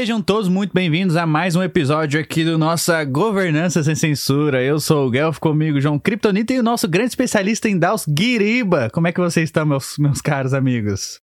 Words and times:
Sejam 0.00 0.22
todos 0.22 0.48
muito 0.48 0.72
bem-vindos 0.72 1.14
a 1.14 1.26
mais 1.26 1.54
um 1.54 1.62
episódio 1.62 2.18
aqui 2.18 2.42
do 2.42 2.56
nossa 2.56 3.04
Governança 3.04 3.82
Sem 3.82 3.94
Censura. 3.94 4.62
Eu 4.62 4.80
sou 4.80 5.06
o 5.06 5.10
Guelph, 5.10 5.36
comigo 5.36 5.78
João 5.78 5.98
Kryptonita 5.98 6.54
e 6.54 6.58
o 6.58 6.62
nosso 6.62 6.88
grande 6.88 7.10
especialista 7.10 7.68
em 7.68 7.78
DAOs, 7.78 8.06
Guiriba. 8.08 8.88
Como 8.88 9.08
é 9.08 9.12
que 9.12 9.20
vocês 9.20 9.50
estão, 9.50 9.66
meus, 9.66 9.98
meus 9.98 10.22
caros 10.22 10.54
amigos? 10.54 11.20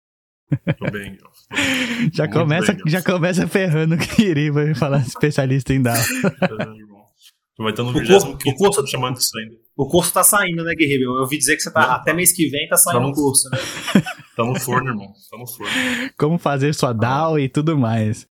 Tô 0.76 0.90
bem, 0.90 1.12
Guelph. 1.12 2.10
Já 2.12 2.26
começa, 2.26 2.72
bem, 2.72 2.82
já 2.88 3.00
começa 3.00 3.46
ferrando 3.46 3.94
o 3.94 3.96
Guiriba 3.96 4.64
e 4.64 4.74
falar 4.74 5.02
especialista 5.06 5.72
em 5.72 5.80
DAO. 5.80 5.94
Vai 7.56 7.70
estar 7.70 7.84
no 7.84 7.92
25 7.92 8.38
o 8.44 8.54
curso, 8.56 8.84
chamando 8.88 9.18
isso 9.18 9.38
ainda. 9.38 9.54
O 9.76 9.86
curso 9.86 10.12
tá 10.12 10.24
saindo, 10.24 10.64
né, 10.64 10.74
Guerreiro? 10.74 11.04
Eu 11.04 11.20
ouvi 11.20 11.38
dizer 11.38 11.54
que 11.54 11.62
você 11.62 11.72
tá, 11.72 11.86
Não, 11.86 11.94
até 11.94 12.12
mês 12.12 12.32
que 12.32 12.48
vem 12.48 12.66
tá 12.66 12.76
saindo 12.76 12.98
tá 12.98 13.06
no, 13.06 13.12
o 13.12 13.14
curso, 13.14 13.48
né? 13.50 13.58
tá 14.36 14.44
no 14.44 14.58
forno, 14.58 14.88
irmão. 14.88 15.12
Tá 15.30 15.38
no 15.38 15.46
forno. 15.46 15.72
Como 16.18 16.38
fazer 16.38 16.74
sua 16.74 16.92
DAO 16.92 17.38
e 17.38 17.48
tudo 17.48 17.78
mais. 17.78 18.26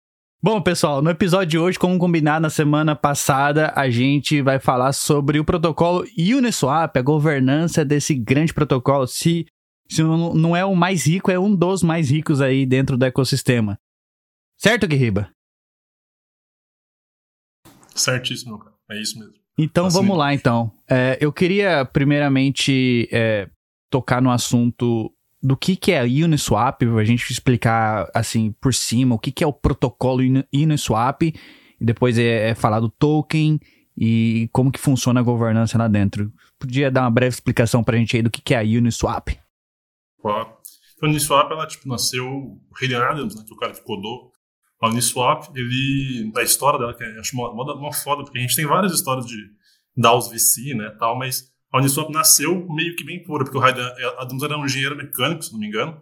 Bom, 0.44 0.60
pessoal, 0.60 1.00
no 1.00 1.08
episódio 1.08 1.46
de 1.46 1.56
hoje, 1.56 1.78
como 1.78 1.96
combinado 1.96 2.42
na 2.42 2.50
semana 2.50 2.96
passada, 2.96 3.72
a 3.76 3.88
gente 3.88 4.42
vai 4.42 4.58
falar 4.58 4.92
sobre 4.92 5.38
o 5.38 5.44
protocolo 5.44 6.04
Uniswap, 6.18 6.96
a 6.96 7.00
governança 7.00 7.84
desse 7.84 8.12
grande 8.12 8.52
protocolo. 8.52 9.06
Se, 9.06 9.46
se 9.88 10.02
não 10.02 10.56
é 10.56 10.64
o 10.64 10.74
mais 10.74 11.06
rico, 11.06 11.30
é 11.30 11.38
um 11.38 11.54
dos 11.54 11.84
mais 11.84 12.10
ricos 12.10 12.40
aí 12.40 12.66
dentro 12.66 12.98
do 12.98 13.04
ecossistema. 13.04 13.78
Certo, 14.58 14.88
Guiriba? 14.88 15.30
Certíssimo, 17.94 18.58
cara. 18.58 18.74
É 18.90 19.00
isso 19.00 19.16
mesmo. 19.20 19.34
Então 19.56 19.86
assim 19.86 19.96
vamos 19.96 20.18
lá, 20.18 20.34
então. 20.34 20.72
É, 20.90 21.18
eu 21.20 21.32
queria 21.32 21.84
primeiramente 21.84 23.08
é, 23.12 23.48
tocar 23.88 24.20
no 24.20 24.32
assunto 24.32 25.14
do 25.42 25.56
que, 25.56 25.74
que 25.74 25.90
é 25.90 26.02
Uniswap, 26.02 26.82
a 26.82 27.04
gente 27.04 27.30
explicar 27.30 28.08
assim 28.14 28.52
por 28.60 28.72
cima 28.72 29.14
o 29.14 29.18
que, 29.18 29.32
que 29.32 29.42
é 29.42 29.46
o 29.46 29.52
protocolo 29.52 30.22
Uniswap, 30.54 31.22
e 31.22 31.34
depois 31.80 32.16
é, 32.16 32.50
é 32.50 32.54
falar 32.54 32.78
do 32.78 32.88
token 32.88 33.58
e 33.96 34.48
como 34.52 34.70
que 34.70 34.78
funciona 34.78 35.20
a 35.20 35.22
governança 35.22 35.76
lá 35.76 35.88
dentro. 35.88 36.32
Podia 36.58 36.90
dar 36.90 37.02
uma 37.02 37.10
breve 37.10 37.34
explicação 37.34 37.82
pra 37.82 37.96
gente 37.98 38.16
aí 38.16 38.22
do 38.22 38.30
que, 38.30 38.40
que 38.40 38.54
é 38.54 38.58
a 38.58 38.62
Uniswap? 38.62 39.36
Claro. 40.20 40.56
Então, 40.96 41.08
a 41.08 41.10
Uniswap, 41.10 41.50
ela 41.50 41.66
tipo, 41.66 41.88
nasceu, 41.88 42.24
o 42.24 42.60
Ray 42.80 42.94
Adams, 42.94 43.34
né, 43.34 43.42
que 43.44 43.52
é 43.52 43.56
o 43.56 43.58
cara 43.58 43.72
que 43.72 43.82
codou 43.82 44.30
a 44.80 44.88
Uniswap, 44.88 45.48
ele, 45.54 46.30
na 46.32 46.42
história 46.42 46.78
dela, 46.78 46.94
que 46.94 47.02
eu 47.02 47.20
acho 47.20 47.36
uma, 47.36 47.50
uma, 47.50 47.74
uma 47.74 47.92
foda, 47.92 48.22
porque 48.22 48.38
a 48.38 48.42
gente 48.42 48.54
tem 48.54 48.66
várias 48.66 48.92
histórias 48.92 49.26
de 49.26 49.36
DAOs 49.96 50.28
VC, 50.28 50.74
né, 50.74 50.90
tal, 50.98 51.18
mas 51.18 51.51
a 51.72 51.78
Uniswap 51.78 52.10
nasceu 52.10 52.68
meio 52.68 52.94
que 52.94 53.04
bem 53.04 53.22
pura, 53.22 53.44
porque 53.44 53.56
o 53.56 53.60
Ryan 53.60 53.92
Adams 54.18 54.42
era 54.42 54.58
um 54.58 54.64
engenheiro 54.64 54.96
mecânico, 54.96 55.42
se 55.42 55.52
não 55.52 55.58
me 55.58 55.66
engano. 55.66 56.00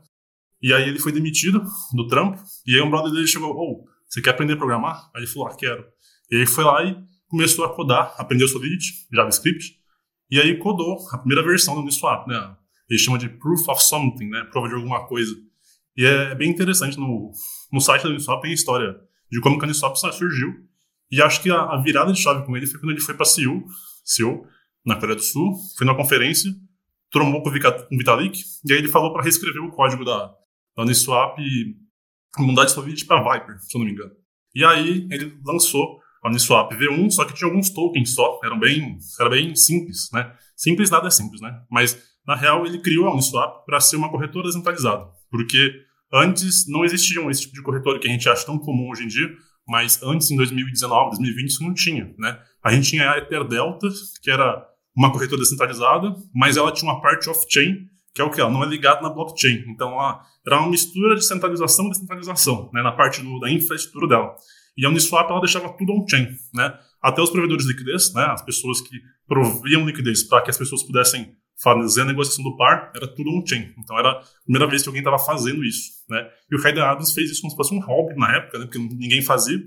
E 0.60 0.74
aí 0.74 0.88
ele 0.88 0.98
foi 0.98 1.12
demitido 1.12 1.62
do 1.94 2.06
trampo. 2.08 2.42
E 2.66 2.74
aí 2.74 2.82
um 2.82 2.90
brother 2.90 3.12
dele 3.12 3.26
chegou: 3.26 3.50
Ô, 3.50 3.84
oh, 3.84 3.84
você 4.08 4.20
quer 4.20 4.30
aprender 4.30 4.54
a 4.54 4.56
programar? 4.56 5.10
Aí 5.14 5.22
ele 5.22 5.26
falou: 5.26 5.48
Ah, 5.48 5.56
quero. 5.56 5.86
E 6.30 6.36
aí 6.36 6.46
foi 6.46 6.64
lá 6.64 6.84
e 6.84 6.96
começou 7.28 7.64
a 7.64 7.74
codar, 7.74 8.14
aprendeu 8.18 8.48
Solidity, 8.48 9.06
JavaScript. 9.12 9.76
E 10.30 10.40
aí 10.40 10.58
codou 10.58 10.98
a 11.12 11.18
primeira 11.18 11.42
versão 11.42 11.74
do 11.74 11.80
Uniswap, 11.80 12.26
né? 12.28 12.56
Ele 12.88 12.98
chama 12.98 13.18
de 13.18 13.28
Proof 13.28 13.68
of 13.68 13.82
Something, 13.82 14.28
né? 14.28 14.44
Prova 14.50 14.68
de 14.68 14.74
alguma 14.74 15.06
coisa. 15.06 15.34
E 15.96 16.04
é 16.04 16.34
bem 16.34 16.50
interessante, 16.50 16.98
no, 16.98 17.30
no 17.72 17.80
site 17.80 18.02
da 18.02 18.10
Uniswap 18.10 18.42
tem 18.42 18.50
a 18.50 18.54
história 18.54 18.96
de 19.30 19.40
como 19.40 19.60
a 19.60 19.64
Uniswap 19.64 19.96
surgiu. 19.96 20.52
E 21.10 21.22
acho 21.22 21.42
que 21.42 21.50
a, 21.50 21.60
a 21.60 21.80
virada 21.80 22.12
de 22.12 22.20
chave 22.20 22.44
com 22.44 22.56
ele 22.56 22.66
foi 22.66 22.80
quando 22.80 22.92
ele 22.92 23.00
foi 23.00 23.14
para 23.14 23.24
Seul, 23.24 23.64
Seul 24.04 24.44
na 24.84 24.96
Coreia 24.96 25.16
do 25.16 25.22
Sul, 25.22 25.54
foi 25.76 25.86
numa 25.86 25.96
conferência, 25.96 26.50
trombou 27.10 27.42
com 27.42 27.48
o 27.48 27.52
Vitalik, 27.52 28.42
e 28.64 28.72
aí 28.72 28.78
ele 28.78 28.88
falou 28.88 29.12
para 29.12 29.22
reescrever 29.22 29.62
o 29.62 29.70
código 29.70 30.04
da, 30.04 30.32
da 30.76 30.82
Uniswap 30.82 31.38
e 31.38 31.76
mudar 32.38 32.64
de 32.64 32.72
Solidity 32.72 33.04
para 33.04 33.22
Viper, 33.22 33.58
se 33.60 33.76
eu 33.76 33.80
não 33.80 33.86
me 33.86 33.92
engano. 33.92 34.12
E 34.54 34.64
aí 34.64 35.06
ele 35.10 35.38
lançou 35.44 36.00
a 36.22 36.28
Uniswap 36.28 36.72
V1, 36.72 37.10
só 37.10 37.24
que 37.24 37.34
tinha 37.34 37.48
alguns 37.48 37.70
tokens 37.70 38.14
só, 38.14 38.40
eram 38.44 38.58
bem, 38.58 38.98
era 39.18 39.30
bem 39.30 39.54
simples, 39.54 40.08
né? 40.12 40.32
Simples 40.56 40.90
nada 40.90 41.08
é 41.08 41.10
simples, 41.10 41.40
né? 41.40 41.62
Mas 41.70 41.98
na 42.26 42.34
real 42.34 42.66
ele 42.66 42.78
criou 42.78 43.08
a 43.08 43.12
Uniswap 43.12 43.64
para 43.64 43.80
ser 43.80 43.96
uma 43.96 44.10
corretora 44.10 44.46
descentralizada, 44.46 45.06
porque 45.30 45.72
antes 46.12 46.68
não 46.68 46.84
existiam 46.84 47.30
esse 47.30 47.42
tipo 47.42 47.54
de 47.54 47.62
corretora 47.62 47.98
que 47.98 48.08
a 48.08 48.10
gente 48.10 48.28
acha 48.28 48.44
tão 48.44 48.58
comum 48.58 48.90
hoje 48.90 49.04
em 49.04 49.08
dia, 49.08 49.28
mas 49.66 50.02
antes 50.02 50.30
em 50.30 50.36
2019, 50.36 51.10
2020 51.10 51.48
isso 51.48 51.62
não 51.62 51.72
tinha, 51.72 52.14
né? 52.18 52.40
A 52.62 52.72
gente 52.72 52.90
tinha 52.90 53.10
a 53.10 53.18
Ether 53.18 53.44
Delta, 53.44 53.88
que 54.22 54.30
era 54.30 54.66
uma 54.96 55.12
corretora 55.12 55.40
descentralizada, 55.40 56.14
mas 56.34 56.56
ela 56.56 56.72
tinha 56.72 56.90
uma 56.90 57.00
parte 57.00 57.28
off-chain, 57.28 57.88
que 58.14 58.20
é 58.20 58.24
o 58.24 58.30
que? 58.30 58.40
Ela 58.40 58.50
não 58.50 58.64
é 58.64 58.66
ligada 58.66 59.00
na 59.00 59.10
blockchain. 59.10 59.64
Então, 59.68 59.92
ela 59.92 60.20
era 60.46 60.58
uma 60.58 60.70
mistura 60.70 61.14
de 61.14 61.24
centralização 61.24 61.86
e 61.86 61.90
descentralização, 61.90 62.70
né, 62.72 62.82
na 62.82 62.92
parte 62.92 63.22
do, 63.22 63.38
da 63.38 63.50
infraestrutura 63.50 64.08
dela. 64.08 64.34
E 64.76 64.84
a 64.84 64.88
Uniswap, 64.88 65.30
ela 65.30 65.40
deixava 65.40 65.68
tudo 65.76 65.92
on-chain, 65.92 66.28
né? 66.54 66.72
Até 67.02 67.22
os 67.22 67.30
provedores 67.30 67.64
de 67.64 67.72
liquidez, 67.72 68.12
né, 68.14 68.24
as 68.30 68.42
pessoas 68.42 68.80
que 68.80 68.96
proviam 69.26 69.86
liquidez 69.86 70.22
para 70.24 70.42
que 70.42 70.50
as 70.50 70.58
pessoas 70.58 70.82
pudessem 70.82 71.34
fazer 71.62 72.02
a 72.02 72.04
negociação 72.06 72.42
do 72.42 72.56
par, 72.56 72.90
era 72.96 73.06
tudo 73.06 73.30
on-chain. 73.30 73.74
Então, 73.78 73.98
era 73.98 74.10
a 74.10 74.22
primeira 74.44 74.66
vez 74.66 74.82
que 74.82 74.88
alguém 74.88 75.00
estava 75.00 75.18
fazendo 75.18 75.62
isso, 75.62 75.90
né? 76.08 76.26
E 76.50 76.56
o 76.56 76.66
Hayden 76.66 76.82
Adams 76.82 77.12
fez 77.12 77.30
isso 77.30 77.42
como 77.42 77.50
se 77.50 77.56
fosse 77.56 77.74
um 77.74 77.80
hobby 77.80 78.14
na 78.16 78.34
época, 78.36 78.58
né, 78.58 78.64
porque 78.64 78.78
ninguém 78.78 79.22
fazia, 79.22 79.58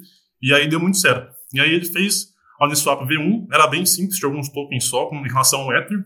e 0.41 0.53
aí 0.53 0.67
deu 0.67 0.79
muito 0.79 0.97
certo. 0.97 1.33
E 1.53 1.61
aí 1.61 1.73
ele 1.73 1.85
fez 1.85 2.32
a 2.59 2.65
Uniswap 2.65 3.03
V1 3.03 3.47
era 3.51 3.67
bem 3.67 3.85
simples, 3.85 4.17
tinha 4.17 4.29
alguns 4.29 4.49
tokens 4.49 4.85
só 4.85 5.05
com, 5.07 5.17
em 5.17 5.29
relação 5.29 5.61
ao 5.61 5.75
Ether. 5.75 5.97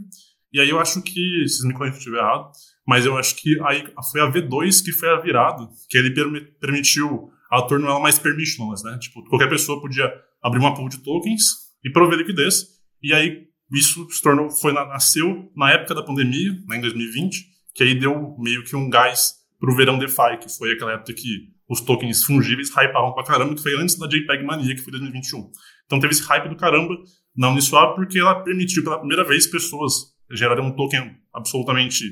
E 0.51 0.59
aí 0.59 0.69
eu 0.69 0.79
acho 0.79 1.01
que, 1.01 1.43
vocês 1.45 1.63
me 1.63 1.73
corrigem 1.73 1.93
se 1.93 1.99
estiver 1.99 2.19
errado, 2.19 2.49
mas 2.87 3.05
eu 3.05 3.17
acho 3.17 3.35
que 3.35 3.59
aí 3.65 3.85
foi 4.11 4.21
a 4.21 4.31
V2 4.31 4.83
que 4.83 4.91
foi 4.91 5.09
a 5.09 5.19
virada, 5.19 5.67
que 5.89 5.97
ele 5.97 6.13
permitiu 6.59 7.29
a 7.51 7.61
tornar 7.61 7.89
ela 7.89 7.99
mais 7.99 8.17
permissionless, 8.17 8.83
né? 8.83 8.97
Tipo, 8.99 9.23
qualquer 9.29 9.49
pessoa 9.49 9.81
podia 9.81 10.11
abrir 10.41 10.59
uma 10.59 10.73
pool 10.73 10.89
de 10.89 10.99
tokens 10.99 11.43
e 11.83 11.91
prover 11.91 12.17
liquidez. 12.17 12.65
E 13.01 13.13
aí 13.13 13.47
isso 13.71 14.09
se 14.09 14.21
tornou, 14.21 14.49
foi, 14.49 14.71
nasceu 14.73 15.51
na 15.55 15.71
época 15.71 15.93
da 15.93 16.03
pandemia, 16.03 16.53
né, 16.67 16.77
em 16.77 16.81
2020, 16.81 17.45
que 17.73 17.83
aí 17.83 17.99
deu 17.99 18.35
meio 18.39 18.63
que 18.63 18.75
um 18.75 18.89
gás 18.89 19.33
pro 19.59 19.75
verão 19.75 19.97
DeFi, 19.97 20.37
que 20.41 20.49
foi 20.49 20.71
aquela 20.71 20.93
época 20.93 21.13
que 21.13 21.49
os 21.69 21.81
tokens 21.81 22.23
fungíveis 22.23 22.69
hypavam 22.69 23.13
pra 23.13 23.23
caramba, 23.23 23.55
que 23.55 23.61
foi 23.61 23.75
antes 23.75 23.97
da 23.97 24.07
JPEG 24.07 24.43
Mania, 24.45 24.73
que 24.73 24.81
foi 24.81 24.91
2021. 24.91 25.51
Então 25.87 25.99
teve 25.99 26.13
esse 26.13 26.23
hype 26.23 26.49
do 26.49 26.55
caramba 26.55 26.95
na 27.35 27.49
Uniswap 27.49 27.95
porque 27.95 28.19
ela 28.19 28.43
permitiu 28.43 28.83
pela 28.83 28.99
primeira 28.99 29.23
vez 29.23 29.47
pessoas 29.47 30.15
gerarem 30.31 30.63
um 30.63 30.75
token 30.75 31.15
absolutamente 31.33 32.03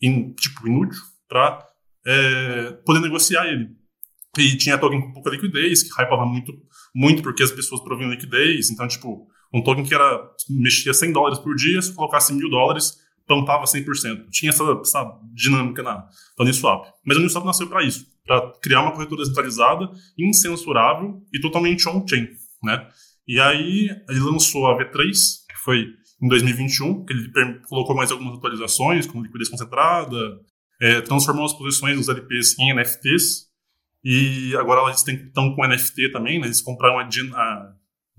in, 0.00 0.32
tipo, 0.34 0.68
inútil 0.68 1.00
para 1.28 1.66
é, 2.06 2.72
poder 2.84 3.00
negociar 3.00 3.46
ele. 3.46 3.70
E 4.38 4.56
tinha 4.56 4.76
token 4.76 5.00
com 5.00 5.12
pouca 5.12 5.30
liquidez, 5.30 5.82
que 5.82 5.90
hypava 6.00 6.26
muito, 6.26 6.52
muito 6.94 7.22
porque 7.22 7.42
as 7.42 7.50
pessoas 7.50 7.82
proviam 7.82 8.10
liquidez. 8.10 8.70
Então, 8.70 8.86
tipo, 8.86 9.26
um 9.52 9.62
token 9.62 9.84
que 9.84 9.94
era 9.94 10.30
mexia 10.50 10.92
100 10.92 11.12
dólares 11.12 11.38
por 11.38 11.54
dia, 11.54 11.80
se 11.80 11.94
colocasse 11.94 12.34
mil 12.34 12.50
dólares, 12.50 12.98
pampava 13.26 13.64
100%. 13.64 14.28
Tinha 14.30 14.50
essa, 14.50 14.62
essa 14.80 15.18
dinâmica 15.32 15.82
na, 15.82 16.06
na 16.38 16.44
Uniswap. 16.44 16.86
Mas 17.04 17.16
a 17.16 17.20
Uniswap 17.20 17.46
nasceu 17.46 17.66
para 17.66 17.82
isso, 17.82 18.06
para 18.26 18.52
criar 18.60 18.82
uma 18.82 18.92
corretora 18.92 19.22
descentralizada, 19.22 19.90
incensurável 20.18 21.22
e 21.32 21.40
totalmente 21.40 21.88
on-chain, 21.88 22.28
né? 22.62 22.86
E 23.26 23.40
aí 23.40 23.88
ele 24.08 24.20
lançou 24.20 24.66
a 24.66 24.78
V3, 24.78 25.10
que 25.48 25.56
foi 25.64 25.86
em 26.22 26.28
2021, 26.28 27.04
que 27.04 27.12
ele 27.12 27.60
colocou 27.68 27.94
mais 27.94 28.10
algumas 28.10 28.38
atualizações, 28.38 29.06
com 29.06 29.22
liquidez 29.22 29.48
concentrada, 29.48 30.40
é, 30.80 31.00
transformou 31.00 31.44
as 31.44 31.52
posições 31.52 31.96
dos 31.96 32.08
LPs 32.08 32.58
em 32.58 32.72
NFTs, 32.74 33.46
e 34.04 34.54
agora 34.56 34.88
eles 34.88 35.04
estão 35.06 35.54
com 35.54 35.66
NFT 35.66 36.12
também, 36.12 36.38
né? 36.38 36.46
eles 36.46 36.60
compraram 36.60 36.98
a, 36.98 37.10
Gen, 37.10 37.28
a 37.34 37.72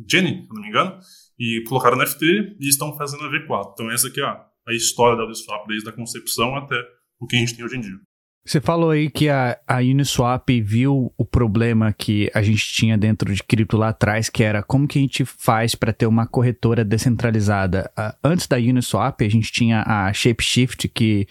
Jenny, 0.05 0.45
se 0.45 0.53
não 0.53 0.61
me 0.61 0.67
engano, 0.67 0.99
e 1.39 1.63
colocaram 1.67 1.97
NFT 1.97 2.57
e 2.59 2.67
estão 2.67 2.95
fazendo 2.97 3.23
a 3.23 3.29
V4. 3.29 3.71
Então 3.73 3.89
essa 3.89 4.07
aqui 4.07 4.19
é 4.19 4.25
a, 4.25 4.45
a 4.67 4.73
história 4.73 5.17
da 5.17 5.23
Uniswap, 5.23 5.65
desde 5.65 5.87
a 5.87 5.93
concepção 5.93 6.55
até 6.57 6.75
o 7.19 7.25
que 7.25 7.37
a 7.37 7.39
gente 7.39 7.55
tem 7.55 7.63
hoje 7.63 7.77
em 7.77 7.81
dia. 7.81 7.97
Você 8.47 8.61
falou 8.61 8.91
aí 8.91 9.09
que 9.09 9.27
a, 9.27 9.59
a 9.67 9.79
Uniswap 9.79 10.49
viu 10.61 11.13
o 11.17 11.25
problema 11.25 11.91
que 11.91 12.31
a 12.33 12.41
gente 12.41 12.65
tinha 12.65 12.97
dentro 12.97 13.33
de 13.33 13.43
cripto 13.43 13.75
lá 13.75 13.89
atrás, 13.89 14.29
que 14.29 14.41
era 14.41 14.63
como 14.63 14.87
que 14.87 14.97
a 14.97 15.01
gente 15.01 15.25
faz 15.25 15.75
para 15.75 15.91
ter 15.91 16.05
uma 16.05 16.25
corretora 16.25 16.85
descentralizada. 16.85 17.91
Antes 18.23 18.47
da 18.47 18.55
Uniswap, 18.55 19.21
a 19.21 19.29
gente 19.29 19.51
tinha 19.51 19.83
a 19.85 20.13
Shapeshift, 20.13 20.87
que 20.87 21.27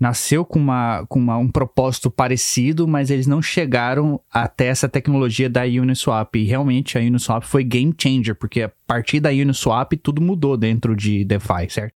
nasceu 0.00 0.42
com, 0.42 0.58
uma, 0.58 1.04
com 1.06 1.18
uma, 1.18 1.36
um 1.36 1.50
propósito 1.50 2.10
parecido, 2.10 2.88
mas 2.88 3.10
eles 3.10 3.26
não 3.26 3.42
chegaram 3.42 4.18
até 4.32 4.68
essa 4.68 4.88
tecnologia 4.88 5.50
da 5.50 5.64
Uniswap. 5.64 6.34
E 6.34 6.44
realmente 6.44 6.96
a 6.96 7.00
Uniswap 7.02 7.44
foi 7.44 7.62
game 7.62 7.94
changer, 8.00 8.34
porque 8.34 8.62
a 8.62 8.72
partir 8.86 9.20
da 9.20 9.28
Uniswap 9.28 9.92
tudo 10.02 10.22
mudou 10.22 10.56
dentro 10.56 10.96
de 10.96 11.26
DeFi, 11.26 11.68
certo? 11.68 11.92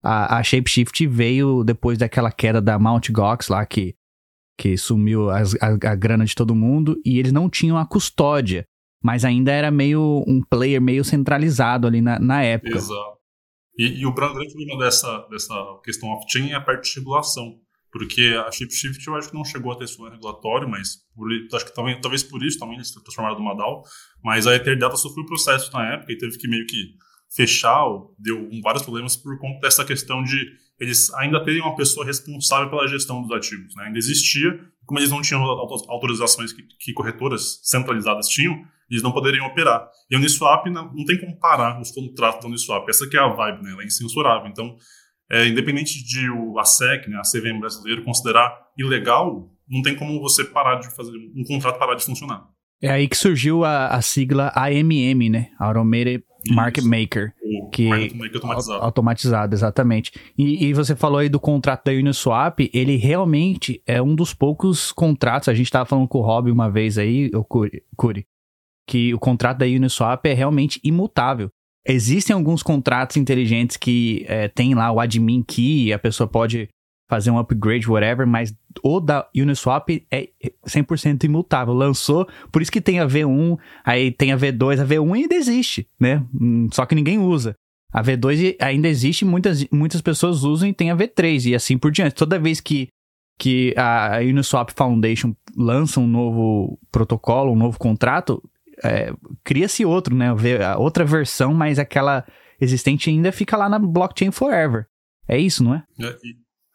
A, 0.00 0.36
a 0.38 0.42
Shapeshift 0.44 1.04
veio 1.08 1.64
depois 1.64 1.98
daquela 1.98 2.30
queda 2.30 2.60
da 2.60 2.78
Mt. 2.78 3.10
Gox 3.10 3.48
lá, 3.48 3.66
que 3.66 3.96
que 4.56 4.76
sumiu 4.76 5.30
as, 5.30 5.54
a, 5.60 5.68
a 5.68 5.94
grana 5.94 6.24
de 6.24 6.34
todo 6.34 6.54
mundo 6.54 7.00
e 7.04 7.18
eles 7.18 7.32
não 7.32 7.50
tinham 7.50 7.76
a 7.76 7.86
custódia, 7.86 8.66
mas 9.02 9.24
ainda 9.24 9.52
era 9.52 9.70
meio 9.70 10.24
um 10.26 10.40
player 10.42 10.80
meio 10.80 11.04
centralizado 11.04 11.86
ali 11.86 12.00
na, 12.00 12.18
na 12.18 12.42
época. 12.42 12.76
Exato. 12.76 13.18
E, 13.76 14.00
e 14.00 14.06
o 14.06 14.14
grande 14.14 14.52
problema 14.52 14.84
dessa, 14.84 15.26
dessa 15.30 15.54
questão 15.84 16.08
off-chain 16.10 16.50
é 16.50 16.54
a 16.54 16.60
parte 16.60 16.92
de 16.92 17.00
regulação. 17.00 17.58
porque 17.94 18.34
a 18.46 18.50
Shapeshift 18.50 19.06
eu 19.06 19.14
acho 19.14 19.30
que 19.30 19.36
não 19.36 19.44
chegou 19.44 19.70
a 19.70 19.76
ter 19.76 19.84
esse 19.84 20.02
regulatório, 20.02 20.68
mas 20.68 20.96
por, 21.14 21.28
acho 21.54 21.64
que 21.64 21.74
talvez, 21.74 21.98
talvez 22.00 22.22
por 22.24 22.42
isso 22.44 22.58
também 22.58 22.74
eles 22.74 22.90
transformaram 22.90 23.38
numa 23.38 23.56
DAO, 23.56 23.82
mas 24.22 24.48
a 24.48 24.54
Eterdata 24.56 24.96
sofreu 24.96 25.24
processo 25.26 25.72
na 25.72 25.94
época 25.94 26.12
e 26.12 26.18
teve 26.18 26.36
que 26.36 26.48
meio 26.48 26.66
que 26.66 26.94
fechar, 27.34 27.84
deu 28.18 28.48
vários 28.62 28.82
problemas 28.82 29.16
por 29.16 29.38
conta 29.38 29.60
dessa 29.60 29.84
questão 29.84 30.24
de 30.24 30.36
eles 30.78 31.12
ainda 31.14 31.42
terem 31.44 31.60
uma 31.60 31.76
pessoa 31.76 32.04
responsável 32.04 32.68
pela 32.68 32.86
gestão 32.88 33.22
dos 33.22 33.30
ativos. 33.30 33.74
Né? 33.76 33.84
Ainda 33.86 33.98
existia, 33.98 34.58
como 34.84 34.98
eles 34.98 35.10
não 35.10 35.22
tinham 35.22 35.42
autorizações 35.42 36.52
que, 36.52 36.62
que 36.80 36.92
corretoras 36.92 37.60
centralizadas 37.62 38.28
tinham, 38.28 38.54
eles 38.90 39.02
não 39.02 39.12
poderiam 39.12 39.46
operar. 39.46 39.88
E 40.10 40.14
a 40.14 40.18
Uniswap 40.18 40.66
não, 40.66 40.92
não 40.92 41.04
tem 41.04 41.18
como 41.18 41.38
parar 41.38 41.80
os 41.80 41.90
contratos 41.90 42.40
da 42.40 42.48
Uniswap. 42.48 42.88
Essa 42.88 43.08
que 43.08 43.16
é 43.16 43.20
a 43.20 43.28
vibe, 43.28 43.62
né? 43.62 43.72
ela 43.72 43.82
é 43.82 43.86
incensurável. 43.86 44.48
Então, 44.48 44.76
é, 45.30 45.46
independente 45.46 46.04
de 46.04 46.28
o, 46.30 46.58
a 46.58 46.64
SEC, 46.64 47.08
né, 47.08 47.16
a 47.16 47.22
CVM 47.22 47.58
brasileira, 47.58 48.02
considerar 48.02 48.52
ilegal, 48.76 49.50
não 49.68 49.80
tem 49.82 49.96
como 49.96 50.20
você 50.20 50.44
parar 50.44 50.76
de 50.76 50.94
fazer 50.94 51.12
um 51.34 51.44
contrato 51.44 51.78
parar 51.78 51.94
de 51.94 52.04
funcionar. 52.04 52.46
É 52.82 52.90
aí 52.90 53.08
que 53.08 53.16
surgiu 53.16 53.64
a, 53.64 53.88
a 53.88 54.02
sigla 54.02 54.52
AMM, 54.54 55.30
né? 55.30 55.50
Automated 55.58 56.22
Market 56.50 56.84
Maker. 56.84 57.32
O 57.42 57.70
que 57.70 57.88
Market 57.88 58.12
Maker 58.14 58.34
automatizado. 58.36 58.84
Automatizado, 58.84 59.54
exatamente. 59.54 60.12
E, 60.36 60.66
e, 60.66 60.74
você 60.74 60.94
falou 60.94 61.18
aí 61.18 61.28
do 61.28 61.40
contrato 61.40 61.84
da 61.84 61.92
Uniswap, 61.92 62.60
ele 62.72 62.96
realmente 62.96 63.82
é 63.86 64.00
um 64.02 64.14
dos 64.14 64.34
poucos 64.34 64.92
contratos, 64.92 65.48
a 65.48 65.54
gente 65.54 65.66
estava 65.66 65.86
falando 65.86 66.08
com 66.08 66.18
o 66.18 66.22
Rob 66.22 66.50
uma 66.50 66.70
vez 66.70 66.98
aí, 66.98 67.30
o 67.34 67.44
Curi, 67.44 68.26
que 68.86 69.14
o 69.14 69.18
contrato 69.18 69.58
da 69.58 69.66
Uniswap 69.66 70.24
é 70.26 70.32
realmente 70.32 70.80
imutável. 70.84 71.48
Existem 71.86 72.34
alguns 72.34 72.62
contratos 72.62 73.18
inteligentes 73.18 73.76
que 73.76 74.24
é, 74.26 74.48
tem 74.48 74.74
lá 74.74 74.90
o 74.90 74.98
admin 74.98 75.42
key, 75.42 75.92
a 75.92 75.98
pessoa 75.98 76.26
pode 76.26 76.68
fazer 77.08 77.30
um 77.30 77.38
upgrade, 77.38 77.88
whatever, 77.88 78.26
mas 78.26 78.54
o 78.82 79.00
da 79.00 79.28
Uniswap 79.36 79.88
é 80.10 80.28
100% 80.66 81.24
imutável. 81.24 81.74
Lançou, 81.74 82.26
por 82.50 82.62
isso 82.62 82.72
que 82.72 82.80
tem 82.80 83.00
a 83.00 83.06
V1, 83.06 83.58
aí 83.84 84.10
tem 84.10 84.32
a 84.32 84.38
V2, 84.38 84.80
a 84.80 84.86
V1 84.86 85.14
ainda 85.14 85.34
existe, 85.34 85.86
né? 86.00 86.24
Hum, 86.34 86.68
só 86.72 86.86
que 86.86 86.94
ninguém 86.94 87.18
usa. 87.18 87.54
A 87.92 88.02
V2 88.02 88.56
ainda 88.58 88.88
existe, 88.88 89.24
muitas, 89.24 89.64
muitas 89.70 90.00
pessoas 90.00 90.42
usam 90.42 90.68
e 90.68 90.74
tem 90.74 90.90
a 90.90 90.96
V3 90.96 91.50
e 91.50 91.54
assim 91.54 91.78
por 91.78 91.92
diante. 91.92 92.14
Toda 92.14 92.38
vez 92.38 92.60
que, 92.60 92.88
que 93.38 93.74
a 93.76 94.18
Uniswap 94.20 94.70
Foundation 94.74 95.34
lança 95.56 96.00
um 96.00 96.06
novo 96.06 96.78
protocolo, 96.90 97.52
um 97.52 97.56
novo 97.56 97.78
contrato, 97.78 98.42
é, 98.82 99.12
cria-se 99.44 99.84
outro, 99.84 100.14
né? 100.14 100.28
Outra 100.76 101.04
versão, 101.04 101.54
mas 101.54 101.78
aquela 101.78 102.24
existente 102.60 103.10
ainda 103.10 103.30
fica 103.30 103.56
lá 103.56 103.68
na 103.68 103.78
blockchain 103.78 104.32
forever. 104.32 104.86
É 105.28 105.38
isso, 105.38 105.62
não 105.62 105.74
é? 105.74 105.84
é 106.00 106.16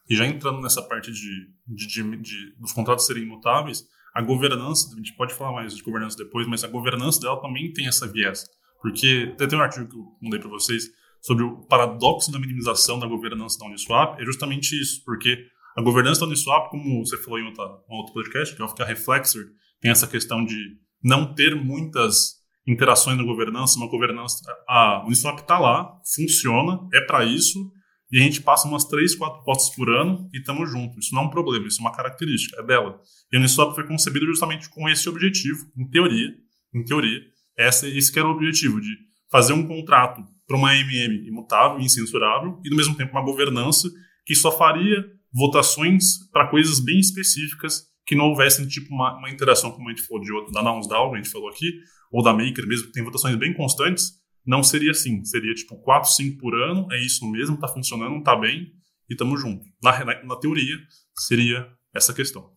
e, 0.10 0.16
já 0.16 0.26
entrando 0.26 0.62
nessa 0.62 0.82
parte 0.82 1.12
de, 1.12 1.48
de, 1.68 1.88
de, 1.88 2.18
de, 2.18 2.56
dos 2.58 2.72
contratos 2.72 3.06
serem 3.06 3.24
imutáveis, 3.24 3.86
a 4.14 4.22
governança, 4.22 4.92
a 4.94 4.98
gente 4.98 5.14
pode 5.14 5.34
falar 5.34 5.52
mais 5.52 5.76
de 5.76 5.84
governança 5.84 6.18
depois, 6.18 6.48
mas 6.48 6.64
a 6.64 6.68
governança 6.68 7.22
dela 7.22 7.40
também 7.40 7.72
tem 7.72 7.88
essa 7.88 8.08
viés. 8.08 8.46
Porque 8.82 9.36
tem 9.38 9.60
um 9.60 9.62
artigo 9.62 9.88
que 9.88 9.96
eu 9.96 10.18
mandei 10.22 10.40
para 10.40 10.50
vocês 10.50 10.90
sobre 11.22 11.44
o 11.44 11.58
paradoxo 11.66 12.32
da 12.32 12.40
minimização 12.40 12.98
da 12.98 13.06
governança 13.06 13.60
da 13.60 13.66
Uniswap, 13.66 14.20
é 14.20 14.26
justamente 14.26 14.80
isso, 14.80 15.04
porque 15.04 15.46
a 15.78 15.82
governança 15.82 16.22
da 16.22 16.28
Uniswap, 16.28 16.70
como 16.70 17.06
você 17.06 17.18
falou 17.18 17.40
em 17.40 17.46
outra, 17.46 17.66
um 17.90 17.96
outro 17.96 18.14
podcast, 18.14 18.56
que 18.56 18.62
é 18.62 18.66
o 18.66 18.88
Reflexor, 18.88 19.44
tem 19.80 19.92
essa 19.92 20.08
questão 20.08 20.44
de 20.44 20.78
não 21.04 21.34
ter 21.34 21.56
muitas 21.56 22.40
interações 22.68 23.18
na 23.18 23.24
governança, 23.24 23.78
uma 23.78 23.90
governança. 23.90 24.42
A 24.68 25.04
Uniswap 25.06 25.40
está 25.40 25.60
lá, 25.60 26.00
funciona, 26.16 26.88
é 26.94 27.02
para 27.02 27.26
isso, 27.26 27.72
e 28.12 28.18
a 28.18 28.22
gente 28.22 28.42
passa 28.42 28.68
umas 28.68 28.86
três, 28.86 29.16
quatro 29.16 29.44
postas 29.44 29.76
por 29.76 29.90
ano 29.90 30.30
e 30.34 30.40
estamos 30.40 30.70
juntos. 30.70 31.06
Isso 31.06 31.16
não 31.16 31.24
é 31.24 31.26
um 31.26 31.30
problema, 31.30 31.68
isso 31.68 31.80
é 31.80 31.82
uma 31.82 31.96
característica, 31.96 32.60
é 32.60 32.64
dela. 32.66 33.00
E 33.32 33.38
a 33.38 33.40
Uniswap 33.40 33.76
foi 33.76 33.86
concebida 33.86 34.26
justamente 34.26 34.70
com 34.70 34.90
esse 34.90 35.08
objetivo, 35.08 35.66
em 35.78 35.88
teoria, 35.90 36.34
em 36.74 36.84
teoria, 36.84 37.22
esse, 37.58 38.12
que 38.12 38.20
era 38.20 38.28
o 38.28 38.32
objetivo, 38.32 38.82
de 38.82 38.96
fazer 39.32 39.54
um 39.54 39.68
contrato 39.68 40.24
para 40.48 40.58
uma 40.58 40.76
MM 40.76 41.28
imutável, 41.28 41.80
incensurável, 41.80 42.60
e, 42.66 42.70
no 42.70 42.76
mesmo 42.76 42.96
tempo, 42.96 43.12
uma 43.12 43.24
governança 43.24 43.88
que 44.26 44.34
só 44.34 44.52
faria 44.52 45.06
votações 45.32 46.28
para 46.32 46.48
coisas 46.48 46.80
bem 46.80 47.00
específicas 47.00 47.84
que 48.06 48.16
não 48.16 48.30
houvesse 48.30 48.68
tipo 48.68 48.92
uma, 48.92 49.16
uma 49.20 49.30
interação, 49.30 49.72
como 49.72 49.88
a 49.88 49.92
gente 49.92 50.02
falou 50.02 50.24
de 50.24 50.34
outro, 50.34 50.52
da 50.52 50.64
NounsDAO, 50.64 51.14
a 51.14 51.18
gente 51.18 51.30
falou 51.30 51.48
aqui, 51.48 51.72
ou 52.12 52.24
da 52.24 52.34
Maker 52.34 52.66
mesmo, 52.66 52.88
que 52.88 52.94
tem 52.94 53.04
votações 53.04 53.36
bem 53.36 53.54
constantes, 53.54 54.14
não 54.50 54.64
seria 54.64 54.90
assim. 54.90 55.24
Seria 55.24 55.54
tipo 55.54 55.78
4, 55.78 56.10
5 56.10 56.40
por 56.40 56.56
ano, 56.56 56.88
é 56.92 57.00
isso 57.00 57.30
mesmo, 57.30 57.60
tá 57.60 57.68
funcionando, 57.68 58.24
tá 58.24 58.36
bem, 58.36 58.74
e 59.08 59.16
tamo 59.16 59.38
junto. 59.38 59.64
Na, 59.82 60.04
na, 60.04 60.24
na 60.24 60.36
teoria, 60.38 60.76
seria 61.16 61.68
essa 61.94 62.12
questão. 62.16 62.50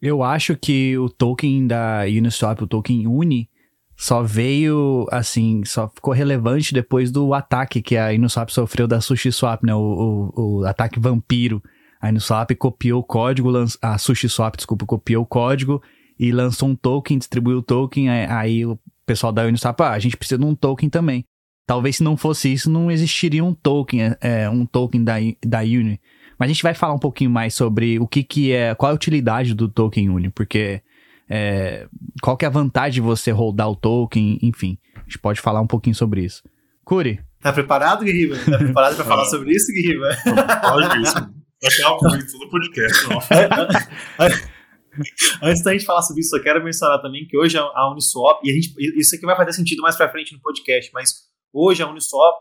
Eu 0.00 0.22
acho 0.22 0.56
que 0.56 0.96
o 0.96 1.10
token 1.10 1.66
da 1.66 2.04
Uniswap, 2.06 2.62
o 2.62 2.66
token 2.66 3.06
Uni, 3.06 3.50
só 3.98 4.22
veio, 4.22 5.06
assim, 5.10 5.62
só 5.64 5.88
ficou 5.88 6.14
relevante 6.14 6.72
depois 6.72 7.10
do 7.10 7.34
ataque 7.34 7.82
que 7.82 7.96
a 7.96 8.08
Uniswap 8.08 8.50
sofreu 8.50 8.86
da 8.88 9.00
SushiSwap, 9.00 9.62
né? 9.62 9.74
O, 9.74 10.32
o, 10.34 10.60
o 10.60 10.64
ataque 10.64 10.98
vampiro 10.98 11.62
a 12.00 12.08
Uniswap 12.08 12.54
copiou 12.56 13.00
o 13.00 13.04
código, 13.04 13.50
a 13.82 13.98
SushiSwap, 13.98 14.56
desculpa, 14.56 14.86
copiou 14.86 15.22
o 15.22 15.26
código 15.26 15.82
e 16.18 16.32
lançou 16.32 16.68
um 16.68 16.76
token, 16.76 17.18
distribuiu 17.18 17.58
o 17.58 17.62
token, 17.62 18.08
aí 18.08 18.62
pessoal 19.06 19.32
da 19.32 19.44
Uniswap, 19.44 19.80
ah, 19.80 19.92
a 19.92 19.98
gente 19.98 20.16
precisa 20.16 20.38
de 20.38 20.44
um 20.44 20.54
token 20.54 20.90
também. 20.90 21.24
Talvez 21.66 21.96
se 21.96 22.02
não 22.02 22.16
fosse 22.16 22.52
isso, 22.52 22.70
não 22.70 22.90
existiria 22.90 23.44
um 23.44 23.54
token, 23.54 24.14
é, 24.20 24.48
um 24.48 24.64
token 24.64 25.02
da, 25.02 25.14
da 25.44 25.60
Uni. 25.60 26.00
Mas 26.38 26.46
a 26.46 26.52
gente 26.52 26.62
vai 26.62 26.74
falar 26.74 26.94
um 26.94 26.98
pouquinho 26.98 27.30
mais 27.30 27.54
sobre 27.54 27.98
o 27.98 28.06
que, 28.06 28.22
que 28.22 28.52
é, 28.52 28.74
qual 28.74 28.90
é 28.90 28.92
a 28.92 28.94
utilidade 28.94 29.54
do 29.54 29.68
token 29.68 30.10
Uni, 30.10 30.30
porque 30.30 30.82
é, 31.28 31.88
qual 32.22 32.36
que 32.36 32.44
é 32.44 32.48
a 32.48 32.50
vantagem 32.50 32.94
de 32.94 33.00
você 33.00 33.30
rodar 33.30 33.68
o 33.68 33.76
token, 33.76 34.38
enfim. 34.42 34.78
A 34.94 35.00
gente 35.00 35.18
pode 35.18 35.40
falar 35.40 35.60
um 35.60 35.66
pouquinho 35.66 35.94
sobre 35.96 36.24
isso. 36.24 36.42
Curi. 36.84 37.20
Tá 37.40 37.52
preparado, 37.52 38.04
Guirriba? 38.04 38.36
Tá 38.38 38.58
preparado 38.58 38.96
para 38.96 39.04
falar 39.04 39.24
sobre 39.24 39.50
isso, 39.52 39.72
Guirriba? 39.72 40.16
Pode 40.62 41.02
isso. 41.02 41.16
Aquela 41.64 41.98
coisa 41.98 42.38
do 42.38 42.48
podcast, 42.50 43.06
Antes 45.42 45.62
da 45.62 45.72
gente 45.72 45.84
falar 45.84 46.02
sobre 46.02 46.22
isso, 46.22 46.36
eu 46.36 46.42
quero 46.42 46.62
mencionar 46.62 47.00
também 47.00 47.26
que 47.26 47.36
hoje 47.36 47.58
a 47.58 47.90
Uniswap, 47.90 48.40
e 48.44 48.50
a 48.50 48.54
gente, 48.54 48.74
isso 48.98 49.14
aqui 49.14 49.24
vai 49.24 49.36
fazer 49.36 49.52
sentido 49.52 49.82
mais 49.82 49.96
pra 49.96 50.10
frente 50.10 50.32
no 50.32 50.40
podcast, 50.40 50.90
mas 50.92 51.14
hoje 51.52 51.82
a 51.82 51.88
Uniswap 51.88 52.40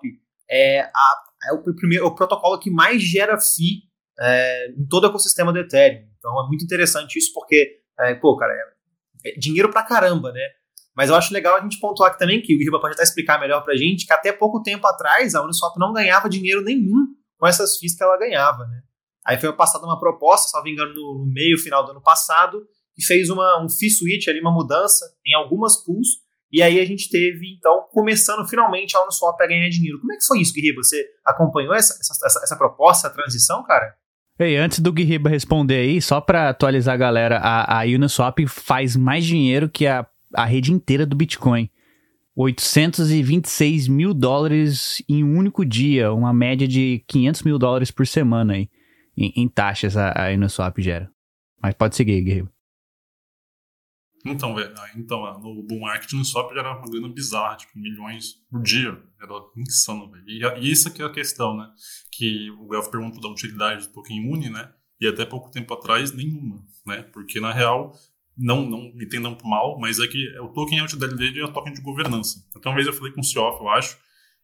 é, 0.50 0.82
a, 0.82 1.24
é 1.50 1.54
o, 1.54 1.76
primeiro, 1.76 2.06
o 2.06 2.16
protocolo 2.16 2.60
que 2.60 2.70
mais 2.70 3.02
gera 3.02 3.40
FII 3.40 3.84
é, 4.20 4.72
em 4.72 4.86
todo 4.88 5.06
o 5.06 5.08
ecossistema 5.08 5.52
do 5.52 5.60
Ethereum. 5.60 6.08
Então 6.18 6.44
é 6.44 6.48
muito 6.48 6.64
interessante 6.64 7.18
isso, 7.18 7.32
porque, 7.34 7.80
é, 8.00 8.16
pô, 8.16 8.38
cara, 8.38 8.54
é, 8.54 9.30
é, 9.30 9.40
dinheiro 9.40 9.70
pra 9.70 9.84
caramba, 9.84 10.32
né? 10.32 10.42
Mas 10.96 11.10
eu 11.10 11.16
acho 11.16 11.34
legal 11.34 11.58
a 11.58 11.62
gente 11.62 11.80
pontuar 11.80 12.10
aqui 12.10 12.20
também, 12.20 12.42
que 12.42 12.56
o 12.56 12.58
Riba 12.58 12.80
pode 12.80 12.94
até 12.94 13.04
explicar 13.04 13.40
melhor 13.40 13.62
pra 13.64 13.76
gente, 13.76 14.06
que 14.06 14.14
até 14.14 14.32
pouco 14.32 14.64
tempo 14.64 14.88
atrás 14.88 15.36
a 15.36 15.44
Uniswap 15.44 15.78
não 15.78 15.92
ganhava 15.92 16.30
dinheiro 16.30 16.62
nenhum 16.62 17.08
com 17.38 17.46
essas 17.46 17.78
FIIs 17.78 17.98
que 17.98 18.04
ela 18.04 18.18
ganhava, 18.18 18.66
né? 18.66 18.82
Aí 19.26 19.40
foi 19.40 19.52
passada 19.54 19.86
uma 19.86 20.00
proposta, 20.00 20.50
se 20.50 20.56
não 20.56 20.64
me 20.64 20.72
engano, 20.72 20.94
no, 20.94 21.26
meio, 21.26 21.58
final 21.58 21.84
do 21.84 21.92
ano 21.92 22.02
passado, 22.02 22.62
que 22.94 23.04
fez 23.04 23.30
uma, 23.30 23.64
um 23.64 23.68
fee 23.68 23.90
switch 23.90 24.28
ali, 24.28 24.40
uma 24.40 24.54
mudança 24.54 25.04
em 25.26 25.34
algumas 25.34 25.84
pools, 25.84 26.24
e 26.52 26.62
aí 26.62 26.80
a 26.80 26.86
gente 26.86 27.10
teve, 27.10 27.56
então, 27.58 27.86
começando 27.92 28.48
finalmente 28.48 28.96
a 28.96 29.02
Uniswap 29.02 29.42
a 29.42 29.48
ganhar 29.48 29.68
dinheiro. 29.68 30.00
Como 30.00 30.14
é 30.14 30.18
que 30.18 30.24
foi 30.24 30.40
isso, 30.40 30.54
Guiriba? 30.54 30.84
Você 30.84 31.04
acompanhou 31.26 31.74
essa, 31.74 31.94
essa, 32.00 32.40
essa 32.44 32.56
proposta, 32.56 33.08
essa 33.08 33.16
transição, 33.16 33.64
cara? 33.64 33.96
Ei, 34.38 34.56
antes 34.58 34.80
do 34.80 34.94
Guiriba 34.94 35.30
responder 35.30 35.78
aí, 35.78 36.02
só 36.02 36.22
para 36.22 36.50
atualizar 36.50 36.94
a 36.94 36.98
galera, 36.98 37.40
a, 37.40 37.82
a 37.82 37.86
Uniswap 37.86 38.38
faz 38.48 38.96
mais 38.96 39.26
dinheiro 39.26 39.68
que 39.68 39.88
a, 39.88 40.06
a 40.34 40.46
rede 40.46 40.72
inteira 40.72 41.06
do 41.06 41.16
Bitcoin. 41.16 41.70
826 42.38 43.88
mil 43.88 44.14
dólares 44.14 45.02
em 45.10 45.24
um 45.24 45.38
único 45.38 45.66
dia, 45.66 46.14
uma 46.14 46.34
média 46.34 46.68
de 46.68 47.04
500 47.08 47.44
mil 47.44 47.58
dólares 47.58 47.90
por 47.92 48.06
semana 48.06 48.54
aí 48.54 48.70
em, 49.18 49.34
em 49.36 49.48
taxas 49.48 49.96
a, 49.98 50.12
a 50.12 50.34
Uniswap 50.34 50.78
gera. 50.80 51.12
Mas 51.62 51.74
pode 51.74 51.96
seguir, 51.96 52.22
Guerreiro. 52.22 52.50
Então, 54.26 54.56
velho, 54.56 54.74
então, 54.96 55.40
no 55.40 55.62
bull 55.62 55.82
market 55.82 56.12
no 56.14 56.26
swap 56.26 56.52
já 56.52 56.62
era 56.62 56.76
uma 56.76 56.90
grana 56.90 57.08
bizarra, 57.08 57.58
tipo, 57.58 57.78
milhões 57.78 58.34
por 58.50 58.62
dia. 58.64 59.00
Era 59.22 59.34
insano, 59.56 60.10
velho. 60.10 60.24
E, 60.28 60.44
e 60.62 60.72
isso 60.72 60.88
aqui 60.88 61.04
é 61.04 61.06
a 61.06 61.12
questão, 61.12 61.56
né? 61.56 61.70
Que 62.12 62.50
o 62.52 62.68
Guelph 62.68 62.90
perguntou 62.90 63.22
da 63.22 63.30
utilidade 63.30 63.88
do 63.88 63.94
token 63.94 64.28
Uni, 64.32 64.50
né? 64.50 64.74
E 65.00 65.08
até 65.08 65.26
pouco 65.26 65.52
tempo 65.52 65.72
atrás, 65.76 66.12
nenhuma, 66.12 66.66
né? 66.88 67.04
Porque, 67.14 67.40
na 67.40 67.54
real, 67.54 67.94
não, 68.36 68.68
não 68.68 68.92
entendam 69.00 69.38
mal, 69.44 69.80
mas 69.80 70.00
é 70.00 70.08
que 70.08 70.28
o 70.40 70.48
token, 70.48 70.80
a 70.80 70.86
utilidade 70.86 71.16
dele 71.16 71.42
é 71.42 71.46
o 71.46 71.54
token 71.54 71.74
de 71.74 71.82
governança. 71.82 72.44
Então, 72.50 72.72
uma 72.72 72.76
vez 72.76 72.88
eu 72.88 72.94
falei 72.94 73.14
com 73.14 73.22
o 73.22 73.24
Cioff, 73.24 73.62
eu 73.62 73.70
acho, 73.70 73.96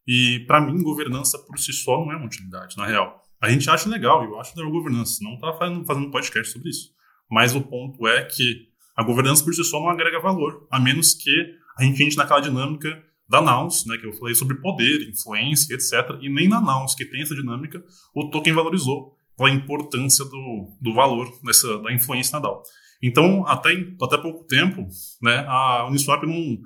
e 0.07 0.43
para 0.47 0.61
mim, 0.61 0.81
governança 0.83 1.39
por 1.39 1.57
si 1.59 1.73
só 1.73 1.97
não 1.97 2.11
é 2.11 2.15
uma 2.15 2.25
utilidade, 2.25 2.77
na 2.77 2.85
real. 2.85 3.20
A 3.41 3.49
gente 3.49 3.69
acha 3.69 3.89
legal, 3.89 4.23
eu 4.23 4.39
acho 4.39 4.55
da 4.55 4.63
governança, 4.63 5.23
não 5.23 5.37
tá 5.37 5.51
fazendo, 5.53 6.11
podcast 6.11 6.53
sobre 6.53 6.69
isso. 6.69 6.91
Mas 7.29 7.55
o 7.55 7.61
ponto 7.61 8.07
é 8.07 8.23
que 8.23 8.67
a 8.95 9.03
governança 9.03 9.43
por 9.43 9.53
si 9.53 9.63
só 9.63 9.79
não 9.79 9.89
agrega 9.89 10.19
valor, 10.19 10.67
a 10.69 10.79
menos 10.79 11.15
que 11.15 11.55
a 11.77 11.83
gente 11.83 12.03
entre 12.03 12.17
naquela 12.17 12.39
dinâmica 12.39 13.03
da 13.27 13.41
Nouns, 13.41 13.85
né, 13.85 13.97
que 13.97 14.05
eu 14.05 14.13
falei 14.13 14.35
sobre 14.35 14.57
poder, 14.57 15.09
influência, 15.09 15.73
etc. 15.73 16.19
E 16.21 16.29
nem 16.29 16.47
na 16.47 16.59
Nouns, 16.61 16.93
que 16.93 17.05
tem 17.05 17.21
essa 17.21 17.33
dinâmica, 17.33 17.83
o 18.13 18.29
token 18.29 18.53
valorizou. 18.53 19.17
pela 19.37 19.49
importância 19.49 20.23
do, 20.25 20.77
do 20.79 20.93
valor, 20.93 21.27
dessa, 21.43 21.79
da 21.79 21.91
influência 21.91 22.33
na 22.33 22.41
DAO. 22.41 22.61
Então, 23.01 23.47
até, 23.47 23.71
até 24.01 24.17
pouco 24.17 24.43
tempo, 24.43 24.85
né, 25.21 25.45
a 25.47 25.87
Uniswap 25.87 26.23
não, 26.23 26.59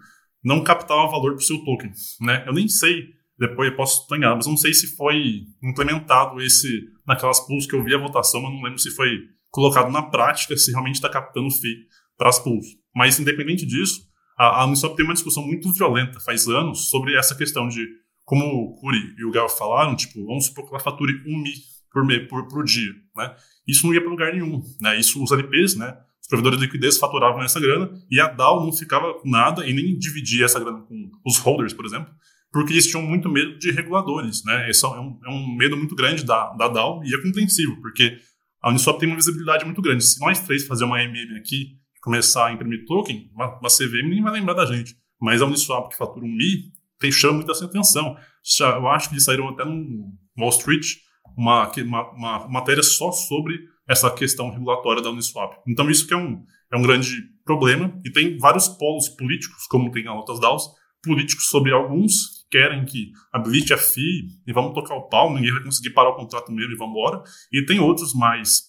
não 0.44 0.64
captava 0.64 1.08
valor 1.08 1.36
para 1.36 1.42
o 1.42 1.46
seu 1.46 1.64
token. 1.64 1.92
Né? 2.20 2.44
Eu 2.46 2.54
nem 2.54 2.68
sei, 2.68 3.14
depois 3.38 3.70
eu 3.70 3.76
posso 3.76 4.04
estar 4.04 4.36
mas 4.36 4.48
não 4.48 4.58
sei 4.58 4.74
se 4.74 4.96
foi 4.96 5.44
implementado 5.62 6.42
esse 6.42 6.68
naquelas 7.06 7.40
pools 7.42 7.66
que 7.66 7.76
eu 7.76 7.84
vi 7.84 7.94
a 7.94 8.00
votação, 8.00 8.42
mas 8.42 8.52
não 8.52 8.62
lembro 8.62 8.80
se 8.80 8.92
foi 8.92 9.20
colocado 9.52 9.92
na 9.92 10.02
prática, 10.02 10.56
se 10.58 10.72
realmente 10.72 10.96
está 10.96 11.10
captando 11.10 11.52
FII 11.52 11.88
para 12.18 12.30
as 12.30 12.40
pools. 12.40 12.66
Mas, 12.96 13.20
independente 13.20 13.66
disso, 13.66 14.02
a, 14.38 14.62
a 14.62 14.66
Uniswap 14.66 14.96
tem 14.96 15.06
uma 15.06 15.14
discussão 15.14 15.46
muito 15.46 15.72
violenta 15.72 16.20
faz 16.20 16.48
anos 16.48 16.90
sobre 16.90 17.18
essa 17.18 17.36
questão 17.36 17.68
de, 17.68 17.86
como 18.24 18.46
o 18.46 18.76
Curi 18.76 19.16
e 19.18 19.26
o 19.26 19.32
Gal 19.32 19.50
falaram, 19.50 19.96
tipo, 19.96 20.26
vamos 20.26 20.46
supor 20.46 20.66
que 20.66 20.72
ela 20.72 20.80
fature 20.80 21.14
um 21.28 21.42
Mi 21.42 21.54
por, 21.92 22.06
me, 22.06 22.20
por, 22.28 22.48
por 22.48 22.66
dia. 22.66 22.92
Né? 23.16 23.34
Isso 23.66 23.86
não 23.86 23.94
ia 23.94 24.02
para 24.02 24.10
lugar 24.10 24.34
nenhum. 24.34 24.62
Né? 24.82 25.00
Isso, 25.00 25.24
os 25.24 25.32
LPs, 25.32 25.76
né? 25.76 25.98
os 26.22 26.28
provedores 26.28 26.60
de 26.60 26.66
liquidez 26.66 26.98
faturavam 26.98 27.42
essa 27.42 27.60
grana 27.60 27.90
e 28.12 28.20
a 28.20 28.28
DAO 28.28 28.66
não 28.66 28.74
ficava 28.74 29.14
com 29.14 29.30
nada 29.30 29.66
e 29.66 29.74
nem 29.74 29.98
dividia 29.98 30.46
essa 30.46 30.60
grana 30.60 30.82
com 30.82 31.10
os 31.26 31.38
holders, 31.38 31.74
por 31.74 31.86
exemplo, 31.86 32.12
porque 32.56 32.72
eles 32.72 32.88
tinham 32.88 33.04
muito 33.04 33.28
medo 33.28 33.60
de 33.60 33.70
reguladores. 33.70 34.42
Né? 34.46 34.70
Esse 34.70 34.86
é 34.86 34.88
um, 34.88 35.20
é 35.26 35.30
um 35.30 35.58
medo 35.58 35.76
muito 35.76 35.94
grande 35.94 36.24
da, 36.24 36.54
da 36.54 36.70
DAO 36.70 37.04
e 37.04 37.14
é 37.14 37.22
compreensível, 37.22 37.76
porque 37.82 38.18
a 38.62 38.70
Uniswap 38.70 38.98
tem 38.98 39.10
uma 39.10 39.18
visibilidade 39.18 39.66
muito 39.66 39.82
grande. 39.82 40.06
Se 40.06 40.22
nós 40.22 40.40
três 40.40 40.66
fazer 40.66 40.86
uma 40.86 41.04
MM 41.04 41.38
aqui 41.38 41.74
e 41.98 42.00
começar 42.02 42.48
a 42.48 42.54
imprimir 42.54 42.86
token, 42.86 43.30
uma, 43.34 43.60
uma 43.60 43.68
CVM 43.68 44.08
nem 44.10 44.24
vai 44.24 44.32
lembrar 44.32 44.54
da 44.54 44.66
gente. 44.66 44.96
Mas 45.20 45.42
a 45.42 45.46
Uniswap, 45.46 45.90
que 45.90 45.98
fatura 45.98 46.26
um 46.26 46.30
Mi, 46.30 46.72
tem, 46.98 47.12
chama 47.12 47.34
muita 47.34 47.52
atenção. 47.52 48.16
Já, 48.42 48.78
eu 48.78 48.88
acho 48.88 49.10
que 49.10 49.16
eles 49.16 49.26
saíram 49.26 49.50
até 49.50 49.66
no 49.66 50.14
Wall 50.40 50.50
Street 50.52 50.86
uma, 51.36 51.70
uma, 51.70 52.16
uma 52.16 52.48
matéria 52.48 52.84
só 52.84 53.12
sobre 53.12 53.60
essa 53.86 54.10
questão 54.10 54.50
regulatória 54.50 55.04
da 55.04 55.10
Uniswap. 55.10 55.58
Então 55.68 55.90
isso 55.90 56.08
que 56.08 56.14
é 56.14 56.18
um, 56.18 56.42
é 56.72 56.78
um 56.78 56.82
grande 56.82 57.18
problema 57.44 58.00
e 58.06 58.10
tem 58.10 58.38
vários 58.38 58.70
polos 58.70 59.10
políticos, 59.10 59.68
como 59.68 59.92
tem 59.92 60.08
as 60.08 60.16
outras 60.16 60.40
DAOs, 60.40 60.70
políticos 61.04 61.50
sobre 61.50 61.74
alguns 61.74 62.35
querem 62.50 62.86
que 62.86 63.12
habilite 63.32 63.74
a 63.74 63.78
FII 63.78 64.28
e 64.48 64.54
vamos 64.54 64.74
tocar 64.74 64.96
o 64.96 65.08
pau, 65.10 65.34
ninguém 65.34 65.52
vai 65.52 65.64
conseguir 65.64 65.92
parar 65.92 66.10
o 66.10 66.16
contrato 66.16 66.52
mesmo 66.52 66.74
e 66.74 66.78
vamos 66.78 66.92
embora. 66.92 67.24
E 67.52 67.66
tem 67.66 67.80
outros 67.80 68.14
mais 68.14 68.64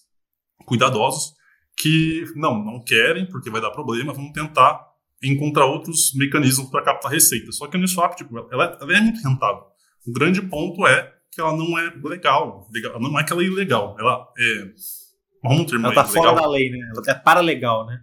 cuidadosos 0.65 1.33
que 1.77 2.25
não, 2.35 2.63
não 2.63 2.83
querem 2.83 3.25
porque 3.27 3.49
vai 3.49 3.61
dar 3.61 3.71
problema, 3.71 4.13
vamos 4.13 4.33
tentar 4.33 4.85
encontrar 5.23 5.65
outros 5.65 6.13
mecanismos 6.15 6.69
para 6.69 6.83
captar 6.83 7.11
receita. 7.11 7.51
Só 7.51 7.67
que 7.67 7.75
a 7.75 7.79
Uniswap, 7.79 8.15
tipo, 8.15 8.37
ela, 8.51 8.77
ela 8.79 8.97
é 8.97 9.01
muito 9.01 9.21
rentável. 9.27 9.63
O 10.05 10.11
grande 10.11 10.41
ponto 10.41 10.85
é 10.87 11.13
que 11.31 11.41
ela 11.41 11.55
não 11.55 11.77
é 11.77 11.93
legal. 12.03 12.67
legal. 12.71 12.99
Não 12.99 13.19
é 13.19 13.23
que 13.23 13.31
ela 13.31 13.41
é 13.41 13.45
ilegal. 13.45 13.95
Ela 13.99 14.27
é 14.37 14.73
Vamos 15.43 15.71
um 15.71 15.85
ela 15.85 15.93
tá 15.93 16.03
fora 16.03 16.33
da 16.33 16.47
lei, 16.47 16.69
né? 16.69 16.79
Ela 16.91 17.01
é 17.07 17.13
paralegal, 17.13 17.85
né? 17.85 18.01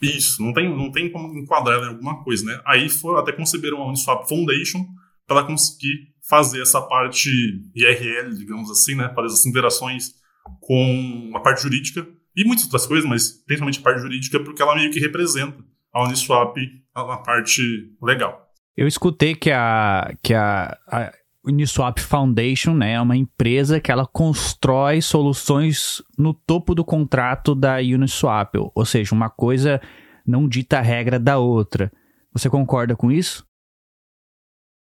Isso, 0.00 0.42
não 0.42 0.52
tem, 0.52 0.74
não 0.74 0.90
tem 0.90 1.10
como 1.10 1.38
enquadrar 1.38 1.76
ela 1.76 1.86
em 1.86 1.90
alguma 1.90 2.22
coisa, 2.24 2.44
né? 2.44 2.60
Aí 2.66 2.88
foram, 2.88 3.18
até 3.18 3.32
conceberam 3.32 3.82
a 3.82 3.88
Uniswap 3.88 4.26
Foundation 4.28 4.86
para 5.26 5.44
conseguir 5.44 6.10
fazer 6.28 6.62
essa 6.62 6.80
parte 6.80 7.30
IRL, 7.74 8.34
digamos 8.34 8.70
assim, 8.70 8.94
né? 8.94 9.12
Fazer 9.14 9.26
essas 9.26 9.46
interações 9.46 10.14
com 10.60 11.32
a 11.34 11.40
parte 11.40 11.62
jurídica 11.62 12.06
e 12.34 12.44
muitas 12.44 12.64
outras 12.64 12.86
coisas, 12.86 13.08
mas 13.08 13.30
principalmente 13.44 13.80
a 13.80 13.82
parte 13.82 14.00
jurídica, 14.00 14.40
porque 14.40 14.62
ela 14.62 14.74
meio 14.74 14.90
que 14.90 15.00
representa 15.00 15.62
a 15.92 16.04
Uniswap 16.04 16.56
na 16.94 17.16
parte 17.18 17.62
legal. 18.02 18.48
Eu 18.76 18.86
escutei 18.86 19.34
que 19.34 19.50
a, 19.50 20.14
que 20.22 20.32
a, 20.32 20.78
a 20.86 21.12
Uniswap 21.44 21.98
Foundation, 21.98 22.74
né, 22.74 22.92
é 22.92 23.00
uma 23.00 23.16
empresa 23.16 23.80
que 23.80 23.90
ela 23.90 24.06
constrói 24.06 25.00
soluções 25.00 26.02
no 26.18 26.34
topo 26.34 26.74
do 26.74 26.84
contrato 26.84 27.54
da 27.54 27.76
Uniswap, 27.76 28.54
ou 28.74 28.84
seja, 28.84 29.14
uma 29.14 29.30
coisa 29.30 29.80
não 30.26 30.46
dita 30.46 30.78
a 30.78 30.82
regra 30.82 31.18
da 31.18 31.38
outra. 31.38 31.90
Você 32.32 32.48
concorda 32.50 32.94
com 32.94 33.10
isso? 33.10 33.46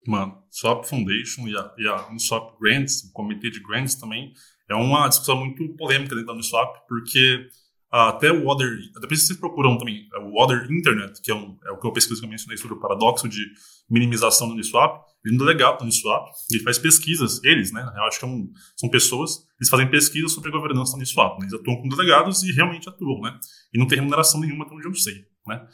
Mano, 0.06 0.44
Swap 0.50 0.84
Foundation 0.86 1.48
e 1.48 1.56
a, 1.56 1.74
e 1.78 1.88
a 1.88 2.08
Uniswap 2.10 2.60
Grants, 2.60 3.04
o 3.04 3.14
comitê 3.14 3.50
de 3.50 3.62
grants 3.62 3.96
também, 3.96 4.34
é 4.70 4.76
uma 4.76 5.08
discussão 5.08 5.38
muito 5.38 5.68
polêmica 5.76 6.16
dentro 6.16 6.28
da 6.28 6.34
Uniswap, 6.34 6.86
porque 6.88 7.48
até 7.92 8.32
o 8.32 8.48
Other, 8.48 8.70
depois 9.02 9.22
vocês 9.22 9.38
procuram 9.38 9.78
também 9.78 10.08
é 10.14 10.20
o 10.20 10.34
Other 10.42 10.66
Internet, 10.72 11.22
que 11.22 11.30
é, 11.30 11.36
um, 11.36 11.58
é 11.66 11.72
o 11.72 11.78
que 11.78 11.86
eu 11.86 11.92
pesquiso 11.92 12.22
que 12.22 12.26
eu 12.26 12.30
mencionei 12.30 12.58
sobre 12.58 12.78
o 12.78 12.80
paradoxo 12.80 13.28
de 13.28 13.46
minimização 13.92 14.48
do 14.48 14.54
Uniswap, 14.54 15.04
ele 15.24 15.36
é 15.36 15.46
legal 15.46 15.78
do 15.78 15.84
Uniswap, 15.84 16.30
ele 16.52 16.64
faz 16.64 16.80
pesquisas, 16.80 17.44
eles, 17.44 17.72
né, 17.72 17.82
eu 17.96 18.04
acho 18.04 18.20
que 18.20 18.26
é 18.26 18.28
um, 18.28 18.50
são 18.76 18.90
pessoas, 18.90 19.46
eles 19.60 19.70
fazem 19.70 19.90
pesquisas 19.90 20.32
sobre 20.32 20.50
a 20.50 20.52
governança 20.52 20.94
do 20.94 20.98
Uniswap, 20.98 21.40
né, 21.40 21.46
eles 21.46 21.54
atuam 21.54 21.78
como 21.78 21.96
delegados 21.96 22.42
e 22.44 22.52
realmente 22.52 22.90
atuam, 22.90 23.22
né, 23.22 23.38
e 23.74 23.78
não 23.78 23.88
tem 23.88 23.98
remuneração 23.98 24.40
nenhuma, 24.40 24.66
até 24.66 24.74
onde 24.74 24.88
eu 24.88 24.96
sei, 24.96 25.26
né. 25.46 25.68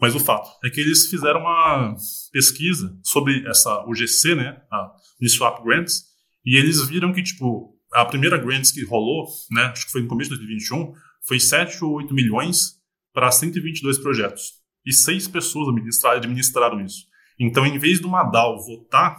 Mas 0.00 0.14
o 0.14 0.20
fato 0.20 0.50
é 0.64 0.68
que 0.68 0.80
eles 0.80 1.06
fizeram 1.06 1.40
uma 1.40 1.94
pesquisa 2.32 2.98
sobre 3.02 3.48
essa 3.48 3.84
UGC, 3.86 4.34
né, 4.34 4.60
a 4.70 4.90
Uniswap 5.20 5.64
Grants, 5.64 6.02
e 6.44 6.56
eles 6.56 6.86
viram 6.86 7.12
que, 7.12 7.22
tipo, 7.22 7.74
a 7.92 8.04
primeira 8.04 8.36
grants 8.36 8.72
que 8.72 8.84
rolou, 8.84 9.26
né, 9.50 9.66
acho 9.66 9.86
que 9.86 9.92
foi 9.92 10.02
no 10.02 10.08
começo 10.08 10.30
de 10.30 10.36
2021, 10.36 10.92
foi 11.26 11.40
7 11.40 11.82
ou 11.84 11.92
8 11.92 12.12
milhões 12.12 12.74
para 13.14 13.30
122 13.30 13.98
projetos. 13.98 14.64
E 14.84 14.92
seis 14.92 15.26
pessoas 15.26 15.68
administraram 16.04 16.84
isso. 16.84 17.06
Então, 17.38 17.66
em 17.66 17.78
vez 17.78 18.00
de 18.00 18.06
uma 18.06 18.24
DAO 18.24 18.58
votar, 18.64 19.16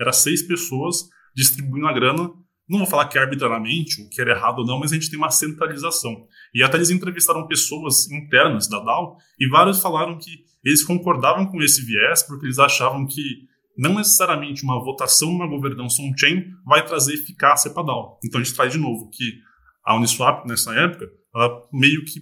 era 0.00 0.12
seis 0.12 0.42
pessoas 0.42 1.08
distribuindo 1.34 1.86
a 1.86 1.92
grana. 1.92 2.30
Não 2.68 2.78
vou 2.78 2.86
falar 2.86 3.06
que 3.06 3.18
é 3.18 3.20
arbitrariamente, 3.20 4.00
o 4.02 4.08
que 4.08 4.20
era 4.20 4.32
errado 4.32 4.60
ou 4.60 4.66
não, 4.66 4.80
mas 4.80 4.92
a 4.92 4.94
gente 4.94 5.10
tem 5.10 5.18
uma 5.18 5.30
centralização. 5.30 6.26
E 6.54 6.62
até 6.62 6.76
eles 6.76 6.90
entrevistaram 6.90 7.46
pessoas 7.46 8.10
internas 8.10 8.68
da 8.68 8.80
DAO 8.80 9.16
e 9.38 9.48
vários 9.48 9.80
falaram 9.80 10.18
que 10.18 10.44
eles 10.64 10.84
concordavam 10.84 11.46
com 11.46 11.60
esse 11.62 11.84
viés 11.84 12.22
porque 12.22 12.46
eles 12.46 12.58
achavam 12.58 13.06
que 13.06 13.50
não 13.76 13.94
necessariamente 13.94 14.62
uma 14.62 14.82
votação 14.82 15.32
numa 15.32 15.46
governança 15.46 16.02
on-chain 16.02 16.44
vai 16.64 16.84
trazer 16.84 17.14
eficácia 17.14 17.70
para 17.70 17.82
a 17.82 17.86
DAO. 17.86 18.18
Então 18.24 18.40
a 18.40 18.44
gente 18.44 18.54
traz 18.54 18.72
de 18.72 18.78
novo 18.78 19.10
que 19.10 19.40
a 19.84 19.96
Uniswap, 19.96 20.46
nessa 20.46 20.74
época, 20.74 21.10
ela 21.34 21.66
meio 21.72 22.04
que 22.04 22.20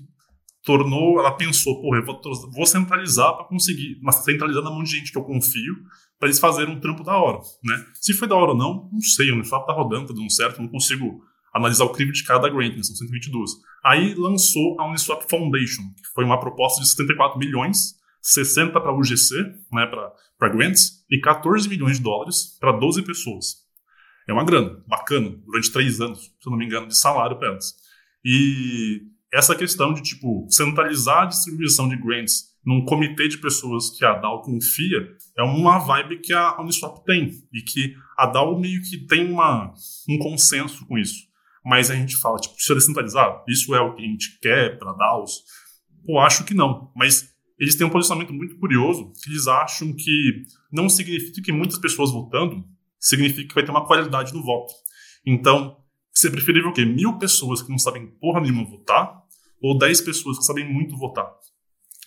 tornou, 0.64 1.18
ela 1.18 1.32
pensou, 1.32 1.80
porra, 1.80 1.98
eu 1.98 2.04
vou, 2.04 2.20
vou 2.52 2.66
centralizar 2.66 3.34
para 3.34 3.46
conseguir, 3.46 3.98
mas 4.02 4.16
centralizar 4.16 4.62
na 4.62 4.70
mão 4.70 4.82
de 4.82 4.90
gente 4.90 5.10
que 5.10 5.18
eu 5.18 5.24
confio, 5.24 5.74
para 6.18 6.28
eles 6.28 6.38
fazerem 6.38 6.74
um 6.74 6.80
trampo 6.80 7.02
da 7.02 7.16
hora, 7.16 7.38
né? 7.64 7.82
Se 7.94 8.12
foi 8.12 8.28
da 8.28 8.36
hora 8.36 8.50
ou 8.50 8.56
não, 8.56 8.90
não 8.92 9.00
sei, 9.00 9.30
o 9.30 9.34
Uniswap 9.34 9.66
tá 9.66 9.72
rodando, 9.72 10.08
tá 10.08 10.14
dando 10.14 10.30
certo, 10.30 10.60
não 10.60 10.68
consigo 10.68 11.22
analisar 11.52 11.84
o 11.84 11.92
crime 11.92 12.12
de 12.12 12.22
cada 12.24 12.48
grant, 12.48 12.76
né? 12.76 12.82
são 12.82 12.94
122. 12.94 13.50
Aí 13.84 14.14
lançou 14.14 14.80
a 14.80 14.86
Uniswap 14.86 15.28
Foundation, 15.28 15.82
que 15.96 16.06
foi 16.14 16.24
uma 16.24 16.38
proposta 16.38 16.80
de 16.80 16.88
74 16.88 17.38
milhões, 17.38 17.94
60 18.20 18.78
para 18.78 18.92
UGC, 18.92 19.34
né, 19.72 19.86
para 20.38 20.48
grants, 20.50 21.04
e 21.10 21.18
14 21.18 21.68
milhões 21.68 21.96
de 21.96 22.02
dólares 22.02 22.58
para 22.60 22.72
12 22.72 23.02
pessoas. 23.02 23.56
É 24.28 24.32
uma 24.32 24.44
grana, 24.44 24.82
bacana, 24.86 25.30
durante 25.44 25.72
três 25.72 26.00
anos, 26.00 26.20
se 26.20 26.46
eu 26.46 26.50
não 26.50 26.58
me 26.58 26.66
engano, 26.66 26.86
de 26.86 26.96
salário 26.96 27.38
para 27.38 27.48
elas. 27.48 27.74
E 28.24 29.02
essa 29.32 29.54
questão 29.54 29.94
de, 29.94 30.02
tipo, 30.02 30.46
centralizar 30.50 31.22
a 31.22 31.26
distribuição 31.26 31.88
de 31.88 31.96
grants 31.96 32.50
num 32.64 32.84
comitê 32.84 33.28
de 33.28 33.38
pessoas 33.38 33.90
que 33.90 34.04
a 34.04 34.14
DAO 34.14 34.42
confia 34.42 35.16
é 35.38 35.42
uma 35.42 35.78
vibe 35.78 36.20
que 36.20 36.32
a 36.32 36.60
Uniswap 36.60 37.04
tem. 37.04 37.30
E 37.52 37.62
que 37.62 37.94
a 38.18 38.26
DAO 38.26 38.58
meio 38.58 38.82
que 38.82 38.98
tem 39.06 39.30
uma, 39.30 39.72
um 40.08 40.18
consenso 40.18 40.84
com 40.86 40.98
isso. 40.98 41.28
Mas 41.64 41.90
a 41.90 41.94
gente 41.94 42.16
fala, 42.16 42.38
tipo, 42.38 42.54
precisa 42.54 42.74
descentralizar? 42.74 43.44
Isso 43.48 43.74
é 43.74 43.80
o 43.80 43.94
que 43.94 44.02
a 44.02 44.06
gente 44.06 44.38
quer 44.40 44.78
para 44.78 44.92
DAOs? 44.92 45.42
Pô, 46.04 46.18
acho 46.18 46.44
que 46.44 46.54
não. 46.54 46.90
Mas 46.96 47.30
eles 47.58 47.74
têm 47.74 47.86
um 47.86 47.90
posicionamento 47.90 48.32
muito 48.32 48.58
curioso, 48.58 49.12
que 49.22 49.30
eles 49.30 49.46
acham 49.46 49.92
que 49.92 50.42
não 50.72 50.88
significa 50.88 51.42
que 51.42 51.52
muitas 51.52 51.78
pessoas 51.78 52.10
votando 52.10 52.64
significa 52.98 53.48
que 53.48 53.54
vai 53.54 53.64
ter 53.64 53.70
uma 53.70 53.86
qualidade 53.86 54.32
no 54.32 54.42
voto. 54.42 54.72
Então, 55.26 55.76
você 56.20 56.30
preferível 56.30 56.70
o 56.70 56.72
quê? 56.72 56.84
Mil 56.84 57.18
pessoas 57.18 57.62
que 57.62 57.70
não 57.70 57.78
sabem 57.78 58.06
porra 58.20 58.40
nenhuma 58.40 58.64
votar 58.64 59.22
ou 59.62 59.78
dez 59.78 60.00
pessoas 60.00 60.38
que 60.38 60.44
sabem 60.44 60.70
muito 60.70 60.96
votar? 60.96 61.30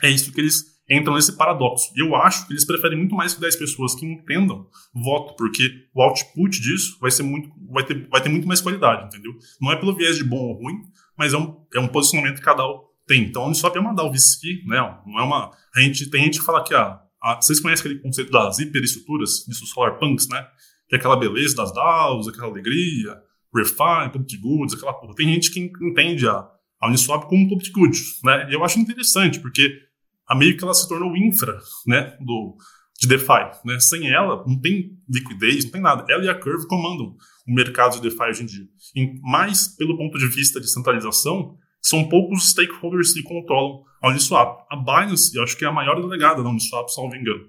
É 0.02 0.10
isso 0.10 0.32
que 0.32 0.42
eles 0.42 0.74
entram 0.90 1.16
nesse 1.16 1.36
paradoxo. 1.36 1.92
Eu 1.96 2.16
acho 2.16 2.46
que 2.46 2.54
eles 2.54 2.66
preferem 2.66 2.98
muito 2.98 3.16
mais 3.16 3.34
que 3.34 3.42
10 3.42 3.56
pessoas 3.56 3.96
que 3.96 4.06
entendam 4.06 4.68
voto, 4.94 5.36
porque 5.36 5.88
o 5.94 6.02
output 6.02 6.62
disso 6.62 6.98
vai 7.00 7.10
ser 7.10 7.24
muito, 7.24 7.50
vai 7.72 7.84
ter, 7.86 8.08
vai 8.10 8.22
ter 8.22 8.30
muito 8.30 8.48
mais 8.48 8.62
qualidade, 8.62 9.06
entendeu? 9.06 9.32
Não 9.62 9.72
é 9.72 9.76
pelo 9.76 9.96
viés 9.96 10.18
de 10.18 10.24
bom 10.24 10.38
ou 10.38 10.62
ruim, 10.62 10.82
mas 11.18 11.34
é 11.34 11.38
um, 11.38 11.66
é 11.74 11.80
um 11.80 11.88
posicionamento 11.88 12.38
que 12.38 12.44
cada 12.44 12.68
um 12.68 12.82
tem. 13.08 13.24
Então, 13.24 13.44
a 13.44 13.48
Uniswap 13.48 13.76
é 13.76 13.80
uma 13.80 13.94
DAO 13.94 14.12
VC, 14.12 14.64
né? 14.66 14.78
Não 15.06 15.20
é 15.20 15.24
uma. 15.24 15.52
A 15.76 15.80
gente, 15.82 16.10
tem 16.10 16.26
gente 16.26 16.40
que 16.40 16.46
fala 16.46 16.64
que 16.64 16.74
ah, 16.74 17.00
a, 17.22 17.36
vocês 17.36 17.60
conhecem 17.60 17.86
aquele 17.86 18.02
conceito 18.02 18.32
das 18.32 18.60
hiperestruturas, 18.60 19.46
disso 19.48 19.66
solar 19.66 20.00
punks, 20.00 20.28
né? 20.28 20.46
Que 20.90 20.96
é 20.96 21.00
aquela 21.00 21.16
beleza 21.16 21.56
das 21.56 21.74
DAOs, 21.74 22.28
aquela 22.28 22.48
alegria, 22.48 23.18
Refine, 23.56 24.12
Public 24.12 24.38
Goods, 24.38 24.76
aquela 24.76 24.94
porra. 24.94 25.16
Tem 25.16 25.28
gente 25.28 25.52
que 25.52 25.60
entende 25.60 26.28
a, 26.28 26.48
a 26.82 26.88
Uniswap 26.88 27.26
como 27.28 27.48
Public 27.48 27.72
Goods, 27.72 28.20
né? 28.24 28.48
E 28.50 28.54
eu 28.54 28.64
acho 28.64 28.80
interessante, 28.80 29.40
porque 29.40 29.80
a 30.28 30.36
meio 30.36 30.58
que 30.58 30.64
ela 30.64 30.74
se 30.74 30.88
tornou 30.88 31.16
infra, 31.16 31.60
né? 31.88 32.18
Do, 32.20 32.58
de 33.00 33.08
DeFi. 33.08 33.52
Né? 33.66 33.80
Sem 33.80 34.10
ela, 34.10 34.44
não 34.48 34.60
tem 34.60 34.98
liquidez, 35.10 35.66
não 35.66 35.72
tem 35.72 35.82
nada. 35.82 36.06
Ela 36.10 36.24
e 36.26 36.30
a 36.30 36.36
Curve 36.36 36.68
comandam 36.68 37.16
o 37.48 37.54
mercado 37.54 37.96
de 37.96 38.02
DeFi 38.02 38.30
hoje 38.30 38.44
em 38.44 38.46
dia. 38.46 38.66
E 38.96 39.20
mais 39.22 39.68
pelo 39.68 39.98
ponto 39.98 40.18
de 40.18 40.28
vista 40.28 40.60
de 40.60 40.70
centralização, 40.70 41.58
são 41.82 42.08
poucos 42.08 42.50
stakeholders 42.52 43.14
que 43.14 43.24
controlam 43.24 43.84
a 44.02 44.10
Uniswap. 44.10 44.66
A 44.70 44.76
Binance, 44.76 45.36
eu 45.36 45.44
acho 45.44 45.58
que 45.58 45.66
é 45.66 45.68
a 45.68 45.72
maior 45.72 46.02
delegada 46.02 46.42
da 46.42 46.50
Uniswap, 46.50 46.90
salvo 46.90 47.16
engano. 47.16 47.44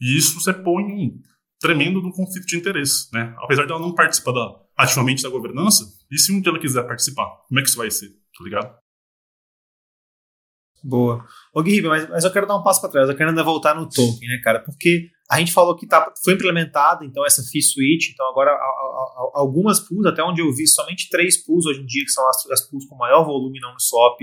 E 0.00 0.16
isso 0.16 0.40
você 0.40 0.52
põe 0.52 0.84
um 0.84 1.20
tremendo 1.58 2.00
no 2.00 2.12
conflito 2.12 2.46
de 2.46 2.56
interesse. 2.56 3.12
Né? 3.12 3.34
Apesar 3.38 3.66
dela 3.66 3.80
não 3.80 3.94
participar 3.94 4.32
da, 4.32 4.59
ativamente 4.80 5.22
da 5.22 5.28
governança, 5.28 5.84
e 6.10 6.18
se 6.18 6.32
um 6.32 6.40
dia 6.40 6.50
ela 6.50 6.58
quiser 6.58 6.82
participar, 6.86 7.26
como 7.48 7.60
é 7.60 7.62
que 7.62 7.68
isso 7.68 7.78
vai 7.78 7.90
ser? 7.90 8.08
Tá 8.08 8.44
ligado? 8.44 8.74
Boa. 10.82 11.24
Ô 11.54 11.62
Gui, 11.62 11.82
mas, 11.82 12.08
mas 12.08 12.24
eu 12.24 12.32
quero 12.32 12.46
dar 12.46 12.56
um 12.56 12.62
passo 12.62 12.80
para 12.80 12.90
trás, 12.90 13.08
eu 13.08 13.16
quero 13.16 13.30
ainda 13.30 13.44
voltar 13.44 13.74
no 13.74 13.88
token, 13.88 14.28
né, 14.28 14.40
cara? 14.42 14.60
Porque 14.60 15.10
a 15.30 15.38
gente 15.38 15.52
falou 15.52 15.76
que 15.76 15.86
tá, 15.86 16.12
foi 16.24 16.34
implementada, 16.34 17.04
então, 17.04 17.24
essa 17.24 17.42
fee 17.42 17.62
switch, 17.62 18.10
então 18.12 18.26
agora 18.28 18.50
a, 18.50 18.54
a, 18.54 18.56
a, 18.56 19.30
algumas 19.40 19.78
pools, 19.78 20.06
até 20.06 20.22
onde 20.22 20.40
eu 20.40 20.52
vi, 20.54 20.66
somente 20.66 21.08
três 21.10 21.36
pools 21.44 21.66
hoje 21.66 21.82
em 21.82 21.86
dia, 21.86 22.04
que 22.04 22.10
são 22.10 22.26
as, 22.28 22.50
as 22.50 22.68
pools 22.68 22.86
com 22.86 22.96
maior 22.96 23.24
volume 23.24 23.60
não 23.60 23.72
no 23.72 23.80
swap, 23.80 24.18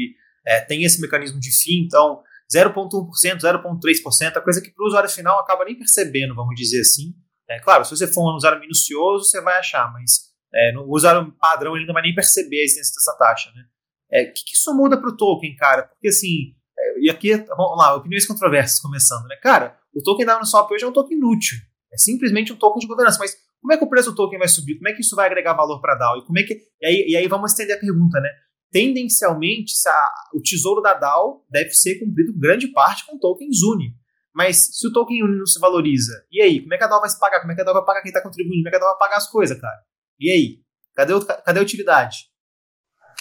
é, 0.45 0.61
tem 0.61 0.83
esse 0.83 0.99
mecanismo 0.99 1.39
de 1.39 1.51
fee, 1.51 1.85
então 1.85 2.21
0,1%, 2.53 3.39
0,3%, 3.39 4.37
a 4.37 4.41
coisa 4.41 4.61
que 4.61 4.71
para 4.71 4.83
o 4.83 4.87
usuário 4.87 5.09
final 5.09 5.39
acaba 5.39 5.65
nem 5.65 5.77
percebendo, 5.77 6.33
vamos 6.33 6.55
dizer 6.55 6.81
assim. 6.81 7.13
É, 7.49 7.59
claro, 7.59 7.85
se 7.85 7.95
você 7.95 8.07
for 8.07 8.33
um 8.33 8.35
usuário 8.35 8.59
minucioso, 8.59 9.25
você 9.25 9.41
vai 9.41 9.57
achar, 9.57 9.91
mas 9.93 10.26
é, 10.53 10.71
no, 10.71 10.83
usuário 10.89 11.33
padrão 11.39 11.75
ele 11.75 11.85
não 11.85 11.93
vai 11.93 12.03
nem 12.03 12.15
perceber 12.15 12.61
a 12.61 12.63
existência 12.63 12.93
dessa 12.95 13.17
taxa, 13.17 13.51
né? 13.55 13.63
É, 14.11 14.23
o 14.23 14.33
que, 14.33 14.43
que, 14.45 14.55
isso 14.55 14.73
muda 14.73 14.99
para 14.99 15.09
o 15.09 15.17
token, 15.17 15.55
cara? 15.55 15.83
Porque 15.83 16.07
assim, 16.07 16.55
é, 16.77 16.99
e 17.01 17.09
aqui, 17.09 17.35
vamos 17.35 17.77
lá, 17.77 17.95
opiniões 17.95 18.25
controversas 18.25 18.79
começando, 18.79 19.27
né? 19.27 19.35
Cara, 19.41 19.77
o 19.93 20.01
token 20.01 20.25
da 20.25 20.37
Uniswap 20.37 20.71
hoje 20.71 20.85
é 20.85 20.87
um 20.87 20.93
token 20.93 21.17
inútil. 21.17 21.57
É 21.91 21.97
simplesmente 21.97 22.53
um 22.53 22.55
token 22.55 22.79
de 22.79 22.87
governança. 22.87 23.19
Mas 23.19 23.35
como 23.61 23.73
é 23.73 23.77
que 23.77 23.83
o 23.83 23.89
preço 23.89 24.11
do 24.11 24.15
token 24.15 24.39
vai 24.39 24.47
subir? 24.47 24.77
Como 24.77 24.87
é 24.87 24.93
que 24.93 25.01
isso 25.01 25.15
vai 25.15 25.25
agregar 25.25 25.53
valor 25.53 25.81
para 25.81 25.93
a 25.93 25.97
DAO? 25.97 26.17
E, 26.17 26.25
como 26.25 26.39
é 26.39 26.43
que, 26.43 26.53
e, 26.53 26.85
aí, 26.85 27.05
e 27.09 27.17
aí 27.17 27.27
vamos 27.27 27.51
estender 27.51 27.75
a 27.75 27.79
pergunta, 27.79 28.19
né? 28.19 28.29
Tendencialmente, 28.71 29.73
a, 29.87 30.09
o 30.33 30.41
tesouro 30.41 30.81
da 30.81 30.93
DAO 30.93 31.45
deve 31.49 31.71
ser 31.71 31.99
cumprido 31.99 32.37
grande 32.37 32.67
parte 32.67 33.05
com 33.05 33.17
tokens 33.17 33.61
UNI. 33.63 33.93
Mas 34.33 34.77
se 34.77 34.87
o 34.87 34.93
token 34.93 35.23
UNI 35.23 35.39
não 35.39 35.45
se 35.45 35.59
valoriza, 35.59 36.13
e 36.31 36.41
aí? 36.41 36.61
Como 36.61 36.73
é 36.73 36.77
que 36.77 36.83
a 36.83 36.87
DAO 36.87 36.99
vai 36.99 37.09
se 37.09 37.19
pagar? 37.19 37.39
Como 37.39 37.51
é 37.51 37.55
que 37.55 37.61
a 37.61 37.63
DAO 37.63 37.73
vai 37.73 37.85
pagar 37.85 38.01
quem 38.01 38.09
está 38.09 38.21
contribuindo? 38.21 38.63
Como 38.63 38.67
é 38.67 38.71
que 38.71 38.77
a 38.77 38.79
DAO 38.79 38.89
vai 38.91 38.99
pagar 38.99 39.17
as 39.17 39.29
coisas, 39.29 39.59
cara? 39.59 39.77
E 40.19 40.31
aí? 40.31 40.61
Cadê, 40.95 41.13
o, 41.13 41.25
cadê 41.25 41.59
a 41.59 41.63
utilidade? 41.63 42.25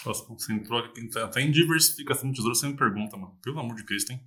Nossa, 0.04 0.24
você 0.28 0.52
entrou 0.52 0.82
até 1.22 1.40
em 1.40 1.50
diversificação 1.50 2.30
de 2.30 2.36
tesouro, 2.36 2.54
você 2.54 2.68
me 2.68 2.76
pergunta, 2.76 3.16
mano. 3.16 3.38
Pelo 3.42 3.60
amor 3.60 3.74
de 3.76 3.84
Cristo, 3.84 4.12
hein? 4.12 4.20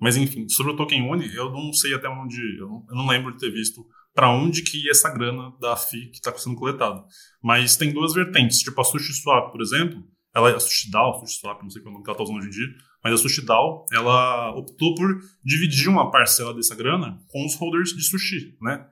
Mas 0.00 0.16
enfim, 0.16 0.48
sobre 0.48 0.72
o 0.72 0.76
token 0.76 1.10
Uni, 1.10 1.34
eu 1.34 1.50
não 1.50 1.72
sei 1.72 1.94
até 1.94 2.08
onde, 2.08 2.40
eu 2.58 2.68
não, 2.68 2.86
eu 2.88 2.96
não 2.96 3.06
lembro 3.06 3.32
de 3.32 3.38
ter 3.38 3.50
visto 3.50 3.86
para 4.14 4.30
onde 4.30 4.62
que 4.62 4.84
ia 4.84 4.90
essa 4.90 5.10
grana 5.10 5.52
da 5.60 5.76
FI 5.76 6.10
que 6.10 6.16
está 6.16 6.36
sendo 6.36 6.56
coletada. 6.56 7.04
Mas 7.42 7.76
tem 7.76 7.92
duas 7.92 8.14
vertentes, 8.14 8.60
tipo 8.60 8.80
a 8.80 8.84
SushiSwap, 8.84 9.52
por 9.52 9.60
exemplo, 9.60 10.02
ela 10.34 10.54
a 10.54 10.60
SushiDAO, 10.60 11.20
SushiSwap, 11.20 11.62
não 11.62 11.70
sei 11.70 11.82
qual 11.82 11.92
nome 11.92 12.04
que 12.04 12.10
ela 12.10 12.14
está 12.14 12.24
usando 12.24 12.38
hoje 12.38 12.48
em 12.48 12.50
dia, 12.50 12.68
mas 13.02 13.14
a 13.14 13.16
SushiDAO, 13.16 13.86
ela 13.92 14.50
optou 14.54 14.94
por 14.94 15.18
dividir 15.44 15.88
uma 15.88 16.10
parcela 16.10 16.54
dessa 16.54 16.74
grana 16.74 17.18
com 17.28 17.44
os 17.44 17.54
holders 17.56 17.90
de 17.90 18.02
sushi, 18.02 18.56
né? 18.60 18.86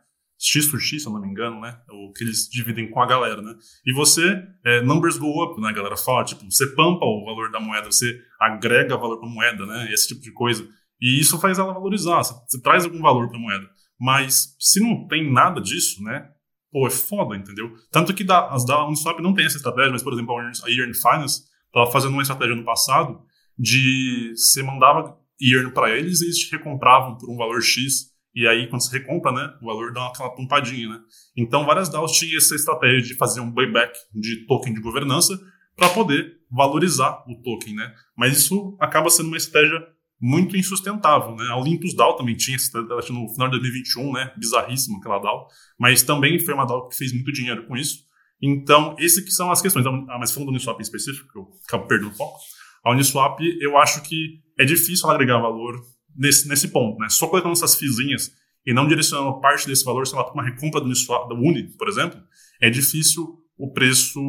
X 0.46 0.66
por 0.66 0.78
X, 0.78 1.02
se 1.02 1.08
eu 1.08 1.12
não 1.12 1.22
me 1.22 1.28
engano, 1.28 1.58
né? 1.58 1.74
O 1.90 2.12
que 2.12 2.22
eles 2.22 2.46
dividem 2.50 2.90
com 2.90 3.00
a 3.00 3.06
galera, 3.06 3.40
né? 3.40 3.54
E 3.86 3.94
você, 3.94 4.42
é, 4.62 4.82
numbers 4.82 5.16
go 5.16 5.42
up, 5.42 5.58
né? 5.58 5.70
A 5.70 5.72
galera 5.72 5.96
fala, 5.96 6.22
tipo, 6.22 6.44
você 6.44 6.66
pampa 6.74 7.06
o 7.06 7.24
valor 7.24 7.50
da 7.50 7.58
moeda, 7.58 7.90
você 7.90 8.20
agrega 8.38 8.94
valor 8.96 9.18
para 9.18 9.28
moeda, 9.28 9.64
né? 9.64 9.90
Esse 9.90 10.08
tipo 10.08 10.20
de 10.20 10.30
coisa. 10.32 10.68
E 11.00 11.18
isso 11.18 11.40
faz 11.40 11.58
ela 11.58 11.72
valorizar, 11.72 12.22
você, 12.22 12.34
você 12.46 12.60
traz 12.60 12.84
algum 12.84 13.00
valor 13.00 13.30
para 13.30 13.38
moeda. 13.38 13.66
Mas 13.98 14.54
se 14.58 14.80
não 14.80 15.08
tem 15.08 15.32
nada 15.32 15.62
disso, 15.62 16.02
né? 16.02 16.28
Pô, 16.70 16.86
é 16.86 16.90
foda, 16.90 17.36
entendeu? 17.36 17.72
Tanto 17.90 18.12
que 18.12 18.22
da, 18.22 18.50
as 18.50 18.66
da 18.66 18.86
Uniswap 18.86 19.20
não 19.20 19.32
tem 19.32 19.46
essa 19.46 19.56
estratégia, 19.56 19.92
mas, 19.92 20.02
por 20.02 20.12
exemplo, 20.12 20.36
a 20.36 20.68
Yearn 20.68 20.92
Finance 20.92 21.44
estava 21.66 21.90
fazendo 21.90 22.12
uma 22.12 22.22
estratégia 22.22 22.54
no 22.54 22.64
passado 22.64 23.22
de 23.58 24.34
você 24.36 24.62
mandava 24.62 25.16
Yearn 25.40 25.72
para 25.72 25.96
eles 25.96 26.20
e 26.20 26.26
eles 26.26 26.38
te 26.38 26.52
recompravam 26.52 27.16
por 27.16 27.30
um 27.30 27.36
valor 27.36 27.62
X 27.62 28.13
e 28.34 28.48
aí, 28.48 28.68
quando 28.68 28.82
você 28.82 28.98
recompra, 28.98 29.30
né, 29.30 29.54
o 29.62 29.66
valor 29.66 29.92
dá 29.92 30.08
aquela 30.08 30.30
pompadinha, 30.30 30.88
né? 30.88 31.00
Então, 31.36 31.64
várias 31.64 31.88
DAOs 31.88 32.12
tinham 32.12 32.36
essa 32.36 32.54
estratégia 32.54 33.00
de 33.00 33.14
fazer 33.14 33.40
um 33.40 33.50
buyback 33.50 33.96
de 34.12 34.44
token 34.46 34.74
de 34.74 34.80
governança 34.80 35.38
para 35.76 35.88
poder 35.90 36.38
valorizar 36.50 37.22
o 37.28 37.40
token, 37.42 37.74
né? 37.74 37.94
Mas 38.16 38.36
isso 38.36 38.76
acaba 38.80 39.08
sendo 39.08 39.28
uma 39.28 39.36
estratégia 39.36 39.80
muito 40.20 40.56
insustentável, 40.56 41.36
né? 41.36 41.46
A 41.48 41.56
Olympus 41.56 41.94
DAO 41.94 42.16
também 42.16 42.34
tinha 42.34 42.56
essa 42.56 42.66
estratégia 42.66 43.14
no 43.14 43.28
final 43.28 43.48
de 43.48 43.58
2021, 43.58 44.12
né? 44.12 44.32
Bizarríssima 44.36 44.98
aquela 44.98 45.18
DAO. 45.18 45.46
Mas 45.78 46.02
também 46.02 46.38
foi 46.38 46.54
uma 46.54 46.64
DAO 46.64 46.88
que 46.88 46.96
fez 46.96 47.12
muito 47.12 47.32
dinheiro 47.32 47.66
com 47.66 47.76
isso. 47.76 48.04
Então, 48.42 48.96
essas 48.98 49.22
que 49.24 49.30
são 49.30 49.50
as 49.50 49.62
questões. 49.62 49.86
Ah, 49.86 50.18
mas 50.18 50.32
falando 50.32 50.48
do 50.48 50.52
Uniswap 50.52 50.78
em 50.78 50.82
específico, 50.82 51.30
que 51.30 51.38
eu 51.38 51.48
acabo 51.68 51.86
perdendo 51.86 52.10
o 52.10 52.14
foco. 52.14 52.38
A 52.84 52.90
Uniswap, 52.90 53.38
eu 53.60 53.78
acho 53.78 54.02
que 54.02 54.40
é 54.58 54.64
difícil 54.64 55.08
agregar 55.08 55.38
valor 55.38 55.74
nesse, 56.16 56.48
nesse 56.48 56.68
ponto, 56.68 56.98
né? 56.98 57.08
Só 57.08 57.26
colocando 57.26 57.52
essas 57.52 57.76
fizinhas 57.76 58.32
e 58.66 58.72
não 58.72 58.86
direcionando 58.86 59.40
parte 59.40 59.66
desse 59.66 59.84
valor, 59.84 60.06
sei 60.06 60.16
lá, 60.16 60.24
para 60.24 60.34
uma 60.34 60.44
recompra 60.44 60.80
do, 60.80 60.88
da 60.88 61.34
Uni, 61.34 61.64
por 61.76 61.88
exemplo, 61.88 62.20
é 62.60 62.70
difícil 62.70 63.38
o 63.56 63.72
preço 63.72 64.20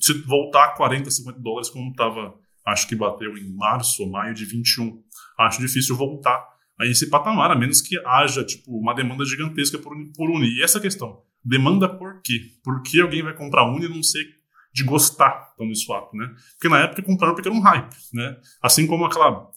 se 0.00 0.12
voltar 0.22 0.66
a 0.66 0.68
40, 0.70 1.10
50 1.10 1.40
dólares, 1.40 1.70
como 1.70 1.90
estava, 1.90 2.34
acho 2.66 2.86
que 2.86 2.94
bateu 2.94 3.36
em 3.36 3.54
março 3.54 4.02
ou 4.02 4.10
maio 4.10 4.34
de 4.34 4.44
21. 4.44 5.02
Acho 5.38 5.60
difícil 5.60 5.96
voltar 5.96 6.46
a 6.78 6.86
esse 6.86 7.08
patamar, 7.08 7.50
a 7.50 7.56
menos 7.56 7.80
que 7.80 7.98
haja 8.06 8.44
tipo, 8.44 8.78
uma 8.78 8.94
demanda 8.94 9.24
gigantesca 9.24 9.78
por, 9.78 9.94
por 10.14 10.30
Uni. 10.30 10.48
E 10.48 10.62
essa 10.62 10.78
questão, 10.78 11.22
demanda 11.44 11.88
por 11.88 12.20
quê? 12.22 12.52
Por 12.62 12.82
que 12.82 13.00
alguém 13.00 13.22
vai 13.22 13.34
comprar 13.34 13.64
Uni 13.64 13.86
e 13.86 13.88
não 13.88 14.02
ser 14.02 14.24
de 14.72 14.84
gostar 14.84 15.54
do 15.58 15.64
Uniswap, 15.64 16.14
né? 16.14 16.32
Porque 16.52 16.68
na 16.68 16.80
época 16.80 17.02
compraram 17.02 17.34
porque 17.34 17.48
era 17.48 17.56
um 17.56 17.60
hype, 17.60 17.96
né? 18.12 18.36
Assim 18.62 18.86
como 18.86 19.04
aquela 19.04 19.50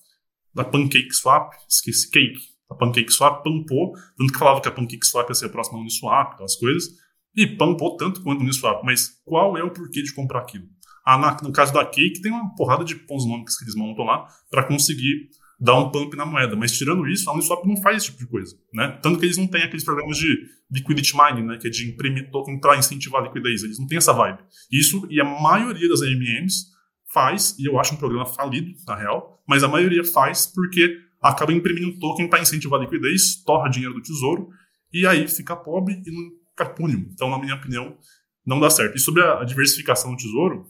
da 0.53 0.63
Pancake 0.63 1.13
Swap, 1.13 1.53
esqueci 1.67 2.09
Cake, 2.09 2.51
a 2.69 2.75
Pancake 2.75 3.11
Swap 3.11 3.43
pampou, 3.43 3.93
tanto 4.17 4.31
que 4.31 4.39
falava 4.39 4.61
que 4.61 4.67
a 4.67 4.71
Pancake 4.71 5.05
Swap 5.05 5.29
ia 5.29 5.35
ser 5.35 5.47
a 5.47 5.49
próxima 5.49 5.79
Uniswap, 5.79 6.33
aquelas 6.33 6.55
coisas, 6.55 6.89
e 7.35 7.45
pampou 7.45 7.97
tanto 7.97 8.21
quanto 8.23 8.41
a 8.41 8.43
Uniswap, 8.43 8.83
mas 8.83 9.21
qual 9.25 9.57
é 9.57 9.63
o 9.63 9.71
porquê 9.71 10.01
de 10.01 10.13
comprar 10.13 10.39
aquilo? 10.39 10.65
Ah, 11.05 11.17
na, 11.17 11.37
no 11.41 11.51
caso 11.51 11.73
da 11.73 11.85
Cake, 11.85 12.21
tem 12.21 12.31
uma 12.31 12.55
porrada 12.55 12.85
de 12.85 12.95
nomes 13.09 13.57
que 13.57 13.65
eles 13.65 13.75
montam 13.75 14.05
lá 14.05 14.27
para 14.49 14.63
conseguir 14.63 15.29
dar 15.59 15.77
um 15.77 15.91
pump 15.91 16.15
na 16.15 16.25
moeda, 16.25 16.55
mas 16.55 16.71
tirando 16.71 17.07
isso, 17.07 17.29
a 17.29 17.33
Uniswap 17.33 17.65
não 17.65 17.77
faz 17.77 17.97
esse 17.97 18.05
tipo 18.07 18.19
de 18.19 18.27
coisa, 18.27 18.55
né? 18.73 18.99
Tanto 19.01 19.19
que 19.19 19.25
eles 19.25 19.37
não 19.37 19.47
têm 19.47 19.63
aqueles 19.63 19.83
programas 19.83 20.17
de 20.17 20.35
liquidity 20.71 21.13
mining, 21.15 21.45
né, 21.45 21.57
que 21.57 21.67
é 21.67 21.69
de 21.69 21.89
imprimir 21.89 22.31
token 22.31 22.59
para 22.59 22.77
incentivar 22.77 23.21
a 23.21 23.25
liquidez, 23.25 23.63
eles 23.63 23.77
não 23.77 23.85
têm 23.85 23.97
essa 23.97 24.13
vibe. 24.13 24.39
Isso 24.71 25.05
e 25.09 25.19
a 25.19 25.25
maioria 25.25 25.87
das 25.89 26.01
AMMs 26.01 26.70
faz, 27.13 27.57
e 27.59 27.65
eu 27.65 27.79
acho 27.79 27.93
um 27.93 27.97
programa 27.97 28.25
falido, 28.25 28.71
na 28.87 28.95
real, 28.95 29.41
mas 29.47 29.63
a 29.63 29.67
maioria 29.67 30.03
faz 30.03 30.47
porque 30.47 30.97
acaba 31.21 31.53
imprimindo 31.53 31.99
token 31.99 32.27
para 32.27 32.41
incentivar 32.41 32.79
a 32.79 32.83
liquidez, 32.83 33.43
torra 33.43 33.69
dinheiro 33.69 33.93
do 33.93 34.01
tesouro, 34.01 34.49
e 34.91 35.05
aí 35.05 35.27
fica 35.27 35.55
pobre 35.55 36.01
e 36.05 36.11
não 36.11 36.31
fica 36.49 36.65
púnico. 36.65 37.09
Então, 37.13 37.29
na 37.29 37.39
minha 37.39 37.55
opinião, 37.55 37.97
não 38.45 38.59
dá 38.59 38.69
certo. 38.69 38.97
E 38.97 38.99
sobre 38.99 39.23
a 39.23 39.43
diversificação 39.43 40.11
do 40.11 40.17
tesouro, 40.17 40.67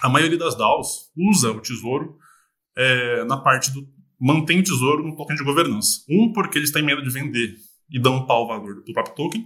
a 0.00 0.08
maioria 0.08 0.38
das 0.38 0.56
DAOs 0.56 1.10
usa 1.16 1.50
o 1.50 1.60
tesouro 1.60 2.16
é, 2.76 3.24
na 3.24 3.36
parte 3.36 3.70
do. 3.70 3.86
mantém 4.18 4.60
o 4.60 4.62
tesouro 4.62 5.06
no 5.06 5.14
token 5.14 5.36
de 5.36 5.44
governança. 5.44 6.02
Um, 6.08 6.32
porque 6.32 6.58
eles 6.58 6.72
têm 6.72 6.82
medo 6.82 7.02
de 7.02 7.10
vender 7.10 7.54
e 7.90 8.00
dampar 8.00 8.38
o 8.38 8.48
valor 8.48 8.82
do 8.82 8.92
próprio 8.92 9.14
token. 9.14 9.44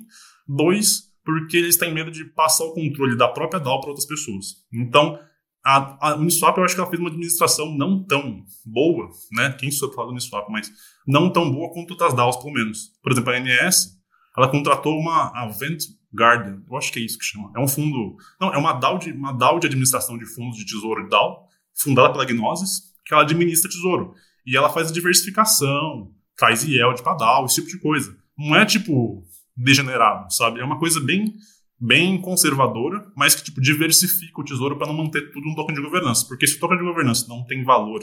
Dois, 0.49 1.13
porque 1.25 1.57
eles 1.57 1.77
têm 1.77 1.93
medo 1.93 2.11
de 2.11 2.25
passar 2.25 2.65
o 2.65 2.73
controle 2.73 3.17
da 3.17 3.29
própria 3.29 3.61
DAO 3.61 3.81
para 3.81 3.91
outras 3.91 4.07
pessoas. 4.07 4.65
Então, 4.73 5.19
a, 5.67 6.11
a 6.11 6.15
Uniswap, 6.15 6.57
eu 6.57 6.65
acho 6.65 6.77
que 6.77 6.81
ela 6.81 6.89
fez 6.89 7.01
uma 7.01 7.09
administração 7.09 7.77
não 7.77 8.01
tão 8.05 8.45
boa, 8.65 9.11
né? 9.33 9.51
Quem 9.59 9.69
sou 9.69 9.93
falar 9.93 10.07
do 10.07 10.13
Uniswap, 10.13 10.49
mas 10.49 10.71
não 11.05 11.29
tão 11.29 11.51
boa 11.51 11.73
quanto 11.73 11.91
outras 11.91 12.15
DAOs, 12.15 12.37
pelo 12.37 12.53
menos. 12.53 12.93
Por 13.03 13.11
exemplo, 13.11 13.33
a 13.33 13.41
NS, 13.41 13.99
ela 14.39 14.49
contratou 14.49 14.97
uma 14.97 15.33
Avent 15.35 15.83
Guardian, 16.15 16.63
eu 16.71 16.77
acho 16.77 16.93
que 16.93 17.01
é 17.01 17.03
isso 17.03 17.19
que 17.19 17.25
chama. 17.25 17.51
É 17.57 17.59
um 17.59 17.67
fundo. 17.67 18.17
Não, 18.41 18.55
é 18.55 18.57
uma 18.57 18.75
DAO 18.75 18.97
de, 18.99 19.11
uma 19.11 19.33
DAO 19.33 19.59
de 19.59 19.67
administração 19.67 20.17
de 20.17 20.25
fundos 20.25 20.57
de 20.57 20.65
tesouro 20.65 21.03
de 21.03 21.11
DAO, 21.11 21.49
fundada 21.75 22.13
pela 22.13 22.25
Gnosis, 22.25 22.95
que 23.05 23.13
ela 23.13 23.25
administra 23.25 23.69
tesouro. 23.69 24.15
E 24.47 24.57
ela 24.57 24.69
faz 24.69 24.89
a 24.91 24.93
diversificação, 24.93 26.13
traz 26.37 26.63
yield 26.63 27.03
para 27.03 27.17
DAO, 27.17 27.45
esse 27.45 27.57
tipo 27.57 27.67
de 27.67 27.81
coisa. 27.81 28.17
Não 28.39 28.55
é 28.55 28.65
tipo 28.65 29.25
degenerado, 29.57 30.33
sabe? 30.33 30.61
É 30.61 30.65
uma 30.65 30.79
coisa 30.79 31.01
bem 31.01 31.35
bem 31.79 32.21
conservadora, 32.21 33.11
mas 33.17 33.35
que 33.35 33.45
tipo 33.45 33.61
diversifica 33.61 34.41
o 34.41 34.45
tesouro 34.45 34.79
para 34.79 34.87
não 34.87 34.95
manter 34.95 35.31
tudo 35.31 35.49
um 35.49 35.55
token 35.55 35.75
de 35.75 35.83
governança. 35.83 36.27
Porque 36.27 36.47
se 36.47 36.57
o 36.57 36.61
token 36.61 36.79
de 36.79 36.85
governança 36.85 37.27
não 37.29 37.45
tem 37.45 37.65
valor, 37.65 38.01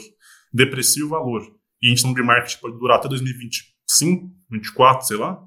deprecia 0.52 1.04
o 1.04 1.08
valor, 1.08 1.42
e 1.82 1.88
a 1.88 1.90
gente 1.90 2.04
não 2.04 2.24
market 2.24 2.58
pode 2.60 2.78
durar 2.78 2.98
até 2.98 3.08
2025, 3.08 4.26
2024, 4.48 5.06
sei 5.06 5.16
lá, 5.16 5.38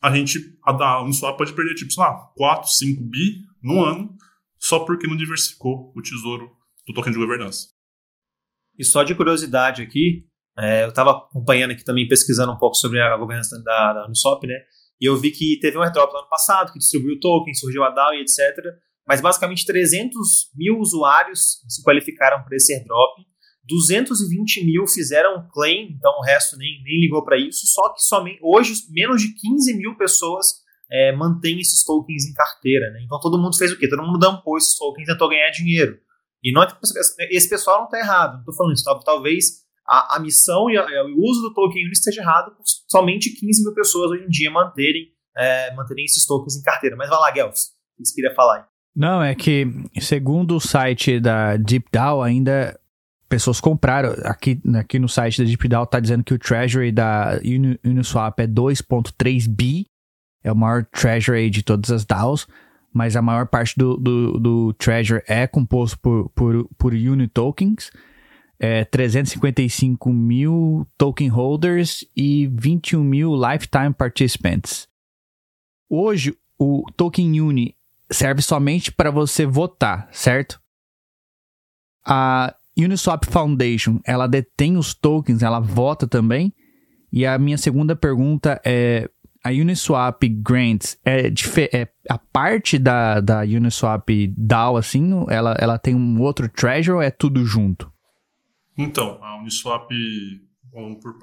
a 0.00 0.14
gente, 0.14 0.38
a 0.64 0.72
da 0.72 1.02
Uniswap 1.02 1.36
pode 1.36 1.52
perder, 1.52 1.74
tipo, 1.74 1.92
sei 1.92 2.02
lá, 2.02 2.14
4, 2.36 2.70
5 2.70 3.02
bi 3.02 3.44
no 3.62 3.84
ano, 3.84 4.16
só 4.58 4.80
porque 4.80 5.06
não 5.06 5.16
diversificou 5.16 5.92
o 5.96 6.00
tesouro 6.00 6.50
do 6.86 6.94
token 6.94 7.12
de 7.12 7.18
governança. 7.18 7.68
E 8.78 8.84
só 8.84 9.02
de 9.02 9.14
curiosidade 9.14 9.82
aqui, 9.82 10.26
É, 10.60 10.82
eu 10.82 10.88
estava 10.88 11.12
acompanhando 11.12 11.70
aqui 11.70 11.84
também, 11.84 12.08
pesquisando 12.08 12.50
um 12.50 12.58
pouco 12.58 12.74
sobre 12.74 13.00
a 13.00 13.16
governança 13.16 13.62
da, 13.62 13.92
da 13.92 14.06
Uniswap, 14.06 14.42
né? 14.44 14.56
E 15.00 15.08
eu 15.08 15.16
vi 15.16 15.30
que 15.30 15.58
teve 15.60 15.78
um 15.78 15.82
airdrop 15.82 16.12
no 16.12 16.18
ano 16.18 16.28
passado, 16.28 16.72
que 16.72 16.78
distribuiu 16.78 17.18
token, 17.20 17.54
surgiu 17.54 17.84
a 17.84 17.90
DAO 17.90 18.14
e 18.14 18.20
etc. 18.20 18.38
Mas 19.06 19.20
basicamente 19.20 19.64
300 19.64 20.50
mil 20.54 20.78
usuários 20.78 21.62
se 21.68 21.82
qualificaram 21.82 22.42
para 22.44 22.56
esse 22.56 22.74
airdrop. 22.74 23.16
220 23.64 24.64
mil 24.64 24.86
fizeram 24.86 25.46
claim, 25.52 25.90
então 25.92 26.10
o 26.18 26.24
resto 26.24 26.56
nem, 26.56 26.82
nem 26.82 27.00
ligou 27.00 27.24
para 27.24 27.38
isso. 27.38 27.66
Só 27.66 27.92
que 27.92 28.02
somente, 28.02 28.38
hoje 28.42 28.72
menos 28.90 29.20
de 29.20 29.28
15 29.34 29.76
mil 29.76 29.96
pessoas 29.96 30.46
é, 30.90 31.12
mantêm 31.12 31.60
esses 31.60 31.84
tokens 31.84 32.24
em 32.26 32.32
carteira. 32.32 32.90
Né? 32.90 33.02
Então 33.04 33.20
todo 33.20 33.40
mundo 33.40 33.56
fez 33.56 33.72
o 33.72 33.78
quê? 33.78 33.88
Todo 33.88 34.02
mundo 34.02 34.18
dampou 34.18 34.56
esses 34.56 34.76
tokens 34.76 35.06
e 35.06 35.12
tentou 35.12 35.28
ganhar 35.28 35.50
dinheiro. 35.50 35.98
E 36.42 36.52
não, 36.52 36.62
é 36.62 36.68
esse 37.30 37.48
pessoal 37.48 37.78
não 37.78 37.84
está 37.86 37.98
errado, 37.98 38.32
não 38.34 38.40
estou 38.40 38.54
falando 38.54 38.74
isso. 38.74 38.84
Talvez 39.04 39.67
a, 39.88 40.16
a 40.16 40.20
missão 40.20 40.68
e, 40.68 40.76
a, 40.76 40.84
o 40.84 41.30
uso 41.30 41.40
do 41.40 41.54
token 41.54 41.82
Uni 41.82 41.92
esteja 41.92 42.20
errado 42.20 42.54
por 42.54 42.62
somente 42.88 43.30
15 43.30 43.64
mil 43.64 43.74
pessoas 43.74 44.10
hoje 44.10 44.24
em 44.24 44.28
dia 44.28 44.50
manterem, 44.50 45.08
é, 45.36 45.74
manterem 45.74 46.04
esses 46.04 46.26
tokens 46.26 46.56
em 46.56 46.62
carteira. 46.62 46.94
Mas 46.96 47.08
vai 47.08 47.18
lá, 47.18 47.30
Guelph, 47.30 47.54
o 47.54 47.54
que 47.54 48.04
você 48.04 48.14
queria 48.14 48.34
falar 48.34 48.56
aí? 48.58 48.62
Não, 48.94 49.22
é 49.22 49.34
que 49.34 49.66
segundo 50.00 50.56
o 50.56 50.60
site 50.60 51.20
da 51.20 51.56
DeepDAO 51.56 52.22
ainda 52.22 52.78
pessoas 53.28 53.60
compraram. 53.60 54.10
Aqui, 54.24 54.60
aqui 54.74 54.98
no 54.98 55.08
site 55.08 55.42
da 55.42 55.48
DeepDAO 55.48 55.84
está 55.84 56.00
dizendo 56.00 56.24
que 56.24 56.34
o 56.34 56.38
Treasury 56.38 56.90
da 56.90 57.38
Uniswap 57.84 58.38
é 58.40 58.46
2.3 58.46 59.48
bi, 59.48 59.86
é 60.42 60.50
o 60.50 60.56
maior 60.56 60.84
Treasury 60.86 61.48
de 61.50 61.62
todas 61.62 61.90
as 61.90 62.04
DAOs, 62.04 62.46
mas 62.92 63.16
a 63.16 63.22
maior 63.22 63.46
parte 63.46 63.74
do, 63.76 63.96
do, 63.96 64.38
do 64.38 64.72
Treasury 64.74 65.22
é 65.28 65.46
composto 65.46 65.98
por, 66.00 66.30
por, 66.30 66.68
por 66.76 66.92
Unitokens. 66.92 67.90
É 68.60 68.84
355 68.84 70.12
mil 70.12 70.86
token 70.96 71.28
holders 71.28 72.04
e 72.16 72.48
21 72.48 73.04
mil 73.04 73.34
lifetime 73.36 73.94
participants. 73.94 74.88
Hoje, 75.88 76.36
o 76.58 76.84
token 76.96 77.40
Uni 77.40 77.76
serve 78.10 78.42
somente 78.42 78.90
para 78.90 79.10
você 79.10 79.46
votar, 79.46 80.08
certo? 80.10 80.60
A 82.04 82.54
Uniswap 82.76 83.24
Foundation, 83.26 84.00
ela 84.04 84.26
detém 84.26 84.76
os 84.76 84.94
tokens, 84.94 85.42
ela 85.42 85.60
vota 85.60 86.06
também. 86.06 86.52
E 87.12 87.24
a 87.24 87.38
minha 87.38 87.58
segunda 87.58 87.96
pergunta 87.96 88.60
é: 88.64 89.08
a 89.44 89.50
Uniswap 89.50 90.22
Grants 90.28 90.98
é, 91.04 91.28
é 91.72 91.88
a 92.08 92.18
parte 92.18 92.78
da, 92.78 93.20
da 93.20 93.40
Uniswap 93.40 94.08
DAO, 94.36 94.76
assim, 94.76 95.10
ela, 95.28 95.56
ela 95.58 95.78
tem 95.78 95.94
um 95.94 96.20
outro 96.20 96.48
treasure 96.48 96.96
ou 96.96 97.02
é 97.02 97.10
tudo 97.10 97.44
junto? 97.44 97.90
Então, 98.78 99.18
a 99.20 99.40
Uniswap, 99.40 99.90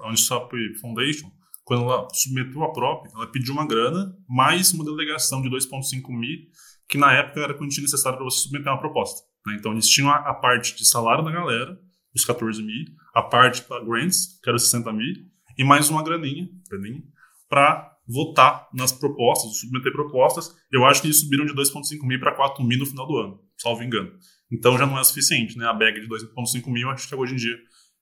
a 0.01 0.07
Uniswap 0.09 0.51
Foundation, 0.81 1.31
quando 1.63 1.83
ela 1.83 2.07
submeteu 2.13 2.63
a 2.63 2.73
prop, 2.73 3.07
ela 3.15 3.31
pediu 3.31 3.53
uma 3.53 3.65
grana 3.65 4.13
mais 4.27 4.73
uma 4.73 4.83
delegação 4.83 5.41
de 5.41 5.49
2,5 5.49 6.09
mil, 6.09 6.39
que 6.87 6.97
na 6.97 7.13
época 7.13 7.39
era 7.39 7.53
quantia 7.53 7.81
necessária 7.81 8.17
para 8.17 8.25
você 8.25 8.43
submeter 8.43 8.71
uma 8.71 8.79
proposta. 8.79 9.25
Né? 9.47 9.55
Então 9.57 9.71
eles 9.71 9.87
tinham 9.87 10.09
a, 10.09 10.17
a, 10.17 10.33
parte 10.33 10.75
de 10.75 10.85
salário 10.85 11.23
da 11.23 11.31
galera, 11.31 11.79
os 12.13 12.25
14 12.25 12.61
mil, 12.61 12.85
a 13.13 13.21
parte 13.23 13.61
para 13.63 13.83
grants, 13.83 14.37
que 14.43 14.49
era 14.49 14.57
os 14.57 14.63
60 14.63 14.91
mil, 14.91 15.15
e 15.57 15.63
mais 15.63 15.89
uma 15.89 16.03
graninha, 16.03 16.49
graninha 16.69 17.01
para 17.49 17.95
votar 18.07 18.67
nas 18.73 18.91
propostas, 18.91 19.57
submeter 19.59 19.91
propostas. 19.93 20.53
Eu 20.71 20.85
acho 20.85 21.01
que 21.01 21.07
eles 21.07 21.21
subiram 21.21 21.45
de 21.45 21.53
2,5 21.53 22.05
mil 22.05 22.19
para 22.19 22.35
4 22.35 22.63
mil 22.63 22.79
no 22.79 22.85
final 22.85 23.07
do 23.07 23.17
ano, 23.17 23.39
salvo 23.57 23.81
engano. 23.81 24.11
Então 24.51 24.77
já 24.77 24.85
não 24.85 24.99
é 24.99 25.03
suficiente, 25.03 25.57
né? 25.57 25.65
A 25.65 25.73
bag 25.73 25.99
de 25.99 26.07
2,5 26.07 26.71
mil, 26.71 26.89
acho 26.89 27.07
que 27.07 27.15
hoje 27.15 27.33
em 27.33 27.37
dia 27.37 27.57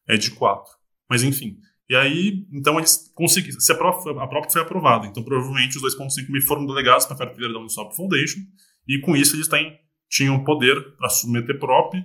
é 0.08 0.18
de 0.18 0.32
4. 0.32 0.72
Mas 1.10 1.24
enfim. 1.24 1.58
E 1.90 1.96
aí, 1.96 2.48
então 2.52 2.78
eles 2.78 3.12
conseguiram. 3.14 3.60
Se 3.60 3.72
a 3.72 3.76
prova, 3.76 4.24
a 4.24 4.50
foi 4.50 4.62
aprovada, 4.62 5.06
então 5.06 5.24
provavelmente 5.24 5.78
os 5.78 5.96
2,5 5.96 6.30
mil 6.30 6.42
foram 6.42 6.66
delegados 6.66 7.06
para 7.06 7.16
a 7.16 7.20
carteira 7.20 7.52
da 7.52 7.60
Uniswap 7.60 7.96
Foundation, 7.96 8.40
e 8.88 9.00
com 9.00 9.16
isso 9.16 9.36
eles 9.36 9.48
têm 9.48 9.78
tinham 10.10 10.44
poder 10.44 10.96
para 10.96 11.10
submeter 11.10 11.58
prop 11.60 11.96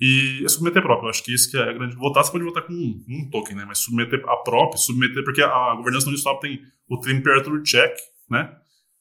e 0.00 0.42
é 0.44 0.48
submeter 0.48 0.80
prop. 0.80 1.02
Eu 1.02 1.10
acho 1.10 1.24
que 1.24 1.34
isso 1.34 1.50
que 1.50 1.56
é 1.56 1.62
a 1.62 1.72
grande. 1.72 1.96
Votar, 1.96 2.24
você 2.24 2.30
pode 2.30 2.44
votar 2.44 2.62
com 2.62 2.72
um, 2.72 3.04
um 3.08 3.30
token, 3.30 3.56
né? 3.56 3.64
Mas 3.66 3.78
submeter 3.78 4.22
a 4.28 4.36
prop, 4.36 4.76
submeter, 4.78 5.24
porque 5.24 5.42
a 5.42 5.74
governança 5.74 6.06
do 6.06 6.10
Uniswap 6.10 6.40
tem 6.40 6.60
o 6.88 7.00
temperature 7.00 7.62
check, 7.64 7.96
né? 8.30 8.56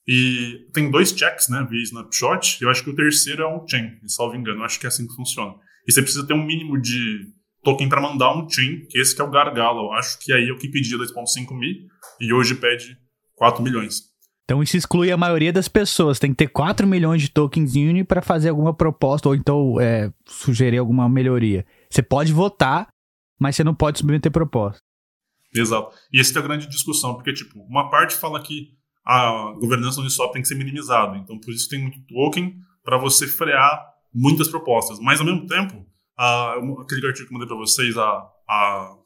E 0.07 0.67
tem 0.73 0.89
dois 0.89 1.09
checks, 1.09 1.49
né? 1.49 1.67
Via 1.69 1.81
snapshot. 1.83 2.59
E 2.61 2.63
eu 2.63 2.69
acho 2.69 2.83
que 2.83 2.89
o 2.89 2.95
terceiro 2.95 3.43
é 3.43 3.47
um 3.47 3.67
chain, 3.67 3.99
salvo 4.05 4.35
engano. 4.35 4.59
Eu 4.61 4.65
acho 4.65 4.79
que 4.79 4.85
é 4.85 4.89
assim 4.89 5.05
que 5.05 5.13
funciona. 5.15 5.53
E 5.87 5.91
você 5.91 6.01
precisa 6.01 6.25
ter 6.25 6.33
um 6.33 6.45
mínimo 6.45 6.79
de 6.79 7.27
token 7.63 7.89
para 7.89 8.01
mandar 8.01 8.33
um 8.33 8.49
chain, 8.49 8.85
que 8.89 8.99
esse 8.99 9.13
que 9.13 9.21
é 9.21 9.25
o 9.25 9.29
gargalo. 9.29 9.87
Eu 9.87 9.93
acho 9.93 10.17
que 10.19 10.31
aí 10.31 10.47
é 10.47 10.51
o 10.51 10.57
que 10.57 10.69
pedia 10.69 10.97
2,5 10.97 11.57
mil 11.57 11.75
e 12.21 12.31
hoje 12.31 12.55
pede 12.55 12.97
4 13.35 13.61
milhões. 13.61 14.03
Então 14.45 14.63
isso 14.63 14.77
exclui 14.77 15.11
a 15.11 15.17
maioria 15.17 15.51
das 15.51 15.67
pessoas. 15.67 16.19
Tem 16.19 16.31
que 16.31 16.37
ter 16.37 16.47
4 16.47 16.87
milhões 16.87 17.21
de 17.21 17.29
tokens 17.29 17.75
Uni 17.75 18.05
para 18.05 18.21
fazer 18.21 18.47
alguma 18.47 18.73
proposta 18.73 19.27
ou 19.27 19.35
então 19.35 19.79
é, 19.81 20.09
sugerir 20.25 20.77
alguma 20.77 21.09
melhoria. 21.09 21.65
Você 21.89 22.01
pode 22.01 22.31
votar, 22.31 22.87
mas 23.37 23.57
você 23.57 23.63
não 23.65 23.75
pode 23.75 23.99
submeter 23.99 24.31
proposta. 24.31 24.79
Exato. 25.53 25.93
E 26.13 26.21
essa 26.21 26.39
é 26.39 26.41
a 26.41 26.45
grande 26.45 26.67
discussão, 26.67 27.15
porque 27.15 27.33
tipo, 27.33 27.59
uma 27.63 27.89
parte 27.89 28.15
fala 28.15 28.41
que 28.41 28.77
a 29.07 29.53
governança 29.57 29.95
do 29.95 30.01
Uniswap 30.01 30.33
tem 30.33 30.41
que 30.41 30.47
ser 30.49 30.55
minimizada. 30.55 31.15
Então 31.17 31.39
por 31.39 31.53
isso 31.53 31.69
tem 31.69 31.79
muito 31.79 31.97
token 32.07 32.59
para 32.83 32.97
você 32.97 33.25
frear 33.25 33.81
muitas 34.13 34.49
propostas. 34.49 34.99
Mas 34.99 35.21
ao 35.21 35.25
mesmo 35.25 35.47
tempo, 35.47 35.85
a, 36.17 36.55
aquele 36.81 37.07
artigo 37.07 37.25
que 37.27 37.33
eu 37.33 37.39
mandei 37.39 37.47
para 37.47 37.55
vocês, 37.55 37.97
a, 37.97 38.27
a 38.49 38.97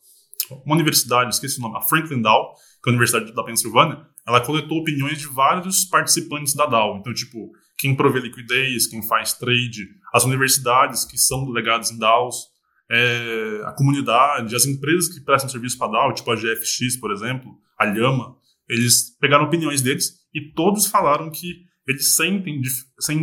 uma 0.65 0.73
universidade, 0.73 1.35
esqueci 1.35 1.59
o 1.59 1.61
nome, 1.61 1.77
a 1.77 1.81
Franklin 1.81 2.19
Dow, 2.19 2.55
que 2.83 2.89
é 2.89 2.91
a 2.91 2.93
Universidade 2.93 3.31
da 3.31 3.43
Pensilvânia, 3.43 4.03
ela 4.27 4.41
coletou 4.41 4.79
opiniões 4.79 5.19
de 5.19 5.27
vários 5.27 5.85
participantes 5.85 6.55
da 6.55 6.65
DAO. 6.65 6.97
Então, 6.97 7.13
tipo, 7.13 7.51
quem 7.77 7.95
provê 7.95 8.21
liquidez, 8.21 8.87
quem 8.87 9.07
faz 9.07 9.33
trade, 9.33 9.87
as 10.11 10.23
universidades 10.23 11.05
que 11.05 11.17
são 11.17 11.45
delegadas 11.45 11.91
em 11.91 11.99
DAOs, 11.99 12.47
é, 12.89 13.61
a 13.65 13.71
comunidade, 13.71 14.55
as 14.55 14.65
empresas 14.65 15.13
que 15.13 15.23
prestam 15.23 15.49
serviço 15.49 15.77
para 15.77 15.91
DAO, 15.91 16.13
tipo 16.13 16.31
a 16.31 16.35
GFX, 16.35 16.97
por 16.99 17.11
exemplo, 17.11 17.55
a 17.77 17.85
Lhama, 17.85 18.35
eles 18.71 19.17
pegaram 19.19 19.45
opiniões 19.45 19.81
deles 19.81 20.13
e 20.33 20.53
todos 20.53 20.87
falaram 20.87 21.29
que 21.29 21.65
eles 21.85 22.13
sentem, 22.13 22.61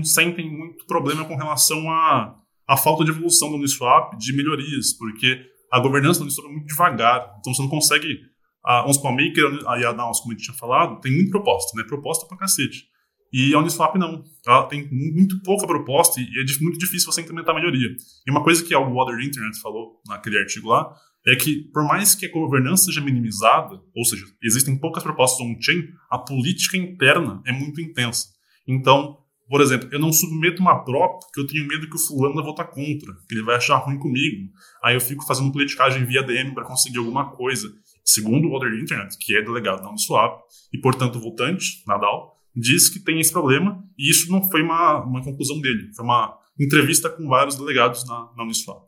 sentem 0.05 0.51
muito 0.51 0.85
problema 0.87 1.25
com 1.25 1.37
relação 1.37 1.91
à, 1.91 2.35
à 2.69 2.77
falta 2.77 3.05
de 3.05 3.11
evolução 3.11 3.51
do 3.51 3.57
Uniswap, 3.57 4.17
de 4.19 4.37
melhorias, 4.37 4.93
porque 4.93 5.41
a 5.73 5.81
governança 5.81 6.21
do 6.21 6.25
Uniswap 6.25 6.47
é 6.49 6.53
muito 6.53 6.67
devagar, 6.67 7.35
então 7.39 7.55
você 7.55 7.63
não 7.63 7.69
consegue 7.69 8.19
a, 8.65 8.81
a 8.81 8.87
Maker 8.87 9.81
e 9.81 9.85
a 9.87 9.93
Downs, 9.93 10.21
como 10.21 10.33
a 10.33 10.37
gente 10.37 10.45
tinha 10.45 10.57
falado, 10.57 11.01
tem 11.01 11.13
muita 11.13 11.31
proposta, 11.31 11.77
né? 11.77 11.85
Proposta 11.89 12.27
pra 12.27 12.37
cacete. 12.37 12.85
E 13.33 13.55
a 13.55 13.59
Uniswap 13.59 13.97
não. 13.97 14.23
Ela 14.47 14.65
tem 14.65 14.89
muito 14.91 15.41
pouca 15.43 15.67
proposta 15.67 16.21
e 16.21 16.25
é 16.25 16.63
muito 16.63 16.79
difícil 16.79 17.11
você 17.11 17.21
implementar 17.21 17.55
melhoria. 17.55 17.89
E 18.27 18.31
uma 18.31 18.43
coisa 18.43 18.65
que 18.65 18.75
o 18.75 18.95
Water 18.95 19.19
Internet 19.21 19.61
falou 19.61 20.01
naquele 20.07 20.39
artigo 20.39 20.69
lá 20.69 20.95
é 21.27 21.37
que, 21.37 21.65
por 21.73 21.85
mais 21.85 22.15
que 22.15 22.27
a 22.27 22.33
governança 22.33 22.87
seja 22.87 23.01
minimizada, 23.01 23.81
ou 23.95 24.05
seja, 24.05 24.25
existem 24.43 24.79
poucas 24.79 25.03
propostas 25.03 25.47
on-chain, 25.47 25.89
a 26.11 26.19
política 26.19 26.77
interna 26.77 27.43
é 27.47 27.53
muito 27.53 27.81
intensa. 27.81 28.29
Então, 28.67 29.19
por 29.49 29.63
exemplo, 29.63 29.89
eu 29.91 29.99
não 29.99 30.13
submeto 30.13 30.61
uma 30.61 30.85
prop 30.85 31.21
porque 31.25 31.41
eu 31.41 31.47
tenho 31.47 31.67
medo 31.67 31.89
que 31.89 31.97
o 31.97 31.99
fulano 31.99 32.35
vai 32.35 32.45
votar 32.45 32.67
contra, 32.67 33.15
que 33.27 33.35
ele 33.35 33.43
vai 33.43 33.57
achar 33.57 33.79
ruim 33.79 33.99
comigo. 33.99 34.53
Aí 34.85 34.95
eu 34.95 35.01
fico 35.01 35.27
fazendo 35.27 35.51
politicagem 35.51 36.05
via 36.05 36.23
DM 36.23 36.55
para 36.55 36.65
conseguir 36.65 36.99
alguma 36.99 37.31
coisa 37.31 37.73
segundo 38.05 38.49
o 38.49 38.53
Order 38.53 38.79
Internet, 38.81 39.17
que 39.19 39.37
é 39.37 39.43
delegado 39.43 39.83
na 39.83 39.91
Uniswap 39.91 40.43
e, 40.73 40.79
portanto, 40.79 41.21
votante, 41.21 41.83
Nadal, 41.87 42.37
diz 42.55 42.89
que 42.89 43.01
tem 43.01 43.21
esse 43.21 43.33
problema 43.33 43.83
e 43.99 44.11
isso 44.11 44.31
não 44.31 44.43
foi 44.51 44.63
uma, 44.63 45.03
uma 45.05 45.23
conclusão 45.23 45.61
dele, 45.61 45.93
foi 45.95 46.05
uma 46.05 46.39
entrevista 46.59 47.09
com 47.09 47.27
vários 47.29 47.57
delegados 47.57 48.07
na, 48.07 48.31
na 48.37 48.45
Uniswap. 48.45 48.83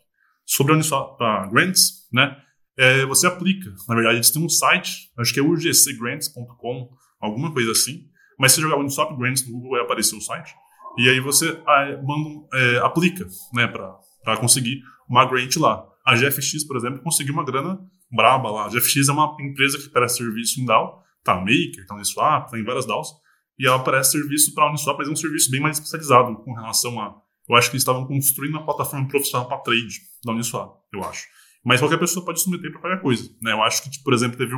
Sobre 0.50 0.72
a 0.72 0.74
Uniswap 0.74 1.16
Grants, 1.52 2.08
né, 2.12 2.36
é, 2.76 3.06
você 3.06 3.26
aplica. 3.28 3.70
Na 3.88 3.94
verdade, 3.94 4.16
eles 4.16 4.30
têm 4.30 4.44
um 4.44 4.48
site, 4.48 5.12
acho 5.16 5.32
que 5.32 5.38
é 5.38 5.42
ugcgrants.com, 5.42 6.90
alguma 7.20 7.52
coisa 7.52 7.70
assim, 7.70 8.08
mas 8.36 8.50
se 8.50 8.60
jogar 8.60 8.76
Uniswap 8.78 9.16
Grants 9.16 9.46
no 9.46 9.52
Google 9.52 9.70
vai 9.70 9.82
aparecer 9.82 10.16
o 10.16 10.20
site, 10.20 10.52
e 10.98 11.08
aí 11.08 11.20
você 11.20 11.56
ah, 11.64 12.00
manda, 12.02 12.48
é, 12.52 12.78
aplica 12.78 13.24
né, 13.54 13.68
para 13.68 14.36
conseguir 14.38 14.82
uma 15.08 15.24
grant 15.24 15.54
lá. 15.56 15.86
A 16.04 16.16
GFX, 16.16 16.66
por 16.66 16.76
exemplo, 16.76 17.00
conseguiu 17.00 17.32
uma 17.32 17.44
grana 17.44 17.78
braba 18.10 18.50
lá. 18.50 18.64
A 18.64 18.68
GFX 18.70 19.08
é 19.08 19.12
uma 19.12 19.36
empresa 19.40 19.78
que 19.78 19.88
presta 19.88 20.18
serviço 20.18 20.60
em 20.60 20.64
DAO, 20.64 21.00
tá 21.22 21.36
Maker, 21.36 21.86
tá 21.86 21.94
Uniswap, 21.94 22.50
tá 22.50 22.58
em 22.58 22.64
várias 22.64 22.86
DAOs, 22.86 23.08
e 23.56 23.68
ela 23.68 23.78
presta 23.78 24.18
serviço 24.18 24.52
para 24.52 24.68
Uniswap, 24.68 24.98
mas 24.98 25.06
é 25.06 25.12
um 25.12 25.16
serviço 25.16 25.48
bem 25.48 25.60
mais 25.60 25.76
especializado 25.76 26.34
com 26.42 26.54
relação 26.54 27.00
a. 27.00 27.14
Eu 27.50 27.56
acho 27.56 27.68
que 27.68 27.74
eles 27.74 27.82
estavam 27.82 28.06
construindo 28.06 28.52
uma 28.52 28.64
plataforma 28.64 29.08
profissional 29.08 29.48
para 29.48 29.58
trade 29.58 30.00
da 30.24 30.32
Uniswap, 30.32 30.72
eu 30.92 31.02
acho. 31.02 31.26
Mas 31.64 31.80
qualquer 31.80 31.98
pessoa 31.98 32.24
pode 32.24 32.40
submeter 32.40 32.70
para 32.70 32.80
qualquer 32.80 33.02
coisa. 33.02 33.28
Né? 33.42 33.50
Eu 33.50 33.60
acho 33.62 33.82
que, 33.82 33.90
tipo, 33.90 34.04
por 34.04 34.14
exemplo, 34.14 34.38
teve 34.38 34.54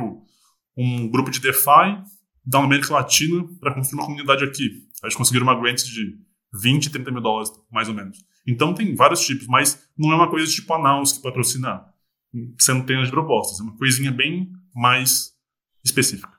um 0.77 1.09
grupo 1.09 1.31
de 1.31 1.39
DeFi 1.39 2.03
da 2.45 2.59
América 2.59 2.93
Latina 2.93 3.43
para 3.59 3.73
construir 3.73 3.99
uma 3.99 4.05
comunidade 4.05 4.43
aqui. 4.43 4.87
Eles 5.01 5.15
conseguiram 5.15 5.47
uma 5.47 5.59
grant 5.59 5.81
de 5.83 6.19
20, 6.53 6.91
30 6.91 7.11
mil 7.11 7.21
dólares, 7.21 7.51
mais 7.71 7.89
ou 7.89 7.95
menos. 7.95 8.23
Então 8.45 8.75
tem 8.75 8.93
vários 8.93 9.25
tipos, 9.25 9.47
mas 9.47 9.89
não 9.97 10.11
é 10.11 10.15
uma 10.15 10.29
coisa 10.29 10.49
tipo 10.51 10.71
a 10.71 10.77
Naus 10.77 11.13
que 11.13 11.23
patrocina 11.23 11.83
centenas 12.59 13.07
de 13.07 13.11
propostas. 13.11 13.59
É 13.59 13.63
uma 13.63 13.75
coisinha 13.75 14.11
bem 14.11 14.51
mais 14.75 15.33
específica. 15.83 16.31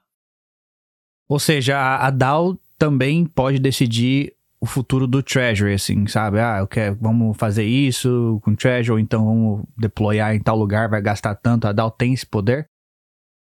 Ou 1.28 1.40
seja, 1.40 1.76
a, 1.76 2.06
a 2.06 2.10
DAO 2.10 2.56
também 2.78 3.26
pode 3.26 3.58
decidir 3.58 4.34
o 4.64 4.66
futuro 4.66 5.07
do 5.07 5.22
Treasury, 5.22 5.74
assim, 5.74 6.07
sabe? 6.07 6.40
Ah, 6.40 6.61
eu 6.61 6.66
quero, 6.66 6.96
vamos 6.98 7.37
fazer 7.37 7.66
isso 7.66 8.40
com 8.42 8.55
Treasury, 8.55 9.03
então 9.03 9.22
vamos 9.22 9.66
deployar 9.77 10.35
em 10.35 10.40
tal 10.40 10.59
lugar, 10.59 10.88
vai 10.88 11.03
gastar 11.03 11.35
tanto. 11.35 11.66
A 11.66 11.72
DAO 11.72 11.90
tem 11.90 12.14
esse 12.14 12.24
poder? 12.24 12.70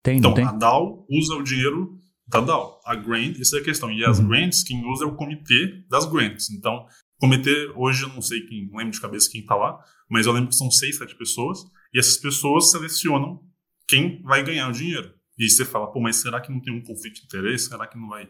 Tem, 0.01 0.19
então, 0.19 0.31
não 0.31 0.37
tem? 0.37 0.45
a 0.45 0.53
DAO 0.53 1.05
usa 1.11 1.35
o 1.35 1.43
dinheiro 1.43 1.99
da 2.29 2.41
DAO. 2.41 2.81
A 2.87 2.95
grant, 2.95 3.37
essa 3.41 3.57
é 3.57 3.61
a 3.61 3.65
questão. 3.65 3.91
E 3.91 4.05
as 4.05 4.21
uhum. 4.21 4.29
grants, 4.29 4.63
quem 4.63 4.87
usa 4.87 5.05
é 5.05 5.09
o 5.09 5.17
comitê 5.17 5.85
das 5.91 6.07
grants. 6.07 6.51
Então, 6.51 6.87
comitê, 7.19 7.69
hoje 7.75 8.05
eu 8.05 8.11
não 8.11 8.23
sei 8.23 8.43
quem, 8.43 8.69
não 8.69 8.79
lembro 8.79 8.93
de 8.93 9.01
cabeça 9.01 9.29
quem 9.29 9.45
tá 9.45 9.57
lá, 9.57 9.77
mas 10.09 10.27
eu 10.27 10.33
lembro 10.33 10.51
que 10.51 10.55
são 10.55 10.71
seis, 10.71 10.97
sete 10.99 11.17
pessoas, 11.17 11.59
e 11.93 11.99
essas 11.99 12.17
pessoas 12.17 12.71
selecionam 12.71 13.43
quem 13.89 14.23
vai 14.23 14.45
ganhar 14.45 14.69
o 14.69 14.73
dinheiro. 14.73 15.13
E 15.37 15.51
você 15.51 15.65
fala, 15.65 15.91
pô, 15.91 16.01
mas 16.01 16.15
será 16.15 16.41
que 16.41 16.53
não 16.53 16.61
tem 16.61 16.73
um 16.73 16.83
conflito 16.83 17.15
de 17.15 17.25
interesse? 17.25 17.71
Será 17.71 17.89
que 17.89 17.99
não 17.99 18.09
vai 18.09 18.29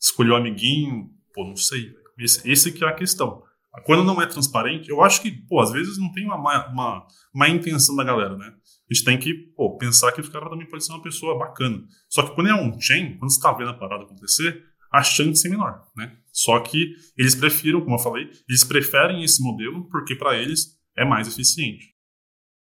escolher 0.00 0.30
o 0.30 0.36
amiguinho? 0.36 1.10
Pô, 1.32 1.44
não 1.44 1.56
sei. 1.56 1.94
Esse, 2.18 2.50
esse 2.50 2.72
que 2.72 2.84
é 2.84 2.88
a 2.88 2.94
questão. 2.94 3.42
Quando 3.84 4.04
não 4.04 4.22
é 4.22 4.26
transparente, 4.26 4.88
eu 4.88 5.02
acho 5.02 5.20
que, 5.20 5.32
pô, 5.32 5.60
às 5.60 5.72
vezes 5.72 5.98
não 5.98 6.12
tem 6.12 6.24
uma 6.24 6.38
má, 6.38 6.68
uma, 6.68 7.06
má 7.34 7.48
intenção 7.48 7.96
da 7.96 8.04
galera, 8.04 8.36
né? 8.36 8.46
A 8.88 8.94
gente 8.94 9.04
tem 9.04 9.18
que 9.18 9.34
pô, 9.56 9.76
pensar 9.76 10.12
que 10.12 10.20
o 10.20 10.30
cara 10.30 10.48
também 10.48 10.68
pode 10.68 10.84
ser 10.84 10.92
uma 10.92 11.02
pessoa 11.02 11.36
bacana. 11.36 11.82
Só 12.08 12.22
que 12.22 12.34
quando 12.34 12.50
é 12.50 12.54
um 12.54 12.78
chain, 12.80 13.18
quando 13.18 13.30
você 13.30 13.38
está 13.38 13.52
vendo 13.52 13.70
a 13.70 13.74
parada 13.74 14.04
acontecer, 14.04 14.62
a 14.92 15.02
chance 15.02 15.44
é 15.46 15.50
menor, 15.50 15.82
né? 15.96 16.16
Só 16.32 16.60
que 16.60 16.94
eles 17.16 17.34
prefiram, 17.34 17.80
como 17.80 17.96
eu 17.96 17.98
falei, 17.98 18.30
eles 18.48 18.62
preferem 18.62 19.24
esse 19.24 19.42
modelo 19.42 19.88
porque 19.90 20.14
para 20.14 20.36
eles 20.36 20.78
é 20.96 21.04
mais 21.04 21.26
eficiente. 21.26 21.94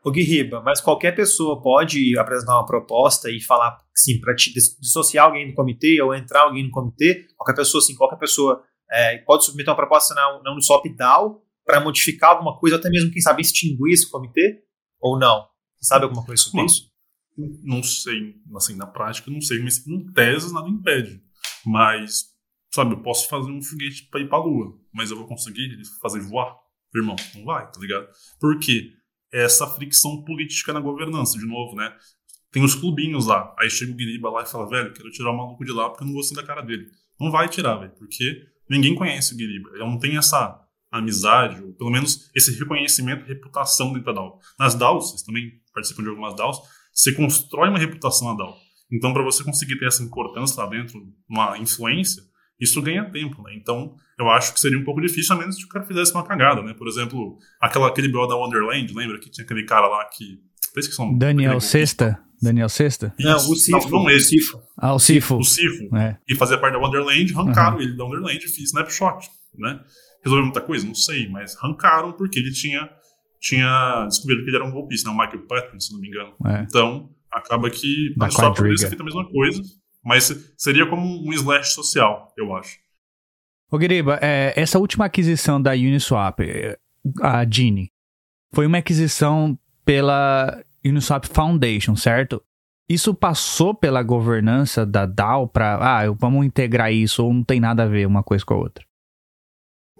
O 0.04 0.10
Guiriba, 0.10 0.60
mas 0.62 0.80
qualquer 0.80 1.14
pessoa 1.14 1.62
pode 1.62 2.18
apresentar 2.18 2.56
uma 2.56 2.66
proposta 2.66 3.30
e 3.30 3.40
falar, 3.40 3.78
sim, 3.94 4.18
para 4.18 4.34
dissociar 4.34 5.26
alguém 5.26 5.46
do 5.46 5.54
comitê 5.54 6.00
ou 6.02 6.12
entrar 6.12 6.42
alguém 6.42 6.64
no 6.64 6.70
comitê, 6.70 7.26
qualquer 7.36 7.54
pessoa, 7.54 7.80
sim, 7.80 7.94
qualquer 7.94 8.16
pessoa 8.16 8.64
é, 8.92 9.18
pode 9.18 9.44
submeter 9.44 9.70
uma 9.70 9.76
proposta 9.76 10.14
na, 10.14 10.42
na 10.42 10.52
Uniswap 10.52 10.84
DAO 10.96 11.42
para 11.64 11.80
modificar 11.80 12.30
alguma 12.30 12.58
coisa, 12.58 12.76
até 12.76 12.90
mesmo, 12.90 13.10
quem 13.10 13.22
sabe, 13.22 13.42
extinguir 13.42 13.92
esse 13.92 14.10
comitê, 14.10 14.62
ou 15.00 15.18
não? 15.18 15.46
Você 15.78 15.88
sabe 15.88 16.04
alguma 16.04 16.24
coisa 16.24 16.42
sobre 16.42 16.64
isso? 16.64 16.90
Não 17.62 17.82
sei, 17.82 18.34
assim, 18.56 18.76
na 18.76 18.86
prática 18.86 19.30
não 19.30 19.40
sei, 19.40 19.62
mas 19.62 19.86
em 19.86 20.12
tese 20.12 20.52
nada 20.52 20.68
impede. 20.68 21.22
Mas, 21.64 22.26
sabe, 22.74 22.92
eu 22.92 23.02
posso 23.02 23.28
fazer 23.28 23.50
um 23.50 23.62
foguete 23.62 24.08
para 24.10 24.20
ir 24.20 24.28
para 24.28 24.38
a 24.38 24.44
Lua, 24.44 24.78
mas 24.92 25.10
eu 25.10 25.16
vou 25.16 25.26
conseguir 25.26 25.70
fazer 26.00 26.20
voar? 26.20 26.54
Irmão, 26.94 27.16
não 27.34 27.44
vai, 27.44 27.70
tá 27.70 27.80
ligado? 27.80 28.06
Por 28.38 28.58
quê? 28.58 28.92
essa 29.32 29.66
fricção 29.66 30.22
política 30.22 30.72
na 30.72 30.80
governança, 30.80 31.38
de 31.38 31.46
novo, 31.46 31.74
né? 31.74 31.96
Tem 32.52 32.62
os 32.62 32.74
clubinhos 32.74 33.26
lá. 33.26 33.54
Aí 33.58 33.70
chega 33.70 33.92
o 33.92 33.94
Guiriba 33.94 34.30
lá 34.30 34.42
e 34.42 34.46
fala, 34.46 34.68
velho, 34.68 34.92
quero 34.92 35.10
tirar 35.10 35.30
o 35.30 35.36
maluco 35.36 35.64
de 35.64 35.72
lá 35.72 35.88
porque 35.88 36.04
eu 36.04 36.08
não 36.08 36.14
gostei 36.14 36.36
da 36.36 36.46
cara 36.46 36.60
dele. 36.60 36.86
Não 37.18 37.30
vai 37.30 37.48
tirar, 37.48 37.76
velho, 37.76 37.92
porque 37.92 38.46
ninguém 38.68 38.94
conhece 38.94 39.34
o 39.34 39.36
Guiriba. 39.36 39.70
Ele 39.70 39.84
não 39.84 39.98
tem 39.98 40.16
essa 40.16 40.60
amizade, 40.90 41.62
ou 41.62 41.72
pelo 41.72 41.90
menos 41.90 42.30
esse 42.34 42.56
reconhecimento, 42.58 43.24
reputação 43.24 43.92
dentro 43.92 44.06
da 44.06 44.12
DAO. 44.12 44.38
Nas 44.58 44.74
DAOs, 44.74 45.10
vocês 45.10 45.22
também 45.22 45.50
participam 45.72 46.02
de 46.02 46.10
algumas 46.10 46.36
DAOs, 46.36 46.58
você 46.92 47.14
constrói 47.14 47.70
uma 47.70 47.78
reputação 47.78 48.28
na 48.28 48.36
DAO. 48.36 48.54
Então, 48.92 49.12
para 49.12 49.22
você 49.22 49.42
conseguir 49.42 49.78
ter 49.78 49.86
essa 49.86 50.02
importância 50.02 50.62
lá 50.62 50.68
dentro, 50.68 51.02
uma 51.26 51.56
influência, 51.56 52.22
isso 52.60 52.80
ganha 52.82 53.10
tempo, 53.10 53.42
né? 53.42 53.54
Então, 53.56 53.96
eu 54.18 54.28
acho 54.28 54.52
que 54.52 54.60
seria 54.60 54.78
um 54.78 54.84
pouco 54.84 55.00
difícil, 55.00 55.34
a 55.34 55.38
menos 55.38 55.56
que 55.56 55.64
o 55.64 55.68
cara 55.68 55.86
fizesse 55.86 56.12
uma 56.12 56.22
cagada, 56.22 56.62
né? 56.62 56.74
Por 56.74 56.86
exemplo, 56.86 57.38
aquela, 57.58 57.88
aquele 57.88 58.08
BO 58.08 58.26
da 58.26 58.36
Wonderland, 58.36 58.92
lembra 58.94 59.18
que 59.18 59.30
tinha 59.30 59.44
aquele 59.44 59.64
cara 59.64 59.88
lá 59.88 60.04
que... 60.04 60.38
São, 60.90 61.16
Daniel 61.18 61.60
Sexta? 61.60 62.22
Daniel 62.42 62.68
Sexta? 62.68 63.14
Não, 63.18 63.36
o 63.36 63.56
Cifo. 63.56 63.88
Não, 63.88 64.02
não 64.02 64.10
esse. 64.10 64.36
Ah, 64.76 64.94
o 64.94 64.98
Cifo. 64.98 65.36
O 65.36 65.44
Cifo. 65.44 65.96
É. 65.96 66.18
E 66.28 66.34
fazia 66.34 66.58
parte 66.58 66.74
da 66.74 66.80
Wonderland, 66.80 67.32
arrancaram 67.32 67.76
uhum. 67.76 67.82
ele 67.82 67.96
da 67.96 68.04
Wonderland 68.04 68.44
e 68.44 68.48
fiz 68.48 68.64
snapshot, 68.64 69.28
né? 69.56 69.80
Resolveu 70.24 70.44
muita 70.44 70.60
coisa? 70.60 70.86
Não 70.86 70.94
sei, 70.94 71.28
mas 71.28 71.56
arrancaram 71.56 72.12
porque 72.12 72.38
ele 72.38 72.52
tinha, 72.52 72.88
tinha 73.40 74.06
descoberto 74.08 74.42
que 74.42 74.50
ele 74.50 74.56
era 74.56 74.64
um 74.64 74.72
golpista, 74.72 75.08
né? 75.08 75.14
O 75.14 75.18
Michael 75.18 75.46
Patton, 75.46 75.78
se 75.78 75.92
não 75.92 76.00
me 76.00 76.08
engano. 76.08 76.34
É. 76.46 76.62
Então, 76.62 77.10
acaba 77.32 77.70
que 77.70 78.12
na 78.16 78.30
só 78.30 78.50
poderia 78.50 78.76
ser 78.76 78.88
feita 78.88 79.02
a 79.02 79.06
mesma 79.06 79.28
coisa, 79.30 79.62
mas 80.04 80.54
seria 80.58 80.86
como 80.86 81.26
um 81.26 81.32
slash 81.32 81.72
social, 81.74 82.32
eu 82.36 82.54
acho. 82.56 82.76
Ô, 83.70 83.78
Guiriba, 83.78 84.18
é, 84.20 84.52
essa 84.54 84.78
última 84.78 85.06
aquisição 85.06 85.62
da 85.62 85.72
Uniswap, 85.72 86.40
a 87.22 87.46
Gini, 87.48 87.90
foi 88.52 88.66
uma 88.66 88.78
aquisição 88.78 89.58
pela 89.84 90.62
Uniswap 90.84 91.26
Foundation, 91.26 91.96
certo? 91.96 92.42
Isso 92.88 93.14
passou 93.14 93.74
pela 93.74 94.02
governança 94.02 94.84
da 94.84 95.06
DAO 95.06 95.48
para, 95.48 95.76
ah, 95.76 96.10
vamos 96.12 96.44
integrar 96.44 96.92
isso, 96.92 97.24
ou 97.24 97.32
não 97.32 97.44
tem 97.44 97.60
nada 97.60 97.84
a 97.84 97.88
ver 97.88 98.06
uma 98.06 98.22
coisa 98.22 98.44
com 98.44 98.54
a 98.54 98.58
outra? 98.58 98.84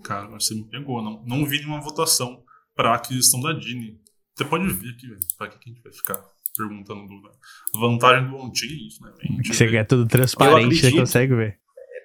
Cara, 0.02 0.28
você 0.28 0.54
me 0.54 0.64
pegou. 0.68 1.00
Não, 1.02 1.22
não 1.24 1.46
vi 1.46 1.58
nenhuma 1.58 1.80
votação 1.80 2.42
para 2.74 2.94
aquisição 2.94 3.40
da 3.40 3.58
Gini. 3.58 4.00
Você 4.34 4.44
pode 4.44 4.68
ver 4.68 4.90
aqui, 4.90 5.06
velho. 5.06 5.20
Pra 5.38 5.48
que 5.48 5.56
a 5.56 5.72
gente 5.72 5.82
vai 5.82 5.92
ficar? 5.92 6.22
perguntando 6.56 7.06
do, 7.06 7.80
vantagem 7.80 8.28
do 8.28 8.36
on-chain 8.36 8.70
é 8.70 8.86
isso, 8.86 9.02
né? 9.02 9.12
Você 9.44 9.68
quer 9.68 9.84
tudo 9.84 10.06
transparente, 10.06 10.76
você 10.76 10.92
consegue 10.92 11.34
ver. 11.34 11.58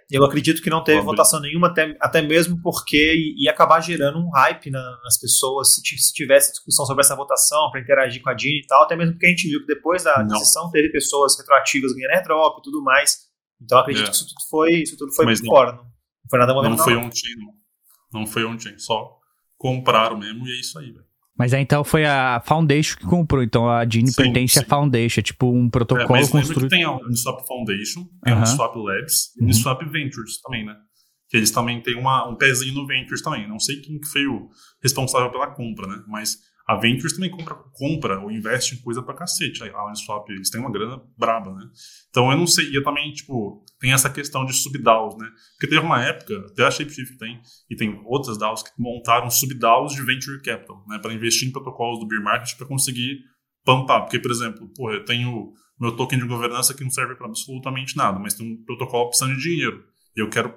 Eu 0.10 0.24
acredito 0.24 0.62
que 0.62 0.70
não 0.70 0.82
teve 0.82 1.02
votação 1.02 1.42
nenhuma, 1.42 1.68
até, 1.68 1.98
até 2.00 2.22
mesmo 2.22 2.62
porque 2.62 3.36
ia 3.38 3.52
acabar 3.52 3.82
gerando 3.82 4.18
um 4.20 4.30
hype 4.30 4.72
na, 4.72 5.00
nas 5.04 5.20
pessoas 5.20 5.76
se, 5.76 5.82
se, 5.82 6.14
tivesse 6.14 6.52
discussão 6.52 6.86
sobre 6.86 7.04
essa 7.04 7.14
votação 7.14 7.70
para 7.72 7.82
interagir 7.82 8.22
com 8.22 8.30
a 8.30 8.34
Dini 8.34 8.62
e 8.62 8.68
tal, 8.68 8.84
até 8.84 8.96
mesmo 8.96 9.14
porque 9.14 9.26
a 9.26 9.30
gente 9.30 9.50
viu 9.50 9.60
que 9.60 9.68
depois 9.68 10.04
da 10.04 10.24
decisão 10.24 10.72
teve 10.72 10.90
pessoas 10.90 11.38
retroativas 11.38 11.92
ganhando 11.92 12.12
airdrop 12.12 12.60
e 12.60 12.62
tudo 12.62 12.82
mais. 12.82 13.28
Então 13.62 13.80
acredito 13.80 14.06
é. 14.06 14.10
que 14.10 14.16
isso 14.16 14.28
tudo 14.28 14.48
foi, 14.50 14.74
isso 14.76 14.98
tudo 14.98 15.14
foi 15.14 15.26
Mas 15.26 15.42
por 15.42 15.48
fora. 15.48 15.72
Não, 15.74 15.84
não 15.84 16.30
foi 16.30 16.40
nada 16.40 16.54
Não 16.54 16.78
foi 16.78 16.96
on-chain, 16.96 17.36
não. 17.38 18.20
Não 18.22 18.26
foi 18.26 18.46
on-chain, 18.46 18.80
só 18.80 19.18
compraram 19.58 20.18
mesmo 20.18 20.48
e 20.48 20.52
é 20.52 20.60
isso 20.60 20.80
aí, 20.80 20.92
velho. 20.92 21.07
Mas 21.38 21.54
aí 21.54 21.62
então 21.62 21.84
foi 21.84 22.06
a 22.06 22.42
Foundation 22.46 22.98
que 22.98 23.06
comprou, 23.06 23.44
então 23.44 23.70
a 23.70 23.88
Gini 23.88 24.14
pertence 24.14 24.56
sim. 24.56 24.60
à 24.60 24.64
Foundation, 24.66 25.20
é 25.20 25.24
tipo 25.24 25.52
um 25.52 25.70
protocolo 25.70 26.16
é, 26.16 26.22
mas 26.22 26.30
construído. 26.30 26.64
que 26.64 26.76
tem 26.76 26.84
a 26.84 26.92
Uniswap 26.92 27.46
Foundation, 27.46 28.08
tem 28.24 28.34
a 28.34 28.38
Uniswap 28.38 28.76
Labs 28.76 29.36
e 29.36 29.40
uhum. 29.40 29.46
Uniswap 29.46 29.82
Ventures 29.84 30.42
também, 30.42 30.66
né? 30.66 30.76
Que 31.30 31.38
eles 31.38 31.52
também 31.52 31.82
têm 31.82 31.96
uma, 31.96 32.28
um 32.28 32.36
pezinho 32.36 32.74
no 32.74 32.88
Ventures 32.88 33.22
também. 33.22 33.48
Não 33.48 33.60
sei 33.60 33.82
quem 33.82 34.00
foi 34.12 34.26
o 34.26 34.50
responsável 34.82 35.30
pela 35.30 35.48
compra, 35.48 35.86
né? 35.86 36.02
Mas 36.08 36.38
a 36.68 36.76
Ventures 36.76 37.14
também 37.14 37.32
compra, 37.32 37.56
compra 37.72 38.20
ou 38.20 38.30
investe 38.30 38.76
em 38.76 38.80
coisa 38.80 39.02
pra 39.02 39.14
cacete. 39.14 39.64
A 39.64 39.86
Uniswap, 39.88 40.30
eles 40.30 40.50
têm 40.50 40.60
uma 40.60 40.70
grana 40.70 41.02
braba, 41.18 41.54
né? 41.54 41.66
Então 42.10 42.30
eu 42.30 42.38
não 42.38 42.46
sei, 42.46 42.70
e 42.70 42.76
eu 42.76 42.84
também, 42.84 43.10
tipo, 43.14 43.64
tem 43.80 43.94
essa 43.94 44.10
questão 44.10 44.44
de 44.44 44.52
subDAOs, 44.52 45.16
né? 45.18 45.30
Porque 45.54 45.74
teve 45.74 45.80
uma 45.80 46.04
época, 46.04 46.38
até 46.52 46.66
a 46.66 46.72
Shapeshift 46.72 47.18
tem, 47.18 47.40
e 47.70 47.76
tem 47.78 48.02
outras 48.04 48.38
DAOs 48.38 48.64
que 48.64 48.72
montaram 48.78 49.30
subDAOs 49.30 49.94
de 49.94 50.02
Venture 50.04 50.42
Capital, 50.42 50.84
né? 50.90 51.00
Para 51.00 51.14
investir 51.14 51.48
em 51.48 51.54
protocolos 51.54 52.02
do 52.02 52.06
bear 52.06 52.22
market 52.22 52.58
para 52.58 52.68
conseguir 52.68 53.22
pampar. 53.64 54.02
Porque, 54.02 54.20
por 54.20 54.30
exemplo, 54.30 54.68
porra, 54.76 54.96
eu 54.96 55.06
tenho 55.06 55.54
meu 55.80 55.96
token 55.96 56.20
de 56.20 56.28
governança 56.28 56.74
que 56.74 56.84
não 56.84 56.92
serve 56.92 57.16
para 57.16 57.28
absolutamente 57.28 57.96
nada, 57.96 58.20
mas 58.20 58.34
tem 58.34 58.46
um 58.46 58.62
protocolo 58.66 59.08
precisando 59.08 59.38
de 59.38 59.42
dinheiro. 59.42 59.86
E 60.18 60.20
eu 60.20 60.30
quero 60.30 60.54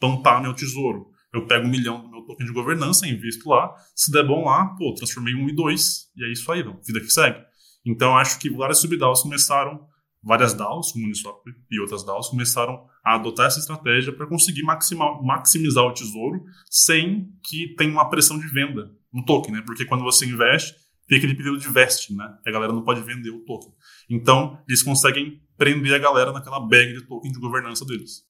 pampar 0.00 0.42
meu 0.42 0.54
tesouro 0.54 1.14
eu 1.36 1.46
pego 1.46 1.66
um 1.66 1.70
milhão 1.70 2.00
do 2.00 2.08
meu 2.08 2.15
token 2.26 2.46
de 2.46 2.52
governança, 2.52 3.06
invisto 3.06 3.48
lá, 3.48 3.74
se 3.94 4.10
der 4.10 4.26
bom 4.26 4.44
lá, 4.44 4.66
pô, 4.76 4.94
transformei 4.94 5.34
um 5.34 5.48
e 5.48 5.54
dois, 5.54 6.10
e 6.16 6.24
é 6.24 6.32
isso 6.32 6.50
aí, 6.50 6.64
não, 6.64 6.80
vida 6.84 7.00
que 7.00 7.10
segue. 7.10 7.38
Então, 7.84 8.16
acho 8.16 8.38
que 8.38 8.50
várias 8.50 8.78
subDAOs 8.78 9.22
começaram, 9.22 9.86
várias 10.22 10.52
DAOs, 10.54 10.90
como 10.90 11.04
Uniswap 11.04 11.40
e 11.70 11.80
outras 11.80 12.04
DAOs, 12.04 12.28
começaram 12.28 12.84
a 13.04 13.14
adotar 13.14 13.46
essa 13.46 13.60
estratégia 13.60 14.12
para 14.12 14.26
conseguir 14.26 14.64
maximar, 14.64 15.22
maximizar 15.22 15.84
o 15.84 15.92
tesouro 15.92 16.44
sem 16.68 17.28
que 17.44 17.74
tenha 17.76 17.92
uma 17.92 18.10
pressão 18.10 18.36
de 18.36 18.48
venda 18.48 18.90
no 19.12 19.24
token, 19.24 19.54
né? 19.54 19.62
Porque 19.64 19.84
quando 19.84 20.02
você 20.02 20.26
investe, 20.26 20.74
tem 21.06 21.18
aquele 21.18 21.36
período 21.36 21.60
de 21.60 21.68
vesting, 21.68 22.16
né? 22.16 22.38
A 22.44 22.50
galera 22.50 22.72
não 22.72 22.82
pode 22.82 23.00
vender 23.02 23.30
o 23.30 23.44
token. 23.44 23.72
Então, 24.10 24.58
eles 24.68 24.82
conseguem 24.82 25.40
prender 25.56 25.94
a 25.94 25.98
galera 25.98 26.32
naquela 26.32 26.58
bag 26.58 26.92
de 26.92 27.06
token 27.06 27.30
de 27.30 27.38
governança 27.38 27.84
deles. 27.84 28.25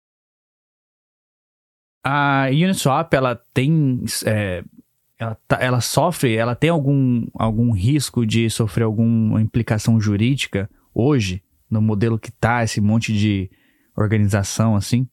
A 2.03 2.47
Uniswap, 2.51 3.13
ela 3.13 3.39
tem. 3.53 4.03
É, 4.25 4.63
ela, 5.17 5.37
tá, 5.47 5.57
ela 5.61 5.79
sofre, 5.79 6.35
ela 6.35 6.55
tem 6.55 6.69
algum, 6.69 7.25
algum 7.33 7.71
risco 7.71 8.25
de 8.25 8.49
sofrer 8.49 8.83
alguma 8.83 9.41
implicação 9.41 9.99
jurídica 10.01 10.69
hoje, 10.93 11.41
no 11.69 11.81
modelo 11.81 12.19
que 12.19 12.31
tá, 12.31 12.63
esse 12.63 12.81
monte 12.81 13.13
de 13.13 13.49
organização 13.95 14.75
assim? 14.75 15.07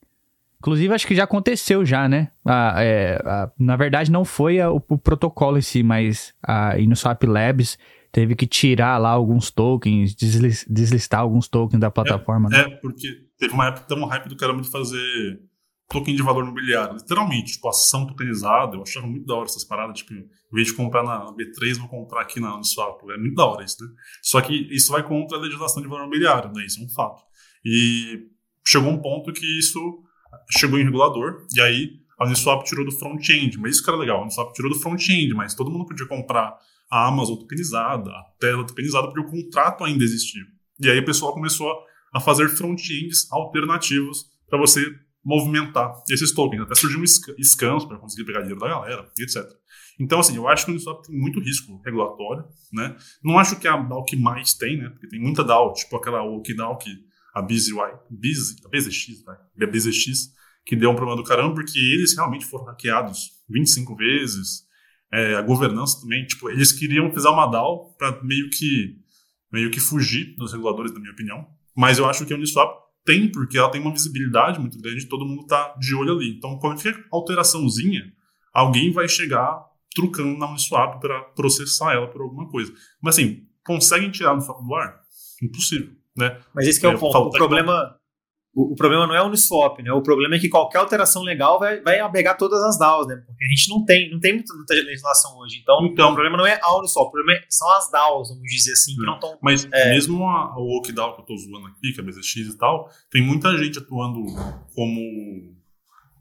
Inclusive, 0.58 0.92
acho 0.92 1.06
que 1.06 1.14
já 1.14 1.24
aconteceu 1.24 1.86
já, 1.86 2.06
né? 2.08 2.28
A, 2.44 2.82
é, 2.82 3.16
a, 3.24 3.50
na 3.58 3.76
verdade, 3.76 4.10
não 4.10 4.24
foi 4.26 4.60
a, 4.60 4.70
o, 4.70 4.82
o, 4.88 4.98
protocolo 4.98 5.56
em 5.56 5.62
si, 5.62 5.82
mas 5.82 6.34
a 6.42 6.74
Uniswap 6.74 7.22
Labs 7.24 7.78
teve 8.12 8.34
que 8.34 8.46
tirar 8.46 8.98
lá 8.98 9.08
alguns 9.08 9.50
tokens, 9.50 10.14
deslistar 10.14 11.20
alguns 11.20 11.48
tokens 11.48 11.80
da 11.80 11.90
plataforma. 11.90 12.50
É, 12.52 12.52
né? 12.52 12.74
é 12.74 12.76
porque 12.76 13.08
teve 13.38 13.54
uma 13.54 13.68
época 13.68 13.86
tão 13.86 14.04
hype 14.04 14.28
do 14.28 14.36
caramba 14.36 14.60
de 14.60 14.70
fazer 14.70 15.40
token 15.90 16.14
de 16.14 16.22
valor 16.22 16.44
imobiliário. 16.44 16.96
Literalmente, 16.96 17.52
tipo, 17.52 17.68
ação 17.68 18.06
tokenizada. 18.06 18.76
Eu 18.76 18.82
achava 18.82 19.06
muito 19.06 19.26
da 19.26 19.34
hora 19.34 19.46
essas 19.46 19.64
paradas. 19.64 19.98
Tipo, 19.98 20.14
em 20.14 20.26
vez 20.52 20.68
de 20.68 20.74
comprar 20.74 21.02
na 21.02 21.26
B3, 21.32 21.78
vou 21.78 21.88
comprar 21.88 22.22
aqui 22.22 22.40
na 22.40 22.54
Uniswap. 22.54 23.02
É 23.10 23.18
muito 23.18 23.34
da 23.34 23.44
hora 23.44 23.64
isso, 23.64 23.84
né? 23.84 23.90
Só 24.22 24.40
que 24.40 24.54
isso 24.74 24.92
vai 24.92 25.02
contra 25.02 25.36
a 25.36 25.40
legislação 25.40 25.82
de 25.82 25.88
valor 25.88 26.04
imobiliário, 26.04 26.52
né? 26.52 26.64
Isso 26.64 26.80
é 26.80 26.84
um 26.84 26.88
fato. 26.88 27.22
E 27.64 28.28
chegou 28.64 28.90
um 28.90 29.02
ponto 29.02 29.32
que 29.32 29.58
isso 29.58 30.02
chegou 30.48 30.78
em 30.78 30.84
regulador, 30.84 31.44
e 31.52 31.60
aí 31.60 32.00
a 32.18 32.24
Uniswap 32.24 32.64
tirou 32.64 32.84
do 32.84 32.92
front-end. 32.92 33.58
Mas 33.58 33.74
isso 33.74 33.84
que 33.84 33.90
era 33.90 33.98
legal, 33.98 34.20
a 34.20 34.22
Uniswap 34.22 34.52
tirou 34.54 34.70
do 34.70 34.78
front-end, 34.78 35.34
mas 35.34 35.54
todo 35.54 35.70
mundo 35.70 35.86
podia 35.86 36.06
comprar 36.06 36.56
a 36.88 37.08
Amazon 37.08 37.36
tokenizada, 37.36 38.10
a 38.10 38.24
Tesla 38.38 38.66
tokenizada, 38.66 39.08
porque 39.08 39.20
o 39.20 39.30
contrato 39.30 39.84
ainda 39.84 40.04
existia. 40.04 40.42
E 40.80 40.88
aí 40.88 40.98
o 40.98 41.04
pessoal 41.04 41.32
começou 41.32 41.72
a 42.12 42.20
fazer 42.20 42.48
front-ends 42.48 43.30
alternativos 43.30 44.26
para 44.48 44.58
você 44.58 44.84
movimentar 45.24 45.92
esses 46.10 46.32
tokens. 46.32 46.62
Até 46.62 46.74
surgiu 46.74 47.02
scams 47.06 47.84
para 47.84 47.98
conseguir 47.98 48.24
pegar 48.24 48.40
dinheiro 48.40 48.60
da 48.60 48.68
galera, 48.68 49.08
etc. 49.18 49.44
Então, 49.98 50.20
assim, 50.20 50.36
eu 50.36 50.48
acho 50.48 50.64
que 50.64 50.70
o 50.70 50.74
Uniswap 50.74 51.02
tem 51.04 51.14
muito 51.14 51.40
risco 51.40 51.80
regulatório, 51.84 52.44
né? 52.72 52.96
Não 53.22 53.38
acho 53.38 53.58
que 53.60 53.68
é 53.68 53.70
a 53.70 53.76
DAO 53.76 54.04
que 54.04 54.16
mais 54.16 54.54
tem, 54.54 54.78
né? 54.78 54.88
Porque 54.88 55.08
tem 55.08 55.20
muita 55.20 55.44
DAO, 55.44 55.74
tipo 55.74 55.94
aquela 55.96 56.22
OKDAO 56.22 56.78
que 56.78 56.90
a 57.34 57.42
BZY, 57.42 57.74
BZ, 58.10 58.64
a 58.64 58.68
BZX, 58.68 59.24
né? 59.26 59.36
A 59.62 59.66
BZX, 59.66 60.32
que 60.64 60.74
deu 60.74 60.90
um 60.90 60.96
problema 60.96 61.20
do 61.20 61.26
caramba, 61.26 61.54
porque 61.54 61.78
eles 61.78 62.14
realmente 62.14 62.46
foram 62.46 62.64
hackeados 62.64 63.30
25 63.48 63.94
vezes. 63.96 64.68
É, 65.12 65.34
a 65.34 65.42
governança 65.42 66.00
também, 66.00 66.24
tipo, 66.24 66.48
eles 66.48 66.72
queriam 66.72 67.12
fazer 67.12 67.28
uma 67.28 67.46
DAO 67.46 67.94
para 67.98 68.22
meio 68.22 68.48
que 68.48 68.98
meio 69.52 69.70
que 69.70 69.80
fugir 69.80 70.36
dos 70.36 70.52
reguladores, 70.52 70.92
na 70.92 71.00
minha 71.00 71.12
opinião. 71.12 71.44
Mas 71.76 71.98
eu 71.98 72.08
acho 72.08 72.24
que 72.24 72.32
a 72.32 72.36
Uniswap 72.36 72.72
tem, 73.04 73.30
porque 73.30 73.58
ela 73.58 73.70
tem 73.70 73.80
uma 73.80 73.92
visibilidade 73.92 74.58
muito 74.60 74.78
grande, 74.78 75.06
todo 75.06 75.24
mundo 75.24 75.42
está 75.42 75.74
de 75.78 75.94
olho 75.94 76.12
ali. 76.12 76.36
Então, 76.36 76.58
qualquer 76.58 77.04
alteraçãozinha, 77.10 78.12
alguém 78.52 78.92
vai 78.92 79.08
chegar 79.08 79.64
trucando 79.94 80.38
na 80.38 80.48
Uniswap 80.48 81.00
para 81.00 81.20
processar 81.20 81.92
ela 81.92 82.08
por 82.08 82.22
alguma 82.22 82.48
coisa. 82.48 82.72
Mas 83.02 83.16
assim, 83.16 83.46
conseguem 83.64 84.10
tirar 84.10 84.34
no 84.34 84.40
do 84.40 84.74
ar? 84.74 85.00
Impossível, 85.42 85.90
né? 86.16 86.40
Mas 86.54 86.66
esse 86.66 86.84
é 86.84 86.88
o 86.88 86.92
é, 86.92 86.96
ponto. 86.96 87.18
O 87.18 87.30
problema, 87.30 87.96
o, 88.52 88.72
o, 88.72 88.74
problema 88.74 89.06
não 89.06 89.14
é 89.14 89.22
o 89.22 89.26
Uniswap, 89.26 89.80
né? 89.80 89.92
O 89.92 90.02
problema 90.02 90.34
é 90.34 90.38
que 90.38 90.48
qualquer 90.48 90.78
alteração 90.78 91.22
legal 91.22 91.58
vai, 91.58 91.80
vai 91.80 92.00
abrigar 92.00 92.36
todas 92.36 92.60
as 92.62 92.76
DAOs, 92.76 93.06
né? 93.06 93.22
Porque 93.24 93.44
a 93.44 93.48
gente 93.48 93.70
não 93.70 93.84
tem, 93.84 94.10
não 94.10 94.18
tem 94.18 94.34
muita, 94.34 94.52
muita 94.54 94.74
legislação 94.74 95.38
hoje. 95.38 95.60
Então, 95.62 95.78
então, 95.86 96.10
o 96.10 96.14
problema 96.14 96.36
não 96.36 96.46
é 96.46 96.58
a 96.60 96.78
Uniswap, 96.78 97.06
o 97.06 97.10
problema 97.10 97.38
é, 97.38 97.46
são 97.48 97.70
as 97.76 97.90
DAOs, 97.90 98.28
vamos 98.28 98.44
dizer 98.50 98.72
assim, 98.72 98.96
que 98.96 99.02
não 99.02 99.14
estão... 99.14 99.38
Mas 99.40 99.68
é, 99.72 99.90
mesmo 99.90 100.24
a, 100.24 100.58
o 100.58 100.78
OKDAO 100.78 101.14
que 101.14 101.20
eu 101.20 101.22
estou 101.22 101.38
zoando 101.38 101.68
aqui, 101.68 101.92
que 101.92 102.00
é 102.00 102.02
a 102.02 102.06
BZX 102.06 102.36
e 102.36 102.58
tal, 102.58 102.90
tem 103.10 103.22
muita 103.22 103.56
gente 103.56 103.78
atuando 103.78 104.20
como... 104.74 105.00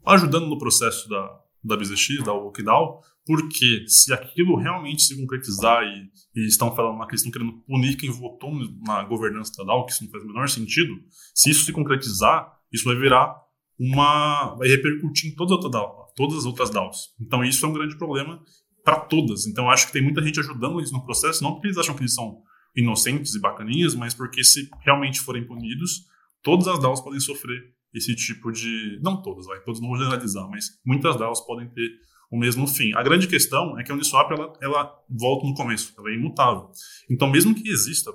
ajudando 0.06 0.46
no 0.46 0.58
processo 0.58 1.08
da, 1.08 1.40
da 1.64 1.76
BZX, 1.76 2.22
da 2.24 2.32
OKDAO, 2.32 3.02
porque 3.30 3.84
se 3.86 4.12
aquilo 4.12 4.56
realmente 4.56 5.02
se 5.02 5.16
concretizar 5.16 5.84
e, 5.84 6.10
e 6.34 6.48
estão 6.48 6.74
falando 6.74 6.96
uma 6.96 7.06
questão 7.06 7.30
querendo 7.30 7.62
punir 7.64 7.96
quem 7.96 8.10
votou 8.10 8.50
na 8.84 9.04
governança 9.04 9.64
DAO, 9.64 9.86
que 9.86 9.92
isso 9.92 10.02
não 10.02 10.10
faz 10.10 10.24
o 10.24 10.26
menor 10.26 10.48
sentido, 10.48 10.92
se 11.32 11.48
isso 11.48 11.64
se 11.64 11.70
concretizar, 11.70 12.52
isso 12.72 12.84
vai 12.84 12.96
virar 12.96 13.32
uma. 13.78 14.56
vai 14.56 14.66
repercutir 14.66 15.30
em 15.30 15.36
todas 15.36 15.52
as 15.52 15.64
outras. 15.64 16.12
Todas 16.16 16.38
as 16.38 16.44
outras 16.44 16.70
DAOs. 16.70 17.14
Então 17.20 17.44
isso 17.44 17.64
é 17.64 17.68
um 17.68 17.72
grande 17.72 17.96
problema 17.96 18.42
para 18.82 18.98
todas. 18.98 19.46
Então 19.46 19.70
acho 19.70 19.86
que 19.86 19.92
tem 19.92 20.02
muita 20.02 20.20
gente 20.24 20.40
ajudando 20.40 20.80
eles 20.80 20.90
no 20.90 21.04
processo, 21.04 21.40
não 21.40 21.52
porque 21.52 21.68
eles 21.68 21.78
acham 21.78 21.94
que 21.94 22.02
eles 22.02 22.14
são 22.14 22.42
inocentes 22.74 23.36
e 23.36 23.40
bacaninhas, 23.40 23.94
mas 23.94 24.12
porque 24.12 24.42
se 24.42 24.68
realmente 24.80 25.20
forem 25.20 25.46
punidos, 25.46 26.04
todas 26.42 26.66
as 26.66 26.80
DAOs 26.80 27.00
podem 27.00 27.20
sofrer 27.20 27.62
esse 27.94 28.12
tipo 28.16 28.50
de. 28.50 28.98
Não 29.00 29.22
todas, 29.22 29.46
vai, 29.46 29.60
todos 29.60 29.80
não 29.80 29.88
vou 29.88 29.98
generalizar, 29.98 30.50
mas 30.50 30.64
muitas 30.84 31.16
DAOs 31.16 31.40
podem 31.42 31.68
ter 31.68 32.09
o 32.30 32.38
mesmo 32.38 32.66
fim. 32.66 32.94
A 32.94 33.02
grande 33.02 33.26
questão 33.26 33.78
é 33.78 33.82
que 33.82 33.90
a 33.90 33.94
Uniswap 33.94 34.30
ela, 34.30 34.52
ela 34.62 34.94
volta 35.08 35.46
no 35.46 35.54
começo, 35.54 35.92
ela 35.98 36.10
é 36.10 36.14
imutável. 36.14 36.70
Então, 37.10 37.28
mesmo 37.28 37.54
que 37.54 37.68
exista 37.68 38.12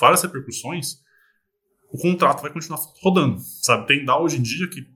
várias 0.00 0.22
repercussões, 0.22 0.98
o 1.92 1.98
contrato 1.98 2.42
vai 2.42 2.52
continuar 2.52 2.78
rodando, 3.02 3.38
sabe? 3.62 3.86
Tem 3.86 4.04
DAO 4.04 4.22
hoje 4.22 4.38
em 4.38 4.42
dia 4.42 4.68
que 4.68 4.86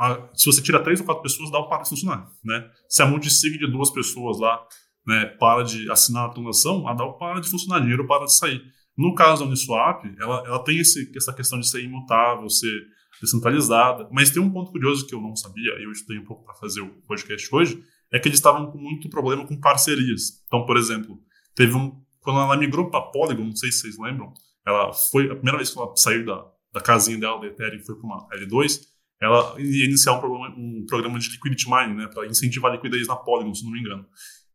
a, 0.00 0.28
se 0.32 0.46
você 0.46 0.62
tira 0.62 0.82
três 0.82 1.00
ou 1.00 1.06
quatro 1.06 1.22
pessoas, 1.22 1.50
DAO 1.50 1.68
para 1.68 1.82
de 1.82 1.90
funcionar, 1.90 2.30
né? 2.42 2.70
Se 2.88 3.02
a 3.02 3.06
multisig 3.06 3.58
de 3.58 3.70
duas 3.70 3.90
pessoas 3.90 4.38
lá 4.38 4.64
né, 5.06 5.26
para 5.38 5.62
de 5.62 5.90
assinar 5.90 6.26
a 6.26 6.28
transação, 6.30 6.88
a 6.88 6.94
DAO 6.94 7.18
para 7.18 7.40
de 7.40 7.50
funcionar, 7.50 7.80
dinheiro 7.80 8.06
para 8.06 8.24
de 8.24 8.34
sair. 8.34 8.62
No 8.96 9.14
caso 9.14 9.42
da 9.42 9.48
Uniswap, 9.48 10.04
ela, 10.18 10.42
ela 10.46 10.64
tem 10.64 10.78
esse, 10.78 11.10
essa 11.16 11.32
questão 11.32 11.60
de 11.60 11.68
ser 11.68 11.82
imutável, 11.82 12.48
ser 12.48 12.86
descentralizada, 13.20 14.08
mas 14.12 14.30
tem 14.30 14.42
um 14.42 14.50
ponto 14.50 14.70
curioso 14.70 15.06
que 15.06 15.14
eu 15.14 15.20
não 15.20 15.34
sabia, 15.36 15.72
e 15.78 15.84
eu 15.84 15.92
estudei 15.92 16.18
um 16.18 16.24
pouco 16.24 16.44
para 16.44 16.54
fazer 16.54 16.80
o 16.80 16.90
podcast 17.06 17.48
hoje, 17.54 17.82
é 18.12 18.18
que 18.18 18.28
eles 18.28 18.38
estavam 18.38 18.70
com 18.70 18.78
muito 18.78 19.08
problema 19.08 19.46
com 19.46 19.58
parcerias. 19.60 20.42
Então, 20.46 20.64
por 20.64 20.76
exemplo, 20.76 21.18
teve 21.54 21.74
um. 21.74 22.00
Quando 22.20 22.40
ela 22.40 22.56
migrou 22.56 22.90
para 22.90 23.00
Polygon, 23.00 23.44
não 23.44 23.56
sei 23.56 23.70
se 23.70 23.80
vocês 23.80 23.98
lembram, 23.98 24.32
ela 24.66 24.92
foi. 24.92 25.30
A 25.30 25.34
primeira 25.34 25.58
vez 25.58 25.70
que 25.70 25.78
ela 25.78 25.94
saiu 25.96 26.24
da, 26.24 26.44
da 26.72 26.80
casinha 26.80 27.18
dela, 27.18 27.40
da 27.40 27.46
Ethereum, 27.46 27.84
foi 27.84 27.96
para 27.96 28.04
uma 28.04 28.28
L2, 28.28 28.80
ela 29.20 29.60
ia 29.60 29.86
iniciar 29.86 30.12
um 30.12 30.20
programa, 30.20 30.54
um 30.56 30.86
programa 30.86 31.18
de 31.18 31.28
liquidity 31.30 31.68
mining, 31.68 31.96
né, 31.96 32.08
para 32.08 32.26
incentivar 32.26 32.70
a 32.70 32.74
liquidez 32.76 33.06
na 33.06 33.16
Polygon, 33.16 33.54
se 33.54 33.64
não 33.64 33.72
me 33.72 33.80
engano. 33.80 34.06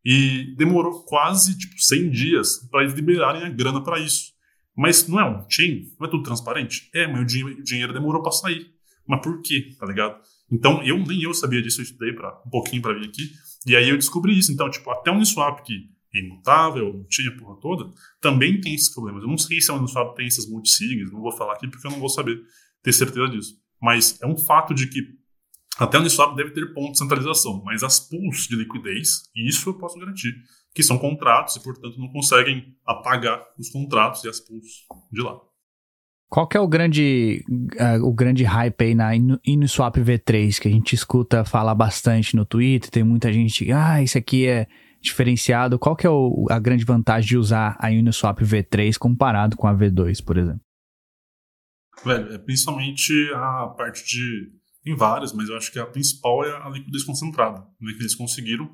E 0.06 0.54
demorou 0.58 1.04
quase 1.06 1.58
tipo 1.58 1.76
100 1.78 2.10
dias 2.10 2.68
para 2.70 2.82
eles 2.82 2.94
liberarem 2.94 3.44
a 3.44 3.50
grana 3.50 3.82
para 3.82 4.00
isso. 4.00 4.34
Mas 4.76 5.08
não 5.08 5.20
é 5.20 5.26
um 5.26 5.46
chain? 5.50 5.94
Não 6.00 6.08
é 6.08 6.10
tudo 6.10 6.24
transparente? 6.24 6.89
É, 6.94 7.08
mas 7.08 7.22
o 7.22 7.26
dinheiro, 7.26 7.60
o 7.60 7.63
dinheiro 7.63 7.94
demorou 7.94 8.22
para 8.22 8.32
sair. 8.32 8.74
Mas 9.08 9.22
por 9.22 9.42
quê? 9.42 9.70
Tá 9.80 9.86
ligado? 9.86 10.20
Então, 10.52 10.84
eu 10.84 10.98
nem 10.98 11.22
eu 11.22 11.34
sabia 11.34 11.62
disso, 11.62 11.82
eu 11.82 11.84
estudei 11.84 12.13
pra, 12.13 12.42
um 12.46 12.50
pouquinho 12.50 12.82
para 12.82 12.94
vir 12.94 13.08
aqui. 13.08 13.32
E 13.65 13.76
aí 13.76 13.89
eu 13.89 13.97
descobri 13.97 14.38
isso. 14.38 14.52
Então, 14.52 14.69
tipo, 14.69 14.89
até 14.91 15.12
o 15.12 15.15
Uniswap, 15.15 15.63
que 15.63 15.89
é 16.13 16.19
imutável, 16.19 16.93
não 16.93 17.06
tinha 17.06 17.36
porra 17.36 17.60
toda, 17.60 17.91
também 18.21 18.60
tem 18.62 18.73
esses 18.73 18.93
problemas. 18.93 19.23
Eu 19.23 19.30
não 19.30 19.38
sei 19.38 19.60
se 19.62 19.71
a 19.71 19.76
Uniswap 19.76 20.15
tem 20.15 20.28
essas 20.28 20.47
multisigs, 20.47 21.12
não 21.12 21.21
vou 21.21 21.32
falar 21.32 21.54
aqui 21.54 21.67
porque 21.67 21.86
eu 21.88 21.91
não 21.91 21.99
vou 21.99 22.10
saber 22.10 22.41
ter 22.82 22.93
certeza 22.93 23.28
disso. 23.30 23.56
Mas 23.82 24.21
é 24.21 24.28
um 24.28 24.38
fato 24.38 24.73
de 24.73 24.88
que 24.88 25.02
até 25.78 25.97
o 25.97 26.02
Uniswap 26.02 26.36
deve 26.36 26.52
ter 26.52 26.73
ponto 26.73 26.91
de 26.91 26.99
centralização, 26.99 27.63
mas 27.65 27.82
as 27.82 27.99
pools 27.99 28.47
de 28.47 28.56
liquidez, 28.56 29.23
isso 29.36 29.69
eu 29.69 29.73
posso 29.73 29.97
garantir, 29.97 30.36
que 30.73 30.84
são 30.84 30.97
contratos 30.97 31.56
e, 31.56 31.63
portanto, 31.63 31.97
não 31.99 32.10
conseguem 32.10 32.76
apagar 32.86 33.43
os 33.58 33.69
contratos 33.69 34.23
e 34.23 34.30
as 34.30 34.39
pools 34.39 34.86
de 35.12 35.21
lá. 35.21 35.39
Qual 36.34 36.48
que 36.48 36.58
é 36.58 36.60
o 36.60 36.67
grande, 36.67 37.46
uh, 37.48 38.04
o 38.04 38.12
grande 38.12 38.43
hype 38.43 38.82
aí 38.82 38.96
na 38.96 39.12
Uniswap 39.48 39.98
V3 39.98 40.60
que 40.60 40.67
a 40.67 40.72
gente 40.72 40.96
escuta 40.96 41.46
falar 41.46 41.76
bastante 41.76 42.36
no 42.36 42.43
Twitter? 42.43 42.89
Tem 42.89 43.04
muita 43.04 43.32
gente, 43.32 43.72
ah, 43.72 44.02
isso 44.02 44.17
aqui 44.17 44.48
é 44.48 44.65
diferenciado. 45.00 45.78
Qual 45.78 45.96
que 45.96 46.08
é 46.08 46.10
o, 46.10 46.48
a 46.50 46.58
grande 46.58 46.86
vantagem 46.86 47.28
de 47.28 47.38
usar 47.38 47.78
a 47.80 47.89
Uniswap 47.89 48.39
V3 48.39 48.98
comparado 48.98 49.56
com 49.56 49.67
a 49.67 49.76
V2, 49.76 50.26
por 50.26 50.39
exemplo? 50.39 50.62
Velho, 52.04 52.34
é 52.34 52.39
principalmente 52.39 53.13
a 53.36 53.67
parte 53.67 54.04
de. 54.04 54.54
Tem 54.84 54.96
várias, 54.96 55.34
mas 55.34 55.48
eu 55.50 55.56
acho 55.56 55.72
que 55.72 55.78
a 55.78 55.86
principal 55.86 56.43
é 56.43 56.65
a 56.65 56.67
liquidez 56.67 57.04
concentrada, 57.04 57.60
né, 57.80 57.93
que 57.93 58.00
eles 58.00 58.15
conseguiram. 58.15 58.72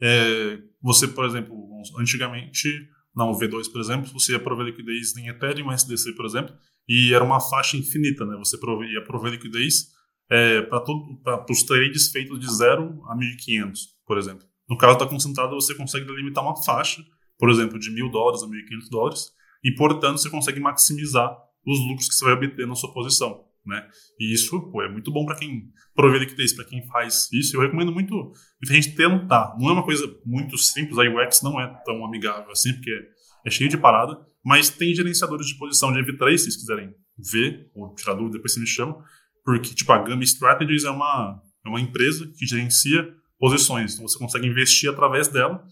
É, 0.00 0.60
você, 0.80 1.08
por 1.08 1.24
exemplo, 1.24 1.56
antigamente, 1.98 2.68
na 3.14 3.24
V2, 3.24 3.70
por 3.70 3.80
exemplo, 3.80 4.10
você 4.12 4.32
ia 4.32 4.40
prover 4.40 4.66
liquidez 4.66 5.16
em 5.16 5.28
Ethereum, 5.28 5.72
SDC, 5.72 6.14
por 6.14 6.24
exemplo, 6.24 6.54
e 6.88 7.12
era 7.12 7.24
uma 7.24 7.40
faixa 7.40 7.76
infinita, 7.76 8.24
né? 8.24 8.36
Você 8.38 8.56
ia 8.56 9.04
prover 9.04 9.32
liquidez 9.32 9.88
é, 10.30 10.62
para 10.62 11.46
os 11.50 11.62
trades 11.64 12.10
feitos 12.10 12.38
de 12.38 12.52
0 12.52 13.02
a 13.06 13.16
1.500, 13.16 13.78
por 14.06 14.16
exemplo. 14.16 14.46
No 14.68 14.78
caso 14.78 14.98
da 14.98 15.06
concentrada, 15.06 15.52
você 15.52 15.74
consegue 15.74 16.06
delimitar 16.06 16.44
uma 16.44 16.62
faixa, 16.62 17.02
por 17.36 17.50
exemplo, 17.50 17.78
de 17.78 17.90
1.000 17.90 18.10
dólares 18.10 18.42
a 18.42 18.46
1.500 18.46 18.88
dólares, 18.90 19.26
e, 19.64 19.74
portanto, 19.74 20.18
você 20.18 20.30
consegue 20.30 20.60
maximizar 20.60 21.36
os 21.66 21.78
lucros 21.80 22.08
que 22.08 22.14
você 22.14 22.24
vai 22.24 22.34
obter 22.34 22.66
na 22.66 22.74
sua 22.74 22.92
posição. 22.92 23.44
Né? 23.64 23.86
E 24.18 24.32
isso 24.32 24.58
pô, 24.70 24.82
é 24.82 24.88
muito 24.88 25.12
bom 25.12 25.26
para 25.26 25.36
quem 25.36 25.70
provê 25.94 26.18
liquidez, 26.18 26.52
para 26.54 26.64
quem 26.64 26.86
faz 26.86 27.28
isso. 27.32 27.56
Eu 27.56 27.60
recomendo 27.60 27.92
muito 27.92 28.14
muita 28.14 28.74
gente 28.74 28.94
tentar. 28.94 29.54
Não 29.58 29.68
é 29.68 29.72
uma 29.72 29.84
coisa 29.84 30.06
muito 30.24 30.56
simples, 30.56 30.98
a 30.98 31.02
UX 31.02 31.42
não 31.42 31.60
é 31.60 31.66
tão 31.84 32.04
amigável 32.04 32.50
assim, 32.50 32.72
porque 32.72 32.90
é 33.46 33.50
cheio 33.50 33.68
de 33.68 33.76
parada, 33.76 34.18
mas 34.44 34.70
tem 34.70 34.94
gerenciadores 34.94 35.46
de 35.46 35.58
posição 35.58 35.92
de 35.92 36.00
MV3, 36.00 36.38
se 36.38 36.44
vocês 36.44 36.56
quiserem 36.56 36.94
ver, 37.18 37.70
ou 37.74 37.94
tirar 37.94 38.14
dúvida, 38.14 38.38
depois 38.38 38.54
você 38.54 38.60
me 38.60 38.66
chama, 38.66 38.96
porque 39.44 39.74
tipo, 39.74 39.92
a 39.92 39.98
Gummy 39.98 40.24
Strategies 40.24 40.84
é 40.84 40.90
uma, 40.90 41.40
é 41.64 41.68
uma 41.68 41.80
empresa 41.80 42.26
que 42.38 42.46
gerencia 42.46 43.14
posições, 43.38 43.94
então 43.94 44.06
você 44.06 44.18
consegue 44.18 44.46
investir 44.46 44.90
através 44.90 45.28
dela. 45.28 45.64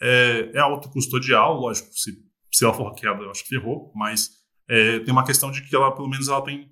É, 0.00 0.50
é 0.54 0.58
autocustodial, 0.58 1.54
lógico, 1.54 1.88
se, 1.92 2.12
se 2.52 2.64
ela 2.64 2.74
for 2.74 2.88
hackeada, 2.88 3.22
eu 3.22 3.30
acho 3.30 3.42
que 3.42 3.48
ferrou, 3.48 3.92
mas 3.94 4.30
é, 4.68 4.98
tem 5.00 5.12
uma 5.12 5.24
questão 5.24 5.50
de 5.50 5.62
que 5.62 5.74
ela, 5.74 5.92
pelo 5.94 6.08
menos, 6.08 6.28
ela 6.28 6.42
tem, 6.42 6.68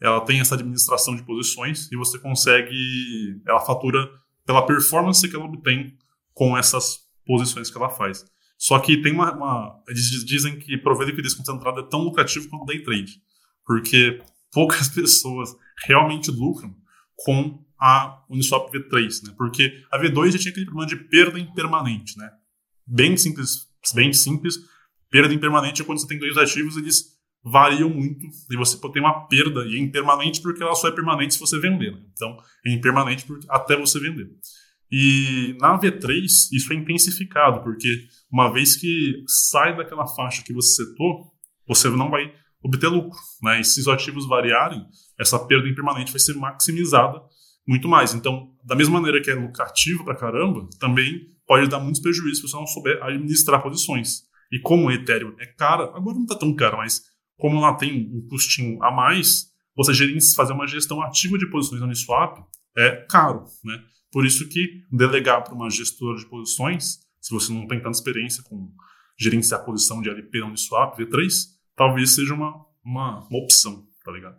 ela 0.00 0.20
tem 0.20 0.40
essa 0.40 0.54
administração 0.54 1.16
de 1.16 1.22
posições 1.24 1.90
e 1.90 1.96
você 1.96 2.18
consegue, 2.18 3.40
ela 3.46 3.60
fatura 3.60 4.08
pela 4.46 4.64
performance 4.64 5.28
que 5.28 5.34
ela 5.34 5.44
obtém 5.44 5.96
com 6.32 6.56
essas 6.56 7.00
posições 7.26 7.70
que 7.70 7.76
ela 7.76 7.90
faz. 7.90 8.24
Só 8.56 8.78
que 8.78 9.00
tem 9.02 9.12
uma, 9.12 9.32
uma 9.32 9.82
eles 9.88 10.24
dizem 10.24 10.58
que 10.58 10.76
prover 10.78 11.08
liquidez 11.08 11.34
concentrada 11.34 11.80
é 11.80 11.84
tão 11.84 12.00
lucrativo 12.00 12.48
quanto 12.48 12.66
day 12.66 12.82
trade, 12.82 13.20
porque 13.64 14.20
poucas 14.52 14.88
pessoas 14.94 15.50
realmente 15.86 16.30
lucram 16.30 16.74
com 17.16 17.64
a 17.80 18.24
Uniswap 18.28 18.72
V3, 18.72 19.26
né? 19.26 19.34
Porque 19.36 19.84
a 19.92 19.98
V2 19.98 20.32
já 20.32 20.38
tinha 20.38 20.50
aquele 20.50 20.66
problema 20.66 20.88
de 20.88 20.96
perda 20.96 21.38
impermanente, 21.38 22.18
né? 22.18 22.30
Bem 22.84 23.16
simples, 23.16 23.68
bem 23.94 24.12
simples. 24.12 24.56
Perda 25.10 25.32
impermanente 25.32 25.80
é 25.80 25.84
quando 25.84 26.00
você 26.00 26.06
tem 26.06 26.18
dois 26.18 26.36
ativos, 26.36 26.76
eles 26.76 27.17
variam 27.44 27.88
muito 27.88 28.26
e 28.50 28.56
você 28.56 28.78
tem 28.92 29.02
uma 29.02 29.26
perda 29.26 29.64
e 29.66 29.76
é 29.76 29.78
impermanente 29.78 30.40
porque 30.42 30.62
ela 30.62 30.74
só 30.74 30.88
é 30.88 30.92
permanente 30.92 31.34
se 31.34 31.40
você 31.40 31.58
vender. 31.58 31.92
Né? 31.92 32.00
Então, 32.12 32.36
é 32.66 32.72
impermanente 32.72 33.26
até 33.48 33.76
você 33.76 33.98
vender. 34.00 34.28
E 34.90 35.56
na 35.60 35.78
V3 35.78 36.24
isso 36.52 36.72
é 36.72 36.76
intensificado, 36.76 37.62
porque 37.62 38.06
uma 38.30 38.52
vez 38.52 38.76
que 38.76 39.22
sai 39.26 39.76
daquela 39.76 40.06
faixa 40.06 40.42
que 40.42 40.52
você 40.52 40.84
setou, 40.84 41.32
você 41.66 41.88
não 41.90 42.10
vai 42.10 42.32
obter 42.62 42.88
lucro. 42.88 43.18
Né? 43.42 43.60
E 43.60 43.64
se 43.64 43.80
os 43.80 43.88
ativos 43.88 44.26
variarem, 44.26 44.84
essa 45.18 45.38
perda 45.38 45.68
impermanente 45.68 46.10
vai 46.10 46.20
ser 46.20 46.34
maximizada 46.34 47.20
muito 47.66 47.86
mais. 47.86 48.14
Então, 48.14 48.50
da 48.64 48.74
mesma 48.74 48.94
maneira 48.94 49.22
que 49.22 49.30
é 49.30 49.34
lucrativo 49.34 50.04
pra 50.04 50.16
caramba, 50.16 50.66
também 50.80 51.20
pode 51.46 51.68
dar 51.68 51.78
muitos 51.78 52.00
prejuízos 52.00 52.38
se 52.38 52.48
você 52.48 52.56
não 52.56 52.66
souber 52.66 53.02
administrar 53.02 53.62
posições. 53.62 54.22
E 54.50 54.58
como 54.58 54.86
o 54.86 54.90
Ethereum 54.90 55.34
é 55.38 55.46
caro, 55.46 55.84
agora 55.94 56.16
não 56.16 56.22
está 56.22 56.34
tão 56.34 56.54
caro, 56.54 56.78
mas 56.78 57.02
como 57.38 57.58
ela 57.58 57.74
tem 57.74 58.10
um 58.12 58.26
custinho 58.28 58.82
a 58.82 58.90
mais, 58.90 59.46
você 59.76 59.92
fazer 60.34 60.52
uma 60.52 60.66
gestão 60.66 61.00
ativa 61.00 61.38
de 61.38 61.48
posições 61.48 61.80
no 61.80 61.86
Uniswap 61.86 62.38
é 62.76 63.06
caro, 63.08 63.44
né? 63.64 63.80
Por 64.10 64.26
isso 64.26 64.48
que 64.48 64.82
delegar 64.90 65.44
para 65.44 65.54
uma 65.54 65.70
gestora 65.70 66.18
de 66.18 66.26
posições, 66.26 66.98
se 67.20 67.32
você 67.32 67.52
não 67.52 67.66
tem 67.66 67.78
tanta 67.78 67.96
experiência 67.96 68.42
com 68.42 68.72
gerenciar 69.18 69.60
a 69.60 69.64
posição 69.64 70.00
de 70.00 70.10
LP 70.10 70.40
no 70.40 70.46
Uniswap 70.46 70.98
V3, 70.98 71.28
talvez 71.76 72.14
seja 72.14 72.34
uma, 72.34 72.54
uma, 72.84 73.26
uma 73.28 73.42
opção, 73.42 73.86
tá 74.04 74.10
ligado? 74.10 74.36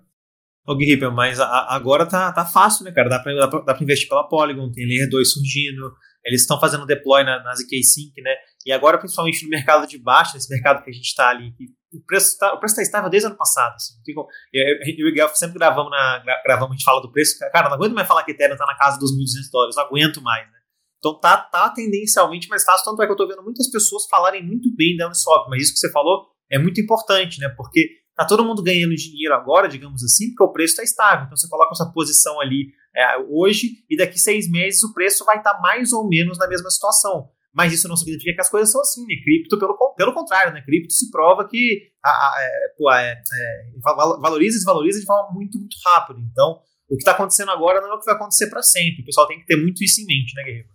Ô 0.66 0.76
Guilherme, 0.76 1.10
mas 1.16 1.39
a, 1.39 1.74
agora 1.74 2.06
tá, 2.06 2.32
tá 2.32 2.45
fácil, 2.45 2.86
né, 2.86 2.91
cara? 2.91 3.10
Dá 3.10 3.20
pra, 3.20 3.34
dá, 3.34 3.47
pra, 3.47 3.60
dá 3.62 3.74
pra 3.74 3.84
investir 3.84 4.08
pela 4.08 4.28
Polygon, 4.28 4.72
tem 4.72 4.86
Layer 4.86 5.10
2 5.10 5.34
surgindo, 5.34 5.93
eles 6.24 6.41
estão 6.41 6.60
fazendo 6.60 6.86
deploy 6.86 7.24
na, 7.24 7.41
na 7.43 7.54
ZK 7.56 7.82
Sync, 7.84 8.22
né? 8.22 8.36
E 8.66 8.72
agora, 8.72 8.97
principalmente 8.97 9.43
no 9.43 9.50
mercado 9.50 9.88
de 9.88 9.97
baixo, 9.97 10.36
nesse 10.36 10.50
mercado 10.50 10.84
que 10.84 10.89
a 10.89 10.93
gente 10.93 11.06
está 11.06 11.30
ali, 11.30 11.54
o 11.92 12.06
preço 12.06 12.34
está 12.34 12.54
o 12.54 12.60
preço 12.60 12.76
tá 12.76 12.82
estável 12.82 13.10
desde 13.10 13.28
o 13.28 13.30
ano 13.30 13.38
passado. 13.38 13.76
Assim. 13.76 13.94
Eu, 14.06 14.64
e 14.86 15.04
o 15.04 15.08
Miguel 15.08 15.30
sempre 15.36 15.58
gravamos, 15.58 15.92
na, 15.92 16.24
gravamos, 16.44 16.72
a 16.72 16.76
gente 16.76 16.84
fala 16.84 17.02
do 17.02 17.12
preço. 17.12 17.38
Cara, 17.52 17.70
não 17.70 17.76
aguento 17.76 17.94
mais 17.94 18.08
falar 18.08 18.24
que 18.24 18.32
Ethereum 18.32 18.54
está 18.54 18.66
na 18.66 18.78
casa 18.78 19.00
dos 19.00 19.12
1.200 19.12 19.52
dólares, 19.52 19.76
não 19.76 19.84
aguento 19.84 20.22
mais, 20.22 20.46
né? 20.48 20.60
Então 20.98 21.20
tá, 21.20 21.38
tá 21.38 21.70
tendencialmente 21.70 22.50
mais 22.50 22.64
fácil, 22.64 22.86
tanto 22.86 23.02
é 23.02 23.06
que 23.06 23.12
eu 23.12 23.16
estou 23.16 23.28
vendo 23.28 23.42
muitas 23.42 23.70
pessoas 23.72 24.06
falarem 24.10 24.46
muito 24.46 24.74
bem 24.76 24.98
da 24.98 25.08
Uniswap, 25.08 25.50
mas 25.50 25.64
isso 25.64 25.74
que 25.74 25.80
você 25.80 25.92
falou 25.92 26.28
é 26.52 26.60
muito 26.60 26.82
importante, 26.82 27.40
né? 27.40 27.48
Porque 27.56 27.90
tá 28.16 28.26
todo 28.26 28.44
mundo 28.44 28.62
ganhando 28.62 28.94
dinheiro 28.96 29.34
agora, 29.34 29.70
digamos 29.70 30.04
assim, 30.04 30.30
porque 30.30 30.44
o 30.44 30.52
preço 30.52 30.74
está 30.74 30.84
estável. 30.84 31.26
Então 31.26 31.38
você 31.38 31.48
coloca 31.48 31.72
essa 31.72 31.90
posição 31.92 32.40
ali 32.42 32.74
é, 32.96 33.18
hoje 33.30 33.86
e 33.90 33.96
daqui 33.96 34.20
seis 34.20 34.50
meses 34.50 34.84
o 34.84 34.94
preço 34.94 35.24
vai 35.24 35.38
estar 35.38 35.54
tá 35.54 35.62
mais 35.62 35.94
ou 35.94 36.08
menos 36.08 36.38
na 36.38 36.48
mesma 36.48 36.70
situação. 36.70 37.30
Mas 37.60 37.74
isso 37.74 37.89
não 37.89 37.97
significa 37.97 38.34
que 38.34 38.39
as 38.39 38.49
coisas 38.49 38.72
são 38.72 38.80
assim, 38.80 39.05
né? 39.05 39.16
Cripto, 39.22 39.60
pelo, 39.60 39.76
pelo 39.97 40.14
contrário, 40.14 40.53
né? 40.53 40.62
Cripto 40.62 40.93
se 40.93 41.12
prova 41.12 41.45
que 41.45 41.91
a, 42.01 42.10
a, 42.10 42.36
é, 42.39 42.49
pô, 42.78 42.89
é, 42.89 43.12
é, 43.12 43.80
valoriza 44.22 44.55
e 44.55 44.60
desvaloriza 44.60 44.97
de 44.97 45.05
forma 45.05 45.34
muito, 45.34 45.60
muito 45.60 45.76
rápida. 45.86 46.22
Então, 46.22 46.62
o 46.88 46.95
que 46.95 47.01
está 47.01 47.12
acontecendo 47.12 47.51
agora 47.51 47.82
não 47.82 47.91
é 47.91 47.93
o 47.95 47.99
que 47.99 48.05
vai 48.05 48.16
acontecer 48.16 48.49
para 48.49 48.64
sempre. 48.64 49.01
O 49.01 49.05
pessoal 49.05 49.28
tem 49.28 49.41
que 49.41 49.45
ter 49.45 49.57
muito 49.57 49.84
isso 49.84 49.99
em 49.99 50.05
mente, 50.05 50.34
né, 50.36 50.43
Guerreiro? 50.45 50.70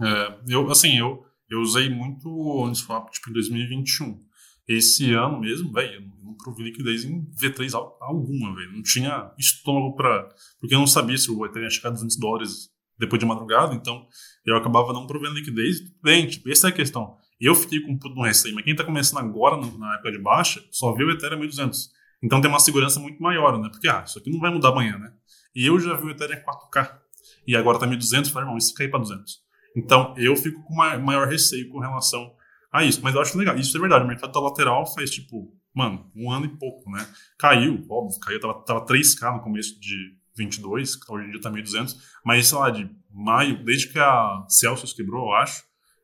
É, 0.00 0.54
eu, 0.54 0.70
assim, 0.70 0.96
eu, 0.96 1.26
eu 1.50 1.58
usei 1.58 1.90
muito 1.90 2.28
o 2.28 2.66
Uniswap, 2.66 3.10
tipo, 3.10 3.28
em 3.30 3.32
2021. 3.32 4.24
Esse 4.68 5.12
ano 5.14 5.40
mesmo, 5.40 5.72
velho, 5.72 5.94
eu 5.94 6.02
não 6.22 6.36
provei 6.36 6.66
liquidez 6.66 7.04
em 7.04 7.26
V3 7.32 7.74
alguma, 8.00 8.54
velho. 8.54 8.74
Não 8.74 8.82
tinha 8.84 9.32
estômago 9.36 9.96
para 9.96 10.28
Porque 10.60 10.72
eu 10.72 10.78
não 10.78 10.86
sabia 10.86 11.18
se 11.18 11.32
o 11.32 11.44
Ethereum 11.44 11.64
ia 11.64 11.70
chegar 11.70 11.88
a 11.88 11.94
200 11.94 12.16
dólares 12.16 12.71
depois 12.98 13.18
de 13.18 13.26
madrugada, 13.26 13.74
então 13.74 14.06
eu 14.44 14.56
acabava 14.56 14.92
não 14.92 15.06
provendo 15.06 15.34
liquidez. 15.34 15.80
Bem, 16.02 16.26
tipo, 16.26 16.50
essa 16.50 16.68
é 16.68 16.70
a 16.70 16.72
questão. 16.72 17.16
Eu 17.40 17.54
fiquei 17.54 17.80
com 17.80 17.98
tudo 17.98 18.14
no 18.14 18.22
receio, 18.22 18.54
mas 18.54 18.64
quem 18.64 18.72
está 18.72 18.84
começando 18.84 19.18
agora 19.18 19.56
na 19.56 19.94
época 19.94 20.12
de 20.12 20.18
baixa 20.18 20.62
só 20.70 20.94
viu 20.94 21.08
o 21.08 21.10
Ethereum 21.10 21.40
1200. 21.40 21.90
Então 22.22 22.40
tem 22.40 22.48
uma 22.48 22.60
segurança 22.60 23.00
muito 23.00 23.20
maior, 23.20 23.58
né? 23.58 23.68
Porque, 23.68 23.88
ah, 23.88 24.04
isso 24.06 24.18
aqui 24.18 24.30
não 24.30 24.38
vai 24.38 24.52
mudar 24.52 24.68
amanhã, 24.68 24.96
né? 24.96 25.12
E 25.54 25.66
eu 25.66 25.78
já 25.80 25.96
vi 25.96 26.06
o 26.06 26.10
Ethereum 26.10 26.40
4K. 26.44 26.98
E 27.46 27.56
agora 27.56 27.78
tá 27.78 27.86
1200, 27.86 28.30
falei, 28.30 28.46
irmão, 28.46 28.56
isso 28.56 28.72
cair 28.74 28.88
para 28.88 29.00
200. 29.00 29.40
Então 29.76 30.14
eu 30.16 30.36
fico 30.36 30.62
com 30.62 30.74
maior 30.74 31.26
receio 31.26 31.68
com 31.68 31.80
relação 31.80 32.32
a 32.72 32.84
isso. 32.84 33.00
Mas 33.02 33.14
eu 33.14 33.20
acho 33.20 33.36
legal. 33.36 33.56
Isso 33.56 33.76
é 33.76 33.80
verdade. 33.80 34.04
O 34.04 34.08
mercado 34.08 34.32
da 34.32 34.40
lateral 34.40 34.86
faz, 34.94 35.10
tipo, 35.10 35.52
mano, 35.74 36.10
um 36.14 36.30
ano 36.30 36.46
e 36.46 36.56
pouco, 36.56 36.88
né? 36.90 37.04
Caiu, 37.38 37.84
óbvio, 37.88 38.20
caiu. 38.20 38.40
Tava, 38.40 38.54
tava 38.64 38.86
3K 38.86 39.34
no 39.34 39.42
começo 39.42 39.80
de 39.80 40.16
22, 40.36 40.98
hoje 41.08 41.26
em 41.26 41.30
dia 41.30 41.40
tá 41.40 41.50
1.200. 41.50 41.96
Mas, 42.24 42.48
sei 42.48 42.58
lá, 42.58 42.70
de 42.70 42.90
maio, 43.10 43.62
desde 43.64 43.92
que 43.92 43.98
a 43.98 44.44
Celsius 44.48 44.92
quebrou, 44.92 45.26
eu 45.28 45.34
acho, 45.34 45.62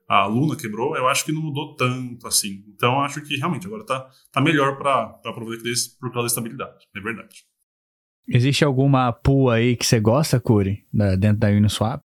a 0.08 0.26
Luna 0.26 0.56
quebrou, 0.56 0.96
eu 0.96 1.06
acho 1.06 1.24
que 1.24 1.32
não 1.32 1.42
mudou 1.42 1.74
tanto 1.76 2.26
assim. 2.26 2.64
Então, 2.74 3.00
acho 3.00 3.22
que 3.22 3.36
realmente 3.36 3.66
agora 3.66 3.84
tá, 3.84 4.08
tá 4.32 4.40
melhor 4.40 4.78
para 4.78 5.06
prover 5.32 5.50
liquidez 5.50 5.88
por 5.98 6.10
causa 6.10 6.26
da 6.26 6.26
estabilidade. 6.28 6.86
É 6.96 7.00
verdade. 7.00 7.44
Existe 8.26 8.64
alguma 8.64 9.12
pool 9.12 9.50
aí 9.50 9.76
que 9.76 9.86
você 9.86 10.00
gosta, 10.00 10.38
Curi, 10.38 10.86
dentro 11.18 11.38
da 11.38 11.48
Uniswap? 11.48 12.02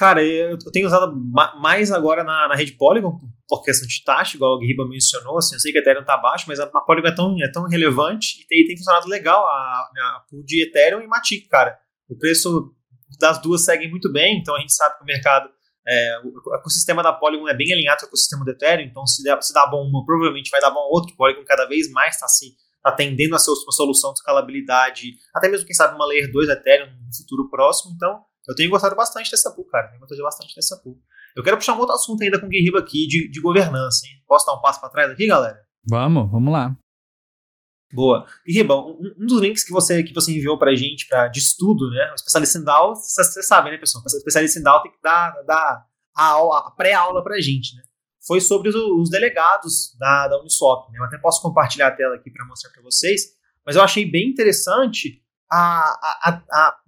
Cara, 0.00 0.24
eu 0.24 0.56
tenho 0.72 0.86
usado 0.86 1.14
mais 1.60 1.92
agora 1.92 2.24
na, 2.24 2.48
na 2.48 2.54
rede 2.54 2.72
Polygon, 2.72 3.20
por 3.46 3.62
questão 3.62 3.86
de 3.86 4.02
taxa, 4.02 4.34
igual 4.34 4.56
o 4.56 4.58
Guiba 4.58 4.88
mencionou. 4.88 5.36
Assim, 5.36 5.56
eu 5.56 5.60
sei 5.60 5.72
que 5.72 5.76
a 5.76 5.82
Ethereum 5.82 6.00
está 6.00 6.16
baixo, 6.16 6.46
mas 6.48 6.58
a, 6.58 6.64
a 6.64 6.80
Polygon 6.80 7.08
é 7.08 7.14
tão, 7.14 7.36
é 7.38 7.52
tão 7.52 7.64
relevante 7.64 8.40
e 8.40 8.46
tem, 8.46 8.64
tem 8.64 8.78
funcionado 8.78 9.06
legal 9.06 9.46
a, 9.46 9.50
a 9.50 10.24
pool 10.30 10.42
de 10.42 10.66
Ethereum 10.66 11.02
e 11.02 11.06
Matic, 11.06 11.46
cara. 11.50 11.78
O 12.08 12.16
preço 12.16 12.74
das 13.18 13.42
duas 13.42 13.62
segue 13.62 13.90
muito 13.90 14.10
bem, 14.10 14.38
então 14.38 14.56
a 14.56 14.60
gente 14.60 14.72
sabe 14.72 14.96
que 14.96 15.02
o 15.02 15.06
mercado, 15.06 15.50
é, 15.86 16.18
o 16.24 16.54
ecossistema 16.54 17.02
da 17.02 17.12
Polygon 17.12 17.46
é 17.46 17.54
bem 17.54 17.70
alinhado 17.70 18.00
com 18.00 18.06
o 18.06 18.08
ecossistema 18.08 18.42
do 18.42 18.52
Ethereum, 18.52 18.86
então 18.86 19.06
se, 19.06 19.22
der, 19.22 19.38
se 19.42 19.52
dá 19.52 19.66
bom 19.66 19.86
uma, 19.86 20.02
provavelmente 20.06 20.48
vai 20.48 20.62
dar 20.62 20.70
bom 20.70 20.88
outro. 20.90 21.12
O 21.12 21.16
Polygon 21.18 21.44
cada 21.44 21.66
vez 21.66 21.90
mais 21.90 22.14
está 22.14 22.26
se 22.26 22.54
tendendo 22.96 23.34
a 23.34 23.38
ser 23.38 23.50
uma 23.50 23.72
solução 23.72 24.14
de 24.14 24.20
escalabilidade, 24.20 25.12
até 25.34 25.46
mesmo, 25.50 25.66
quem 25.66 25.74
sabe, 25.74 25.94
uma 25.94 26.06
Layer 26.06 26.32
2 26.32 26.48
Ethereum 26.48 26.86
no 26.86 27.14
futuro 27.14 27.50
próximo. 27.50 27.92
Então, 27.94 28.29
eu 28.50 28.56
tenho 28.56 28.68
gostado 28.68 28.96
bastante 28.96 29.30
dessa 29.30 29.54
pool, 29.54 29.64
cara. 29.66 29.86
Tenho 29.86 30.00
gostado 30.00 30.22
bastante 30.22 30.56
dessa 30.56 30.76
pool. 30.82 31.00
Eu 31.36 31.42
quero 31.44 31.56
puxar 31.56 31.74
um 31.74 31.78
outro 31.78 31.94
assunto 31.94 32.20
ainda 32.20 32.40
com 32.40 32.46
o 32.46 32.48
Guerriba 32.48 32.80
aqui 32.80 33.06
de, 33.06 33.30
de 33.30 33.40
governança, 33.40 34.04
hein? 34.06 34.20
Posso 34.26 34.44
dar 34.44 34.54
um 34.54 34.60
passo 34.60 34.80
para 34.80 34.88
trás 34.88 35.10
aqui, 35.12 35.28
galera? 35.28 35.56
Vamos, 35.88 36.28
vamos 36.28 36.52
lá. 36.52 36.76
Boa. 37.92 38.26
Guerriba, 38.44 38.74
um, 38.74 38.98
um, 39.20 39.26
dos 39.26 39.40
links 39.40 39.62
que 39.62 39.70
você, 39.70 40.02
que 40.02 40.12
você 40.12 40.32
enviou 40.36 40.58
pra 40.58 40.74
gente 40.74 41.06
pra, 41.06 41.28
de 41.28 41.38
estudo, 41.38 41.88
né? 41.90 42.10
O 42.10 42.14
especialista 42.14 42.58
em 42.58 42.64
DAO, 42.64 42.96
você 42.96 43.40
sabe, 43.40 43.70
né, 43.70 43.78
pessoal? 43.78 44.02
O 44.04 44.06
especialista 44.08 44.58
em 44.58 44.62
DAO 44.64 44.82
tem 44.82 44.90
que 44.90 44.98
dar, 45.00 45.30
dar 45.46 45.86
a, 46.16 46.24
aula, 46.24 46.58
a 46.66 46.70
pré-aula 46.72 47.22
pra 47.22 47.40
gente, 47.40 47.76
né? 47.76 47.82
Foi 48.26 48.40
sobre 48.40 48.68
os, 48.68 48.74
os 48.74 49.10
delegados 49.10 49.96
da, 49.96 50.26
da 50.26 50.40
Uniswap. 50.40 50.90
Né? 50.90 50.98
Eu 50.98 51.04
até 51.04 51.18
posso 51.18 51.40
compartilhar 51.40 51.86
a 51.86 51.94
tela 51.94 52.16
aqui 52.16 52.32
para 52.32 52.44
mostrar 52.46 52.70
para 52.70 52.82
vocês, 52.82 53.28
mas 53.64 53.76
eu 53.76 53.82
achei 53.82 54.04
bem 54.10 54.28
interessante 54.28 55.22
a, 55.50 55.58
a, 55.58 56.42
a, 56.50 56.80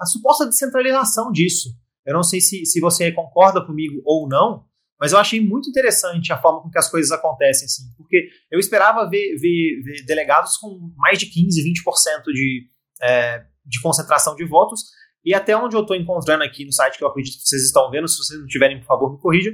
a, 0.00 0.06
suposta 0.06 0.46
descentralização 0.46 1.30
disso. 1.30 1.70
Eu 2.04 2.14
não 2.14 2.22
sei 2.22 2.40
se, 2.40 2.64
se 2.64 2.80
você 2.80 3.12
concorda 3.12 3.64
comigo 3.64 4.00
ou 4.04 4.28
não, 4.28 4.64
mas 4.98 5.12
eu 5.12 5.18
achei 5.18 5.40
muito 5.40 5.68
interessante 5.68 6.32
a 6.32 6.40
forma 6.40 6.62
com 6.62 6.70
que 6.70 6.78
as 6.78 6.88
coisas 6.88 7.12
acontecem, 7.12 7.66
assim, 7.66 7.82
porque 7.96 8.28
eu 8.50 8.58
esperava 8.58 9.08
ver, 9.08 9.36
ver, 9.36 9.82
ver 9.82 10.04
delegados 10.06 10.56
com 10.56 10.92
mais 10.96 11.18
de 11.18 11.26
15, 11.26 11.62
20% 11.62 12.22
de, 12.32 12.66
é, 13.02 13.44
de 13.64 13.80
concentração 13.82 14.34
de 14.34 14.44
votos, 14.44 14.84
e 15.24 15.34
até 15.34 15.56
onde 15.56 15.76
eu 15.76 15.82
estou 15.82 15.96
encontrando 15.96 16.44
aqui 16.44 16.64
no 16.64 16.72
site 16.72 16.96
que 16.96 17.04
eu 17.04 17.08
acredito 17.08 17.38
que 17.38 17.48
vocês 17.48 17.62
estão 17.62 17.90
vendo, 17.90 18.08
se 18.08 18.16
vocês 18.16 18.40
não 18.40 18.46
tiverem, 18.46 18.78
por 18.78 18.86
favor, 18.86 19.12
me 19.12 19.18
corrijam, 19.20 19.52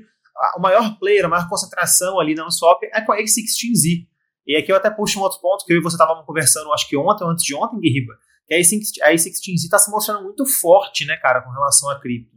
o 0.56 0.60
maior 0.60 0.98
player, 0.98 1.24
a 1.24 1.28
maior 1.28 1.48
concentração 1.48 2.20
ali 2.20 2.34
na 2.34 2.42
Uniswap 2.42 2.82
é 2.84 3.00
com 3.00 3.12
a 3.12 3.16
A16Z. 3.16 4.06
E 4.46 4.56
aqui 4.56 4.72
eu 4.72 4.76
até 4.76 4.90
puxo 4.90 5.18
um 5.18 5.22
outro 5.22 5.40
ponto 5.40 5.64
que 5.64 5.72
eu 5.72 5.78
e 5.78 5.82
você 5.82 5.94
estávamos 5.94 6.26
conversando, 6.26 6.72
acho 6.72 6.88
que 6.88 6.96
ontem 6.96 7.24
ou 7.24 7.30
antes 7.30 7.44
de 7.44 7.54
ontem, 7.54 7.78
Guerriba, 7.78 8.12
que 8.46 8.54
a 8.54 8.58
A16Z 8.58 9.54
está 9.64 9.78
se 9.78 9.90
mostrando 9.90 10.22
muito 10.22 10.44
forte, 10.46 11.04
né, 11.04 11.16
cara, 11.16 11.42
com 11.42 11.50
relação 11.50 11.88
a 11.90 12.00
cripto. 12.00 12.36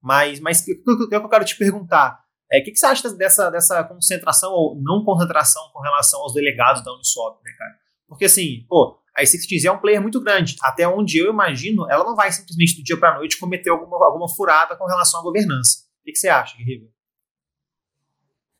Mas, 0.00 0.40
mas 0.40 0.60
o 0.60 0.64
que 1.08 1.14
eu 1.14 1.28
quero 1.28 1.44
te 1.44 1.56
perguntar? 1.56 2.22
É, 2.50 2.60
o 2.60 2.64
que, 2.64 2.70
que 2.70 2.78
você 2.78 2.86
acha 2.86 3.12
dessa, 3.14 3.50
dessa 3.50 3.84
concentração 3.84 4.52
ou 4.52 4.80
não 4.80 5.04
concentração 5.04 5.62
com 5.72 5.80
relação 5.80 6.20
aos 6.20 6.32
delegados 6.32 6.82
da 6.82 6.94
Uniswap, 6.94 7.42
né, 7.44 7.52
cara? 7.58 7.78
Porque 8.06 8.24
assim, 8.24 8.64
pô, 8.68 8.98
a 9.14 9.22
A16Z 9.22 9.64
é 9.66 9.72
um 9.72 9.78
player 9.78 10.00
muito 10.00 10.20
grande. 10.20 10.56
Até 10.62 10.88
onde 10.88 11.18
eu 11.18 11.30
imagino, 11.30 11.90
ela 11.90 12.04
não 12.04 12.16
vai 12.16 12.32
simplesmente 12.32 12.76
do 12.76 12.82
dia 12.82 12.98
para 12.98 13.18
noite 13.18 13.38
cometer 13.38 13.70
alguma, 13.70 14.04
alguma 14.06 14.28
furada 14.28 14.76
com 14.76 14.86
relação 14.86 15.20
à 15.20 15.22
governança. 15.22 15.84
O 16.00 16.04
que, 16.04 16.12
que 16.12 16.18
você 16.18 16.28
acha, 16.28 16.56
Guerreiro? 16.56 16.88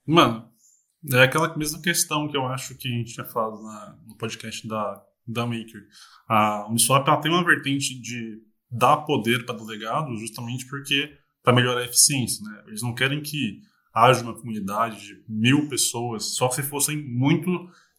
Mano, 0.05 0.51
é 1.13 1.23
aquela 1.23 1.57
mesma 1.57 1.81
questão 1.81 2.29
que 2.29 2.37
eu 2.37 2.45
acho 2.47 2.75
que 2.75 2.89
a 2.89 2.91
gente 2.91 3.15
tinha 3.15 3.25
falado 3.25 3.63
na, 3.63 3.99
no 4.07 4.17
podcast 4.17 4.67
da, 4.67 5.03
da 5.29 5.47
Maker. 5.47 5.83
A 6.29 6.67
Uniswap 6.69 7.07
ela 7.07 7.21
tem 7.21 7.31
uma 7.31 7.45
vertente 7.45 8.01
de 8.01 8.43
dar 8.71 8.99
poder 8.99 9.45
para 9.45 9.57
delegados 9.57 10.21
justamente 10.21 10.67
porque 10.67 11.13
para 11.43 11.55
melhorar 11.55 11.81
a 11.81 11.85
eficiência. 11.85 12.45
Né? 12.45 12.65
Eles 12.67 12.83
não 12.83 12.95
querem 12.95 13.23
que 13.23 13.61
haja 13.95 14.23
uma 14.23 14.35
comunidade 14.35 15.01
de 15.01 15.25
mil 15.29 15.69
pessoas 15.69 16.37
só 16.37 16.51
se 16.51 16.63
fossem 16.63 16.97
muito 16.97 17.51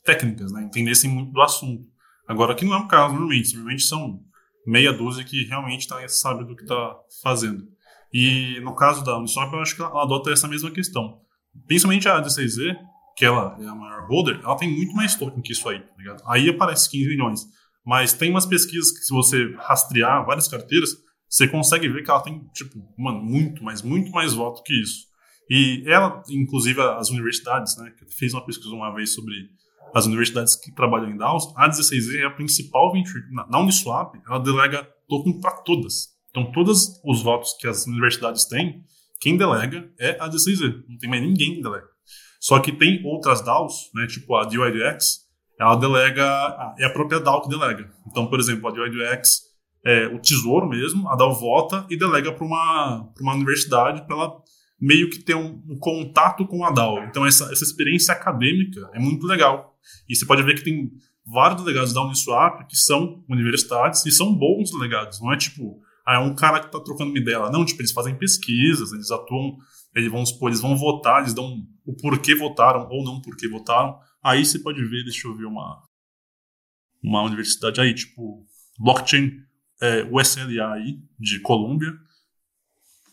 técnicas, 0.04 0.52
né? 0.52 0.64
entendessem 0.64 1.10
muito 1.10 1.32
do 1.32 1.42
assunto. 1.42 1.86
Agora, 2.28 2.54
aqui 2.54 2.64
não 2.64 2.74
é 2.74 2.78
o 2.78 2.88
caso, 2.88 3.14
normalmente. 3.14 3.54
Normalmente 3.54 3.84
são 3.84 4.24
meia 4.66 4.94
dúzia 4.94 5.24
que 5.24 5.46
realmente 5.46 5.88
tá, 5.88 6.08
sabe 6.08 6.46
do 6.46 6.56
que 6.56 6.62
está 6.62 6.96
fazendo. 7.24 7.68
E 8.14 8.60
no 8.62 8.76
caso 8.76 9.04
da 9.04 9.18
Uniswap, 9.18 9.52
eu 9.54 9.62
acho 9.62 9.76
que 9.76 9.82
ela 9.82 10.04
adota 10.04 10.32
essa 10.32 10.48
mesma 10.48 10.72
questão. 10.72 11.22
Principalmente 11.68 12.08
a 12.08 12.22
D6Z, 12.22 12.76
que 13.20 13.26
ela 13.26 13.58
é 13.60 13.68
a 13.68 13.76
maior 13.76 14.08
holder, 14.08 14.40
ela 14.42 14.56
tem 14.56 14.74
muito 14.74 14.94
mais 14.94 15.14
token 15.14 15.42
que 15.42 15.52
isso 15.52 15.68
aí, 15.68 15.82
tá 15.82 15.94
ligado? 15.98 16.24
Aí 16.26 16.50
aparece 16.50 16.90
15 16.90 17.10
milhões. 17.10 17.42
Mas 17.86 18.14
tem 18.14 18.30
umas 18.30 18.46
pesquisas 18.46 18.92
que, 18.92 19.00
se 19.00 19.14
você 19.14 19.54
rastrear 19.58 20.26
várias 20.26 20.48
carteiras, 20.48 20.92
você 21.28 21.46
consegue 21.46 21.90
ver 21.90 22.02
que 22.02 22.10
ela 22.10 22.22
tem, 22.22 22.48
tipo, 22.54 22.80
mano, 22.98 23.22
muito, 23.22 23.62
mas 23.62 23.82
muito 23.82 24.10
mais 24.12 24.34
voto 24.34 24.64
que 24.64 24.74
isso. 24.74 25.06
E 25.50 25.84
ela, 25.86 26.24
inclusive, 26.30 26.80
as 26.80 27.10
universidades, 27.10 27.76
né, 27.78 27.92
que 27.92 28.06
fez 28.16 28.34
uma 28.34 28.46
pesquisa 28.46 28.74
uma 28.74 28.96
vez 28.96 29.14
sobre 29.14 29.36
as 29.94 30.06
universidades 30.06 30.56
que 30.56 30.74
trabalham 30.74 31.10
em 31.10 31.18
DAOs, 31.18 31.52
a 31.58 31.68
16E 31.68 32.22
é 32.22 32.26
a 32.26 32.32
principal 32.32 32.94
venture. 32.94 33.22
Na 33.50 33.60
Uniswap, 33.60 34.16
ela 34.26 34.40
delega 34.40 34.88
token 35.10 35.42
para 35.42 35.58
todas. 35.64 36.08
Então, 36.30 36.50
todos 36.54 37.02
os 37.04 37.22
votos 37.22 37.54
que 37.60 37.68
as 37.68 37.86
universidades 37.86 38.46
têm, 38.46 38.82
quem 39.20 39.36
delega 39.36 39.92
é 40.00 40.12
a 40.22 40.30
16E. 40.30 40.86
Não 40.88 40.98
tem 40.98 41.10
mais 41.10 41.22
ninguém 41.22 41.56
que 41.56 41.62
delega. 41.62 41.88
Só 42.40 42.60
que 42.60 42.72
tem 42.72 43.02
outras 43.06 43.44
DAOs, 43.44 43.90
né, 43.94 44.08
tipo 44.08 44.36
a 44.36 44.46
DYDX, 44.46 45.28
ela 45.60 45.76
delega, 45.76 46.74
é 46.80 46.86
a 46.86 46.90
própria 46.90 47.20
DAO 47.20 47.42
que 47.42 47.50
delega. 47.50 47.92
Então, 48.08 48.28
por 48.28 48.40
exemplo, 48.40 48.70
a 48.70 48.72
DYDX 48.72 49.42
é 49.86 50.08
o 50.08 50.20
tesouro 50.20 50.68
mesmo, 50.68 51.10
a 51.10 51.16
DAO 51.16 51.34
vota 51.34 51.86
e 51.90 51.98
delega 51.98 52.32
para 52.32 52.46
uma, 52.46 53.12
uma 53.20 53.34
universidade 53.34 54.06
para 54.06 54.16
ela 54.16 54.42
meio 54.80 55.10
que 55.10 55.20
ter 55.20 55.36
um, 55.36 55.62
um, 55.68 55.78
contato 55.78 56.48
com 56.48 56.64
a 56.64 56.72
DAO. 56.72 57.04
Então, 57.04 57.26
essa, 57.26 57.52
essa 57.52 57.64
experiência 57.64 58.14
acadêmica 58.14 58.90
é 58.94 59.00
muito 59.00 59.28
legal. 59.28 59.78
E 60.08 60.16
você 60.16 60.26
pode 60.26 60.42
ver 60.44 60.56
que 60.56 60.64
tem 60.64 60.90
vários 61.26 61.62
delegados 61.62 61.94
da 61.94 62.02
Uniswap 62.02 62.66
que 62.68 62.78
são 62.78 63.24
universidades 63.30 64.06
e 64.06 64.12
são 64.12 64.34
bons 64.34 64.72
delegados. 64.72 65.20
Não 65.20 65.34
é 65.34 65.38
tipo, 65.38 65.82
ah, 66.10 66.16
é 66.16 66.18
um 66.18 66.34
cara 66.34 66.60
que 66.60 66.66
está 66.66 66.80
trocando 66.80 67.12
uma 67.12 67.20
ideia 67.20 67.38
lá. 67.38 67.52
Não, 67.52 67.64
tipo, 67.64 67.80
eles 67.80 67.92
fazem 67.92 68.18
pesquisas, 68.18 68.92
eles 68.92 69.12
atuam, 69.12 69.60
eles 69.96 70.12
vão, 70.12 70.24
eles 70.48 70.60
vão 70.60 70.76
votar, 70.76 71.22
eles 71.22 71.36
dão 71.36 71.68
o 71.86 71.96
porquê 71.96 72.34
votaram 72.34 72.90
ou 72.90 73.04
não 73.04 73.22
porquê 73.22 73.48
votaram. 73.48 74.00
Aí 74.24 74.44
você 74.44 74.58
pode 74.58 74.84
ver, 74.86 75.04
deixa 75.04 75.28
eu 75.28 75.36
ver 75.36 75.46
uma, 75.46 75.84
uma 77.04 77.22
universidade 77.22 77.80
aí, 77.80 77.94
tipo, 77.94 78.44
blockchain, 78.80 79.30
é, 79.80 80.04
USLA 80.12 80.74
aí, 80.74 81.00
de 81.20 81.40
Colômbia. 81.42 81.94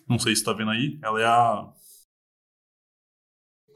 Não 0.09 0.19
sei 0.19 0.35
se 0.35 0.41
está 0.41 0.55
vendo 0.55 0.71
aí. 0.71 0.99
Ela 1.03 1.21
é 1.21 1.27
a, 1.27 1.73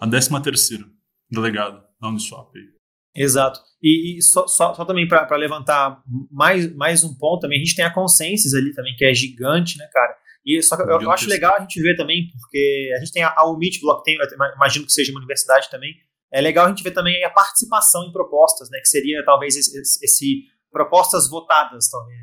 a 0.00 0.08
13 0.08 0.42
terceira 0.42 0.90
delegada 1.30 1.86
da 2.00 2.08
Uniswap 2.08 2.56
aí. 2.56 2.79
Exato. 3.22 3.60
E, 3.82 4.18
e 4.18 4.22
só, 4.22 4.46
só, 4.46 4.74
só, 4.74 4.84
também 4.84 5.06
para 5.06 5.36
levantar 5.36 6.02
mais, 6.30 6.74
mais 6.74 7.04
um 7.04 7.14
ponto 7.14 7.40
também, 7.40 7.58
a 7.58 7.64
gente 7.64 7.76
tem 7.76 7.84
a 7.84 7.92
Consensus 7.92 8.54
ali 8.54 8.72
também, 8.74 8.94
que 8.96 9.04
é 9.04 9.12
gigante, 9.12 9.76
né, 9.78 9.86
cara? 9.92 10.16
E 10.44 10.62
só 10.62 10.74
que 10.74 10.82
eu, 10.82 11.00
eu 11.00 11.10
acho 11.10 11.28
legal 11.28 11.54
a 11.56 11.60
gente 11.60 11.80
ver 11.82 11.96
também, 11.96 12.28
porque 12.40 12.92
a 12.96 12.98
gente 13.00 13.12
tem 13.12 13.22
a, 13.22 13.34
a 13.36 13.50
UMIT 13.50 13.80
Blockchain, 13.80 14.16
imagino 14.56 14.86
que 14.86 14.92
seja 14.92 15.12
uma 15.12 15.18
universidade 15.18 15.68
também. 15.70 15.94
É 16.32 16.40
legal 16.40 16.64
a 16.64 16.68
gente 16.70 16.82
ver 16.82 16.92
também 16.92 17.22
a 17.24 17.30
participação 17.30 18.04
em 18.04 18.12
propostas, 18.12 18.70
né? 18.70 18.78
Que 18.78 18.88
seria 18.88 19.22
talvez 19.24 19.56
esse, 19.56 19.78
esse 20.02 20.44
propostas 20.72 21.28
votadas, 21.28 21.90
talvez. 21.90 22.18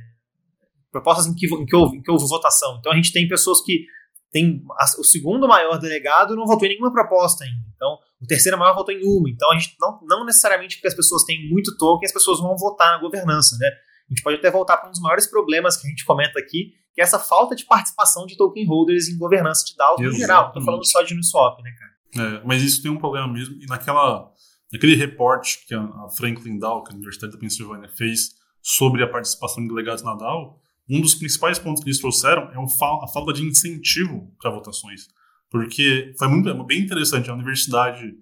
Propostas 0.92 1.28
em 1.28 1.36
que, 1.36 1.46
em, 1.46 1.66
que 1.66 1.76
houve, 1.76 1.98
em 1.98 2.02
que 2.02 2.10
houve 2.10 2.26
votação. 2.28 2.78
Então 2.80 2.92
a 2.92 2.96
gente 2.96 3.12
tem 3.12 3.28
pessoas 3.28 3.62
que 3.62 3.86
tem 4.32 4.64
o 4.98 5.04
segundo 5.04 5.48
maior 5.48 5.78
delegado 5.78 6.36
não 6.36 6.46
votou 6.46 6.66
em 6.66 6.72
nenhuma 6.72 6.92
proposta 6.92 7.44
ainda. 7.44 7.66
Então, 7.76 7.98
o 8.22 8.26
terceiro 8.26 8.58
maior 8.58 8.74
votou 8.74 8.94
em 8.94 9.04
uma. 9.06 9.30
Então, 9.30 9.52
a 9.52 9.58
gente 9.58 9.76
não, 9.80 10.00
não 10.04 10.26
necessariamente 10.26 10.78
porque 10.78 10.88
as 10.88 10.96
pessoas 10.96 11.24
têm 11.24 11.50
muito 11.50 11.78
token, 11.78 12.06
as 12.06 12.14
pessoas 12.14 12.40
vão 12.40 12.56
votar 12.58 12.96
na 12.96 12.98
governança, 13.00 13.58
né? 13.60 13.68
A 14.10 14.14
gente 14.14 14.24
pode 14.24 14.38
até 14.38 14.50
voltar 14.50 14.78
para 14.78 14.88
um 14.88 14.92
dos 14.92 15.02
maiores 15.02 15.28
problemas 15.28 15.78
que 15.78 15.86
a 15.86 15.90
gente 15.90 16.06
comenta 16.06 16.40
aqui, 16.40 16.74
que 16.94 17.02
é 17.02 17.04
essa 17.04 17.20
falta 17.20 17.56
de 17.56 17.66
participação 17.66 18.26
de 18.26 18.36
token 18.38 18.66
holders 18.66 19.08
em 19.08 19.18
governança 19.18 19.66
de 19.66 19.76
DAO 19.76 19.98
no 20.00 20.12
geral. 20.14 20.44
Não 20.44 20.48
estou 20.50 20.64
falando 20.64 20.86
só 20.86 21.04
de 21.04 21.14
Uniswap, 21.14 21.62
né, 21.62 21.72
cara? 21.78 21.98
É, 22.28 22.42
mas 22.46 22.64
isso 22.64 22.82
tem 22.82 22.90
um 22.90 22.98
problema 22.98 23.28
mesmo. 23.28 23.62
E 23.62 23.66
naquela, 23.68 24.32
naquele 24.72 24.96
reporte 24.96 25.66
que 25.68 25.76
a 25.76 26.10
Franklin 26.16 26.58
DAO, 26.58 26.84
que 26.84 26.92
a 26.92 26.96
Universidade 26.96 27.34
da 27.34 27.40
Pensilvânia 27.40 27.90
fez 27.90 28.32
sobre 28.62 29.04
a 29.04 29.08
participação 29.08 29.62
de 29.62 29.70
delegados 29.70 30.04
na 30.04 30.16
DAO, 30.16 30.60
um 30.90 31.02
dos 31.02 31.14
principais 31.14 31.60
pontos 31.60 31.84
que 31.84 31.90
eles 31.90 32.00
trouxeram 32.00 32.44
é 32.44 32.56
a 32.56 33.08
falta 33.08 33.34
de 33.34 33.44
incentivo 33.44 34.34
para 34.40 34.50
votações. 34.50 35.08
Porque 35.50 36.14
foi 36.18 36.28
muito, 36.28 36.64
bem 36.66 36.82
interessante. 36.82 37.30
A 37.30 37.34
universidade, 37.34 38.14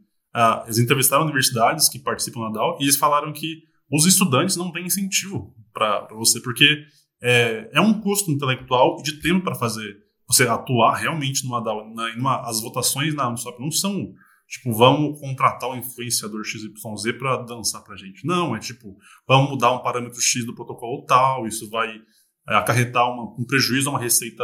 eles 0.66 0.78
entrevistaram 0.78 1.24
universidades 1.24 1.90
que 1.90 2.00
participam 2.00 2.52
da 2.52 2.60
DAO 2.60 2.78
e 2.80 2.84
eles 2.84 2.98
falaram 2.98 3.34
que 3.34 3.64
os 3.92 4.06
estudantes 4.06 4.56
não 4.56 4.72
têm 4.72 4.86
incentivo 4.86 5.56
para 5.74 6.08
você, 6.12 6.42
porque 6.42 6.84
é, 7.22 7.70
é, 7.74 7.82
um 7.82 8.00
custo 8.02 8.32
intelectual 8.32 8.98
e 9.00 9.04
de 9.04 9.22
tempo 9.22 9.44
para 9.44 9.56
fazer 9.56 9.98
você 10.28 10.48
atuar 10.48 10.96
realmente 10.96 11.44
numa 11.44 11.64
DAO. 11.64 11.94
Na, 11.94 12.16
numa, 12.16 12.48
as 12.48 12.62
votações 12.62 13.14
na 13.14 13.30
Uniswap 13.30 13.60
não 13.60 13.72
são 13.72 14.14
tipo, 14.48 14.72
vamos 14.74 15.20
contratar 15.20 15.70
um 15.70 15.78
influenciador 15.78 16.44
XYZ 16.44 17.18
para 17.18 17.38
dançar 17.38 17.84
para 17.84 17.96
gente. 17.96 18.26
Não, 18.26 18.56
é 18.56 18.60
tipo, 18.60 18.96
vamos 19.28 19.50
mudar 19.50 19.72
um 19.72 19.82
parâmetro 19.82 20.22
X 20.22 20.46
do 20.46 20.56
protocolo 20.56 21.06
tal, 21.06 21.48
isso 21.48 21.70
vai 21.70 21.90
é, 22.48 22.56
acarretar 22.56 23.12
uma, 23.12 23.24
um 23.40 23.46
prejuízo 23.46 23.90
a 23.90 23.94
uma 23.94 24.00
receita 24.00 24.44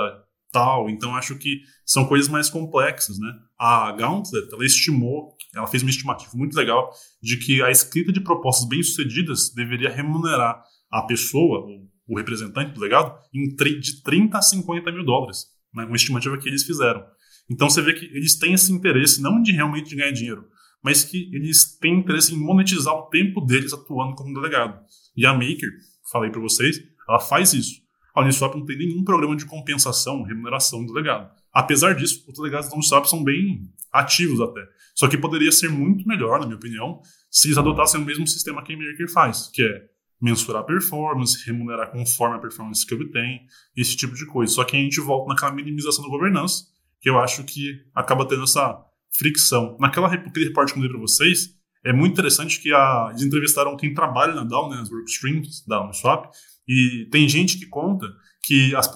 tal. 0.52 0.90
Então, 0.90 1.16
acho 1.16 1.36
que 1.38 1.62
são 1.86 2.06
coisas 2.06 2.28
mais 2.28 2.50
complexas, 2.50 3.18
né? 3.18 3.32
A 3.58 3.92
Gauntlet, 3.94 4.48
ela 4.52 4.66
estimou, 4.66 5.36
ela 5.56 5.68
fez 5.68 5.84
uma 5.84 5.90
estimativa 5.90 6.32
muito 6.36 6.56
legal 6.56 6.92
de 7.22 7.38
que 7.38 7.62
a 7.62 7.72
escrita 7.72 8.12
de 8.12 8.22
propostas 8.22 8.68
bem-sucedidas 8.68 9.54
deveria 9.54 9.90
remunerar 9.90 10.64
a 10.92 11.04
pessoa, 11.04 11.66
o, 12.08 12.18
representante 12.18 12.74
do 12.74 12.82
legado, 12.82 13.18
em 13.34 13.56
de 13.80 14.02
30 14.04 14.38
a 14.38 14.42
50 14.42 14.92
mil 14.92 15.06
dólares. 15.06 15.46
Né? 15.74 15.86
Uma 15.86 15.96
estimativa 15.96 16.38
que 16.38 16.50
eles 16.50 16.64
fizeram. 16.64 17.04
Então, 17.50 17.70
você 17.70 17.82
vê 17.82 17.94
que 17.94 18.06
eles 18.06 18.38
têm 18.38 18.54
esse 18.54 18.72
interesse, 18.72 19.22
não 19.22 19.42
de 19.42 19.52
realmente 19.52 19.96
ganhar 19.96 20.12
dinheiro, 20.12 20.46
mas 20.84 21.04
que 21.04 21.30
eles 21.34 21.78
têm 21.78 22.00
interesse 22.00 22.34
em 22.34 22.38
monetizar 22.38 22.94
o 22.94 23.10
tempo 23.10 23.42
deles 23.42 23.74
atuando 23.74 24.16
como 24.16 24.34
delegado. 24.34 24.80
E 25.16 25.26
a 25.26 25.34
Maker, 25.34 25.70
falei 26.12 26.30
para 26.30 26.42
vocês, 26.42 26.82
ela 27.08 27.20
faz 27.20 27.54
isso. 27.54 27.81
A 28.14 28.22
Uniswap 28.22 28.56
não 28.56 28.66
tem 28.66 28.78
nenhum 28.78 29.04
programa 29.04 29.36
de 29.36 29.46
compensação, 29.46 30.24
remuneração 30.24 30.86
do 30.86 30.94
delegado. 30.94 31.32
Apesar 31.54 31.94
disso, 31.94 32.24
os 32.28 32.38
delegados 32.38 32.70
da 32.70 32.76
Uniswap 32.76 33.06
são 33.06 33.24
bem 33.24 33.70
ativos 33.92 34.40
até. 34.42 34.62
Só 34.96 35.08
que 35.08 35.18
poderia 35.18 35.52
ser 35.52 35.70
muito 35.70 36.08
melhor, 36.08 36.40
na 36.40 36.46
minha 36.46 36.58
opinião, 36.58 37.02
se 37.30 37.48
eles 37.48 37.58
adotassem 37.58 38.02
o 38.02 38.06
mesmo 38.06 38.28
sistema 38.28 38.64
que 38.64 38.74
a 38.74 38.78
Maker 38.78 39.12
faz, 39.12 39.50
que 39.54 39.64
é 39.64 39.92
mensurar 40.22 40.62
a 40.62 40.66
performance, 40.66 41.44
remunerar 41.46 41.92
conforme 41.92 42.36
a 42.36 42.40
performance 42.40 42.86
que 42.86 42.94
obtém, 42.94 43.42
esse 43.76 43.98
tipo 43.98 44.14
de 44.14 44.26
coisa. 44.26 44.54
Só 44.54 44.64
que 44.64 44.78
a 44.78 44.80
gente 44.80 45.02
volta 45.02 45.30
naquela 45.30 45.52
minimização 45.52 46.04
da 46.04 46.10
governança, 46.10 46.66
que 47.00 47.10
eu 47.10 47.20
acho 47.20 47.44
que 47.44 47.82
acaba 47.96 48.28
tendo 48.28 48.44
essa 48.44 48.80
fricção. 49.18 49.76
Naquela 49.80 50.08
repórter 50.08 50.74
que 50.74 50.80
eu 50.80 50.82
dei 50.82 50.90
para 50.90 51.00
vocês, 51.00 51.56
é 51.84 51.92
muito 51.92 52.14
interessante 52.14 52.62
que 52.62 52.72
a, 52.72 53.08
eles 53.10 53.24
entrevistaram 53.24 53.76
quem 53.76 53.94
trabalha 53.94 54.36
na 54.36 54.44
DAO, 54.44 54.70
né, 54.70 54.80
as 54.80 54.92
workstreams 54.92 55.66
da 55.66 55.84
Uniswap, 55.84 56.30
e 56.72 57.10
tem 57.12 57.28
gente 57.28 57.60
que 57.60 57.66
conta 57.66 58.08
que 58.44 58.74
as, 58.76 58.90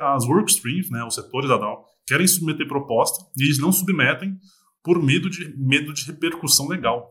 as 0.00 0.24
workstreams, 0.24 0.88
né, 0.90 1.04
os 1.04 1.14
setores 1.14 1.50
da 1.50 1.58
DAO, 1.58 1.84
querem 2.06 2.26
submeter 2.26 2.66
proposta 2.66 3.22
e 3.36 3.44
eles 3.44 3.58
não 3.58 3.70
submetem 3.70 4.38
por 4.82 5.02
medo 5.02 5.28
de, 5.28 5.54
medo 5.54 5.92
de 5.92 6.06
repercussão 6.06 6.66
legal. 6.66 7.10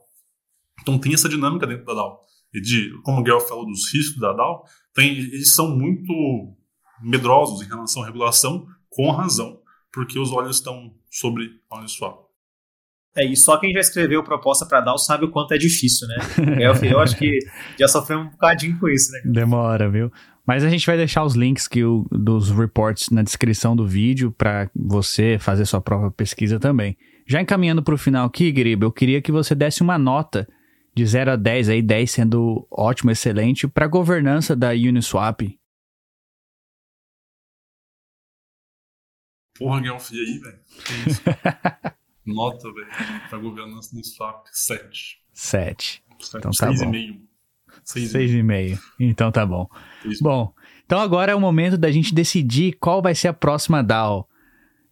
Então 0.81 0.97
tem 0.97 1.13
essa 1.13 1.29
dinâmica 1.29 1.67
dentro 1.67 1.85
da 1.85 1.93
DAO. 1.93 2.21
E 2.51 2.59
de, 2.59 2.99
como 3.03 3.19
o 3.19 3.23
Guel 3.23 3.39
falou 3.39 3.67
dos 3.67 3.93
riscos 3.93 4.19
da 4.19 4.33
DAO, 4.33 4.65
tem, 4.95 5.15
eles 5.15 5.53
são 5.53 5.77
muito 5.77 6.11
medrosos 6.99 7.61
em 7.61 7.69
relação 7.69 8.01
à 8.01 8.07
regulação, 8.07 8.65
com 8.89 9.11
razão, 9.11 9.61
porque 9.91 10.17
os 10.17 10.31
olhos 10.31 10.57
estão 10.57 10.95
sobre 11.11 11.61
a 11.69 11.77
Uniswap. 11.77 12.22
É, 13.15 13.23
e 13.23 13.35
só 13.35 13.57
quem 13.57 13.71
já 13.71 13.79
escreveu 13.79 14.23
proposta 14.23 14.65
para 14.65 14.81
DAO 14.81 14.97
sabe 14.97 15.25
o 15.25 15.29
quanto 15.29 15.53
é 15.53 15.57
difícil, 15.57 16.07
né? 16.07 16.17
Eu, 16.59 16.73
eu 16.89 16.99
acho 16.99 17.15
que 17.15 17.39
já 17.79 17.87
sofreu 17.87 18.19
um 18.19 18.29
bocadinho 18.29 18.77
com 18.79 18.89
isso, 18.89 19.11
né? 19.11 19.21
Demora, 19.25 19.89
viu? 19.89 20.11
Mas 20.45 20.63
a 20.63 20.69
gente 20.69 20.85
vai 20.85 20.97
deixar 20.97 21.23
os 21.23 21.35
links 21.35 21.67
que 21.67 21.83
o, 21.83 22.07
dos 22.11 22.49
reports 22.49 23.09
na 23.11 23.21
descrição 23.21 23.75
do 23.75 23.87
vídeo 23.87 24.31
para 24.31 24.69
você 24.75 25.37
fazer 25.39 25.65
sua 25.65 25.79
própria 25.79 26.09
pesquisa 26.11 26.59
também. 26.59 26.97
Já 27.25 27.39
encaminhando 27.39 27.83
para 27.83 27.93
o 27.93 27.97
final 27.97 28.25
aqui, 28.25 28.51
Grib, 28.51 28.81
eu 28.81 28.91
queria 28.91 29.21
que 29.21 29.31
você 29.31 29.53
desse 29.53 29.81
uma 29.81 29.97
nota 29.97 30.47
de 30.95 31.05
0 31.05 31.31
a 31.31 31.35
10, 31.35 31.69
aí 31.69 31.81
10 31.81 32.11
sendo 32.11 32.67
ótimo, 32.69 33.11
excelente, 33.11 33.67
para 33.67 33.85
a 33.85 33.87
governança 33.87 34.55
da 34.55 34.71
Uniswap. 34.71 35.41
Porra, 39.57 39.81
Guelph, 39.81 40.11
e 40.11 40.19
aí, 40.19 40.39
velho? 40.39 41.93
Nota, 42.25 42.71
velho, 42.71 42.87
pra 43.29 43.37
governança 43.37 43.95
no 43.95 44.03
swap, 44.03 44.45
7. 44.51 45.19
7. 45.33 46.03
Então 46.35 46.51
tá 46.51 46.67
bom. 46.67 46.91
6,5. 46.91 47.19
6,5. 47.85 48.79
Então 48.99 49.31
tá 49.31 49.45
bom. 49.45 49.67
Bom, 50.21 50.53
então 50.85 50.99
agora 50.99 51.31
é 51.31 51.35
o 51.35 51.39
momento 51.39 51.77
da 51.77 51.91
gente 51.91 52.13
decidir 52.13 52.73
qual 52.79 53.01
vai 53.01 53.15
ser 53.15 53.27
a 53.27 53.33
próxima 53.33 53.83
DAO. 53.83 54.27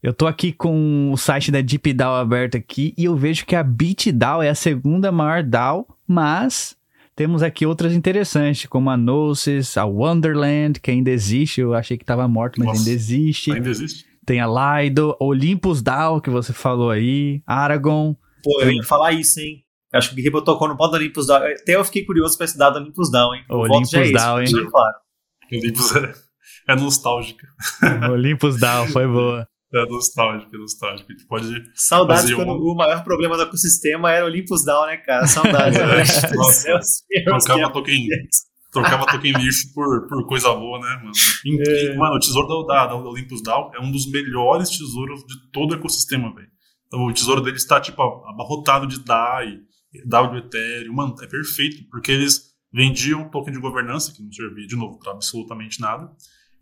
Eu 0.01 0.13
tô 0.13 0.25
aqui 0.25 0.51
com 0.51 1.11
o 1.11 1.17
site 1.17 1.51
da 1.51 1.61
DeepDAO 1.61 2.15
aberto 2.15 2.57
aqui 2.57 2.93
e 2.97 3.05
eu 3.05 3.15
vejo 3.15 3.45
que 3.45 3.55
a 3.55 3.61
BitDAO 3.61 4.41
é 4.41 4.49
a 4.49 4.55
segunda 4.55 5.11
maior 5.11 5.43
DAO, 5.43 5.87
mas 6.07 6.75
temos 7.15 7.43
aqui 7.43 7.67
outras 7.67 7.93
interessantes, 7.93 8.65
como 8.65 8.89
a 8.89 8.97
Gnosis, 8.97 9.77
a 9.77 9.85
Wonderland, 9.85 10.79
que 10.79 10.89
ainda 10.89 11.11
existe. 11.11 11.61
Eu 11.61 11.75
achei 11.75 11.97
que 11.97 12.03
estava 12.03 12.27
morto, 12.27 12.57
mas 12.57 12.67
Nossa, 12.67 12.79
ainda 12.79 12.91
existe. 12.91 13.51
Ainda 13.51 13.69
existe? 13.69 14.10
Tem 14.25 14.39
a 14.39 14.47
Lido, 14.81 15.15
Olympus 15.19 15.81
Down, 15.81 16.19
que 16.19 16.29
você 16.29 16.53
falou 16.53 16.89
aí, 16.91 17.41
Aragon. 17.45 18.15
Pô, 18.43 18.61
eu 18.61 18.71
ia 18.71 18.83
falar 18.83 19.11
isso, 19.13 19.39
hein? 19.39 19.63
Acho 19.93 20.09
que 20.09 20.13
o 20.13 20.15
Guerreiro 20.15 20.41
tocou 20.43 20.67
no 20.67 20.77
ponto 20.77 20.91
do 20.91 20.97
Olympus 20.97 21.27
Down. 21.27 21.37
Até 21.43 21.75
eu 21.75 21.83
fiquei 21.83 22.05
curioso 22.05 22.37
pra 22.37 22.45
esse 22.45 22.57
dado 22.57 22.75
do 22.75 22.81
Olympus 22.83 23.11
Down, 23.11 23.35
hein? 23.35 23.43
O 23.49 23.57
voto 23.57 23.71
Olympus 23.73 23.93
é 23.93 24.01
esse, 24.03 24.13
Down, 24.13 24.39
hein? 24.39 24.45
deixando 24.45 24.71
Claro. 24.71 24.95
Olympus 25.51 25.95
é, 25.95 26.13
é 26.69 26.75
nostálgica. 26.75 27.47
Olympus 28.11 28.57
Down, 28.59 28.87
foi 28.87 29.07
boa. 29.07 29.47
É 29.73 29.85
nostálgica, 29.85 30.51
é. 30.55 30.89
A 30.89 30.95
gente 30.97 31.25
pode. 31.27 31.47
Saudades 31.75 32.23
Fazer 32.23 32.35
quando 32.35 32.51
um- 32.51 32.71
o 32.71 32.75
maior 32.75 33.03
problema 33.03 33.35
do 33.37 33.43
ecossistema 33.43 34.11
era 34.11 34.25
Olympus 34.25 34.63
Down, 34.65 34.85
né, 34.87 34.97
cara? 34.97 35.25
Saudades. 35.27 35.77
É, 35.79 35.85
né? 35.85 36.35
nossa. 36.35 36.67
Deus, 36.67 37.03
Deus, 37.09 37.45
trocava 38.71 39.05
token 39.05 39.33
lixo 39.33 39.73
por, 39.73 40.07
por 40.07 40.25
coisa 40.27 40.53
boa, 40.53 40.79
né, 40.79 40.95
mano? 40.97 41.11
E- 41.45 41.61
É. 41.91 41.95
Mano, 41.97 42.15
o 42.15 42.19
tesouro 42.19 42.65
da, 42.65 42.85
da, 42.85 42.87
da 42.87 42.95
Olympus 42.95 43.41
Down 43.43 43.71
é 43.75 43.79
um 43.81 43.91
dos 43.91 44.09
melhores 44.09 44.69
tesouros 44.69 45.21
de 45.25 45.51
todo 45.51 45.71
o 45.71 45.75
ecossistema, 45.75 46.33
velho. 46.33 46.47
Então, 46.87 47.05
o 47.05 47.13
tesouro 47.13 47.41
deles 47.41 47.61
está, 47.61 47.79
tipo, 47.79 48.01
abarrotado 48.01 48.85
de 48.87 48.99
DAI, 49.03 49.59
DAO 50.05 50.29
do 50.31 50.37
Ethereum. 50.37 50.93
Mano, 50.93 51.15
é 51.21 51.27
perfeito, 51.27 51.87
porque 51.89 52.11
eles 52.11 52.51
vendiam 52.73 53.29
token 53.29 53.53
de 53.53 53.59
governança, 53.59 54.13
que 54.13 54.23
não 54.23 54.31
servia, 54.31 54.65
de 54.67 54.75
novo, 54.75 54.97
para 54.99 55.11
absolutamente 55.11 55.79
nada, 55.81 56.09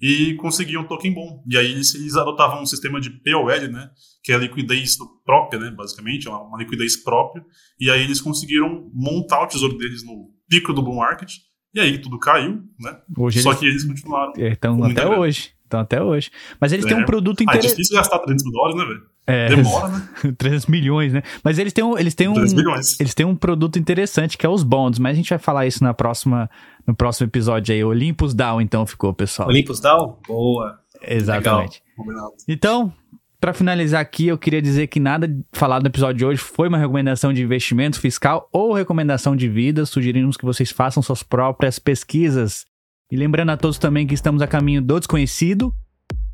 e 0.01 0.33
conseguiam 0.35 0.83
token 0.85 1.13
bom. 1.13 1.43
E 1.47 1.57
aí 1.57 1.71
eles, 1.71 1.93
eles 1.93 2.15
adotavam 2.15 2.61
um 2.61 2.65
sistema 2.65 2.99
de 3.01 3.09
POL, 3.09 3.47
né? 3.71 3.89
Que 4.23 4.31
é 4.31 4.35
a 4.35 4.39
liquidez 4.39 4.97
própria, 5.25 5.59
né? 5.59 5.71
Basicamente, 5.71 6.27
é 6.27 6.31
uma, 6.31 6.41
uma 6.41 6.57
liquidez 6.57 6.95
própria. 7.03 7.43
E 7.79 7.89
aí 7.91 8.01
eles 8.03 8.21
conseguiram 8.21 8.89
montar 8.93 9.43
o 9.43 9.47
tesouro 9.47 9.77
deles 9.77 10.03
no 10.05 10.29
pico 10.47 10.73
do 10.73 10.81
bull 10.81 10.95
market. 10.95 11.31
E 11.73 11.79
aí 11.79 11.97
tudo 11.99 12.17
caiu, 12.19 12.61
né? 12.79 12.97
Hoje 13.17 13.41
Só 13.41 13.49
eles 13.51 13.59
que 13.59 13.65
eles 13.67 13.83
continuaram. 13.85 14.33
estão 14.37 14.75
muita 14.75 14.99
até 15.01 15.07
grana. 15.09 15.21
hoje. 15.21 15.51
Estão 15.63 15.79
até 15.81 16.01
hoje. 16.01 16.31
Mas 16.59 16.73
eles 16.73 16.83
têm 16.85 16.97
É. 16.97 16.99
um 16.99 17.05
produto 17.05 17.41
Ah, 17.41 17.43
é 17.43 17.45
interessante. 17.45 17.71
difícil 17.77 17.95
gastar 17.95 18.17
300 18.19 18.43
mil 18.43 18.53
dólares, 18.53 18.77
né, 18.77 18.85
velho? 18.85 19.01
É, 19.27 19.47
Demora, 19.49 19.87
né? 19.89 20.09
3 20.39 20.65
milhões, 20.65 21.13
né? 21.13 21.21
Mas 21.43 21.59
eles 21.59 21.71
têm 21.71 21.83
um, 21.83 21.95
eles 21.95 22.15
têm 22.15 22.27
um, 22.27 22.33
3 22.33 22.53
milhões. 22.53 22.99
eles 22.99 23.13
têm 23.13 23.23
um 23.27 23.35
produto 23.35 23.77
interessante 23.77 24.35
que 24.35 24.43
é 24.47 24.49
os 24.49 24.63
bonds, 24.63 24.97
mas 24.97 25.11
a 25.13 25.15
gente 25.15 25.29
vai 25.29 25.37
falar 25.37 25.67
isso 25.67 25.83
na 25.83 25.93
próxima, 25.93 26.49
no 26.87 26.95
próximo 26.95 27.27
episódio 27.27 27.75
aí. 27.75 27.83
Olympus 27.83 28.33
Down, 28.33 28.59
então 28.61 28.87
ficou, 28.87 29.13
pessoal. 29.13 29.47
Olympus 29.47 29.79
Down? 29.79 30.17
Boa. 30.27 30.79
Exatamente. 31.03 31.83
Combinado. 31.95 32.31
Então, 32.47 32.91
para 33.39 33.53
finalizar 33.53 34.01
aqui, 34.01 34.27
eu 34.27 34.37
queria 34.37 34.61
dizer 34.61 34.87
que 34.87 34.99
nada 34.99 35.29
falado 35.53 35.83
no 35.83 35.87
episódio 35.87 36.17
de 36.17 36.25
hoje 36.25 36.41
foi 36.41 36.67
uma 36.67 36.77
recomendação 36.77 37.31
de 37.31 37.41
investimento 37.41 37.99
fiscal 37.99 38.49
ou 38.51 38.73
recomendação 38.73 39.35
de 39.35 39.47
vida. 39.47 39.85
Sugerimos 39.85 40.35
que 40.35 40.45
vocês 40.45 40.71
façam 40.71 41.01
suas 41.01 41.23
próprias 41.23 41.79
pesquisas. 41.79 42.65
E 43.11 43.15
lembrando 43.15 43.51
a 43.51 43.57
todos 43.57 43.77
também 43.77 44.05
que 44.05 44.13
estamos 44.13 44.41
a 44.41 44.47
caminho 44.47 44.81
do 44.81 44.99
desconhecido. 44.99 45.73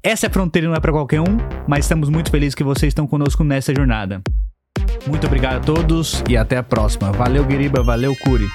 Essa 0.04 0.30
fronteira 0.30 0.68
não 0.68 0.76
é 0.76 0.80
para 0.80 0.92
qualquer 0.92 1.22
um, 1.22 1.38
mas 1.68 1.86
estamos 1.86 2.10
muito 2.10 2.30
felizes 2.30 2.56
que 2.56 2.64
vocês 2.64 2.90
estão 2.90 3.08
conosco 3.08 3.44
nessa 3.44 3.74
jornada. 3.74 4.22
Muito 5.08 5.28
obrigado 5.28 5.58
a 5.58 5.60
todos 5.60 6.24
e 6.28 6.36
até 6.36 6.58
a 6.58 6.64
próxima. 6.64 7.12
Valeu, 7.12 7.46
Guiriba. 7.46 7.84
Valeu, 7.84 8.16
Curi. 8.16 8.48